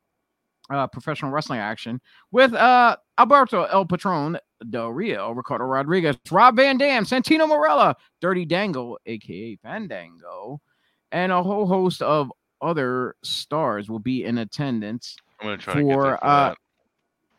[0.70, 2.00] uh, professional wrestling action
[2.32, 4.38] with uh Alberto El Patron
[4.70, 10.60] Del Rio, Ricardo Rodriguez, Rob Van Dam, Santino Marella, Dirty Dango, aka Fandango,
[11.12, 15.82] and a whole host of other stars will be in attendance I'm gonna try to
[15.82, 16.54] get for for uh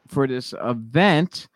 [0.08, 1.48] for this event.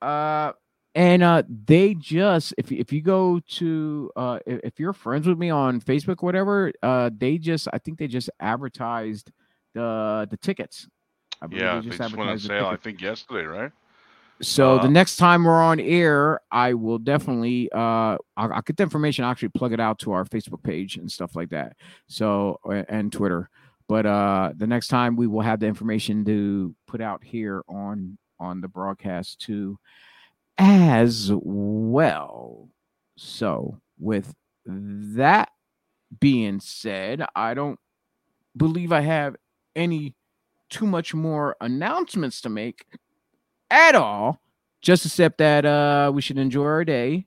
[0.00, 0.52] Uh
[0.94, 5.50] and uh they just if if you go to uh if, you're friends with me
[5.50, 9.30] on Facebook or whatever, uh they just I think they just advertised
[9.74, 10.88] the the tickets.
[11.42, 12.66] I Yeah, they just went on advertised the sale.
[12.66, 13.72] I think yesterday, right?
[14.42, 18.76] So the Uh, next time we're on air, I will definitely uh I'll, I'll get
[18.76, 19.24] the information.
[19.24, 21.76] I'll actually plug it out to our Facebook page and stuff like that.
[22.08, 22.58] So
[22.88, 23.50] and Twitter.
[23.88, 28.16] But uh the next time we will have the information to put out here on
[28.38, 29.78] on the broadcast too
[30.56, 32.68] as well.
[33.16, 34.34] So with
[34.66, 35.50] that
[36.18, 37.78] being said, I don't
[38.56, 39.36] believe I have
[39.76, 40.14] any
[40.70, 42.86] too much more announcements to make
[43.70, 44.40] at all.
[44.82, 47.26] Just except that uh we should enjoy our day.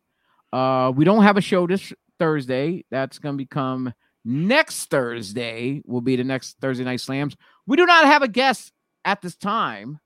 [0.51, 2.83] Uh we don't have a show this Thursday.
[2.89, 3.93] That's gonna become
[4.25, 7.35] next Thursday will be the next Thursday night slams.
[7.67, 8.71] We do not have a guest
[9.05, 9.99] at this time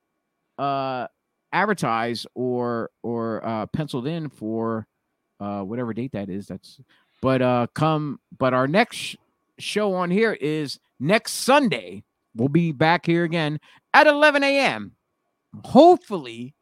[0.58, 1.08] uh
[1.54, 4.88] advertised or or uh penciled in for
[5.40, 6.48] uh whatever date that is.
[6.48, 6.80] That's
[7.22, 9.16] but uh come but our next sh-
[9.60, 12.04] show on here is next Sunday.
[12.38, 13.60] We'll be back here again
[13.94, 14.92] at 11 a.m.
[15.64, 16.54] Hopefully,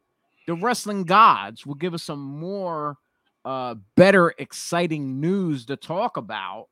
[0.46, 2.96] the wrestling gods will give us some more
[3.44, 6.68] uh better exciting news to talk about.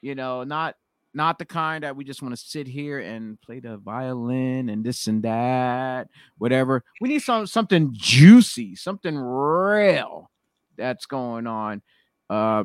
[0.00, 0.76] You know, not
[1.12, 4.84] not the kind that we just want to sit here and play the violin and
[4.84, 6.08] this and that,
[6.38, 6.84] whatever.
[7.00, 10.30] We need some something juicy, something real
[10.76, 11.82] that's going on.
[12.28, 12.64] Uh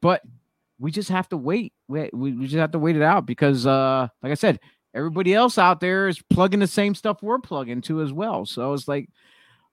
[0.00, 0.22] but
[0.78, 1.72] we just have to wait.
[1.88, 4.60] We, we, we just have to wait it out because uh like I said,
[4.94, 8.46] everybody else out there is plugging the same stuff we're plugging to as well.
[8.46, 9.08] So it's like,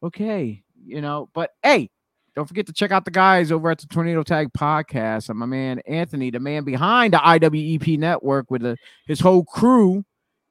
[0.04, 1.90] okay, you know, but hey,
[2.36, 5.30] don't forget to check out the guys over at the Tornado Tag Podcast.
[5.30, 10.04] And my man Anthony, the man behind the IWEP network with the, his whole crew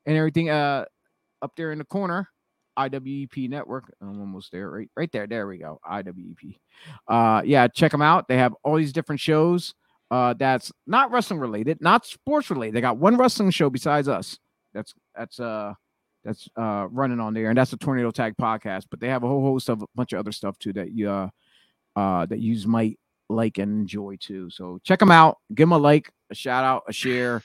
[0.07, 0.85] and everything uh
[1.43, 2.29] up there in the corner.
[2.79, 3.93] IWEP network.
[4.01, 4.71] I'm almost there.
[4.71, 5.27] Right, right there.
[5.27, 5.81] There we go.
[5.91, 6.59] IWEP.
[7.09, 8.29] Uh yeah, check them out.
[8.29, 9.75] They have all these different shows
[10.11, 12.75] uh that's not wrestling related, not sports related.
[12.75, 14.39] They got one wrestling show besides us.
[14.73, 15.75] That's that's uh
[16.25, 18.87] that's uh running on there, and that's the Tornado Tag Podcast.
[18.91, 21.11] But they have a whole host of a bunch of other stuff too that you
[21.11, 21.29] uh
[21.97, 22.99] uh that you might
[23.29, 24.51] like and enjoy too.
[24.51, 25.39] So check them out.
[25.55, 27.43] Give them a like, a shout out, a share.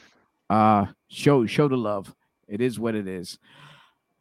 [0.50, 2.14] Uh show show the love.
[2.48, 3.40] It is what it is.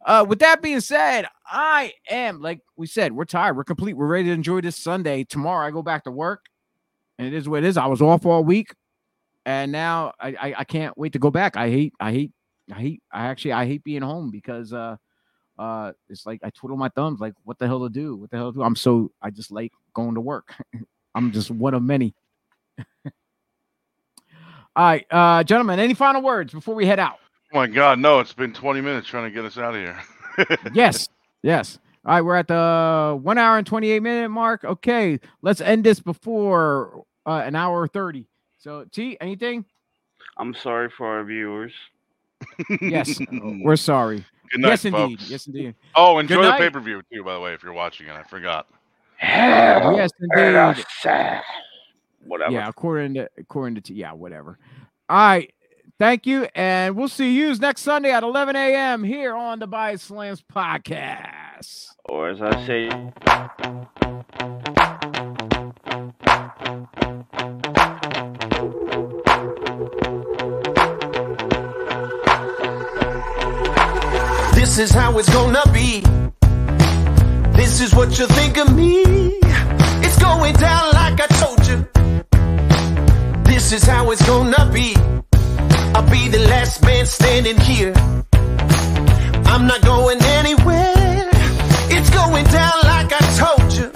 [0.05, 4.05] Uh, with that being said, I am like we said, we're tired, we're complete, we're
[4.05, 5.23] ready to enjoy this Sunday.
[5.23, 6.45] Tomorrow I go back to work,
[7.17, 7.75] and it is what it is.
[7.75, 8.75] I was off all week,
[9.47, 11.57] and now I, I I can't wait to go back.
[11.57, 12.31] I hate I hate
[12.71, 14.97] I hate I actually I hate being home because uh
[15.57, 18.15] uh it's like I twiddle my thumbs like what the hell to do?
[18.15, 18.63] What the hell to do?
[18.63, 20.53] I'm so I just like going to work.
[21.15, 22.13] I'm just one of many.
[24.75, 27.19] All right, uh gentlemen, any final words before we head out?
[27.53, 28.19] Oh my God, no!
[28.19, 30.01] It's been 20 minutes trying to get us out of here.
[30.73, 31.07] yes,
[31.43, 31.79] yes.
[32.05, 34.65] All right, we're at the one hour and 28 minute mark.
[34.65, 38.27] Okay, let's end this before uh, an hour 30.
[38.59, 39.65] So, T, anything?
[40.37, 41.71] I'm sorry for our viewers.
[42.81, 43.25] Yes, uh,
[43.61, 44.25] we're sorry.
[44.51, 44.95] Good night, yes, folks.
[44.95, 45.21] indeed.
[45.21, 45.75] Yes, indeed.
[45.95, 46.59] Oh, enjoy the night.
[46.59, 48.13] pay per view too, by the way, if you're watching it.
[48.13, 48.67] I forgot.
[49.21, 51.41] Yes, indeed.
[52.25, 52.51] Whatever.
[52.51, 54.57] Yeah, according to according to yeah, whatever.
[55.09, 55.51] All right.
[55.97, 59.01] Thank you, and we'll see you next Sunday at 11 a.m.
[59.01, 61.87] here on the Body Slams podcast.
[62.03, 62.89] Or as I say,
[74.65, 76.01] This is how it's gonna be.
[77.55, 79.03] This is what you think of me.
[80.03, 81.77] It's going down like I told you.
[83.43, 84.95] This is how it's gonna be.
[85.93, 87.93] I'll be the last man standing here.
[89.45, 91.29] I'm not going anywhere.
[91.95, 93.91] It's going down like I told you.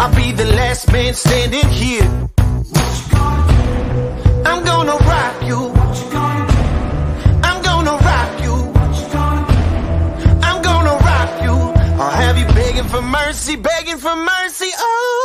[0.00, 2.10] I'll be the last man standing here.
[4.44, 5.39] I'm gonna rock
[12.80, 14.70] begging for mercy, begging for mercy.
[14.78, 15.19] Oh.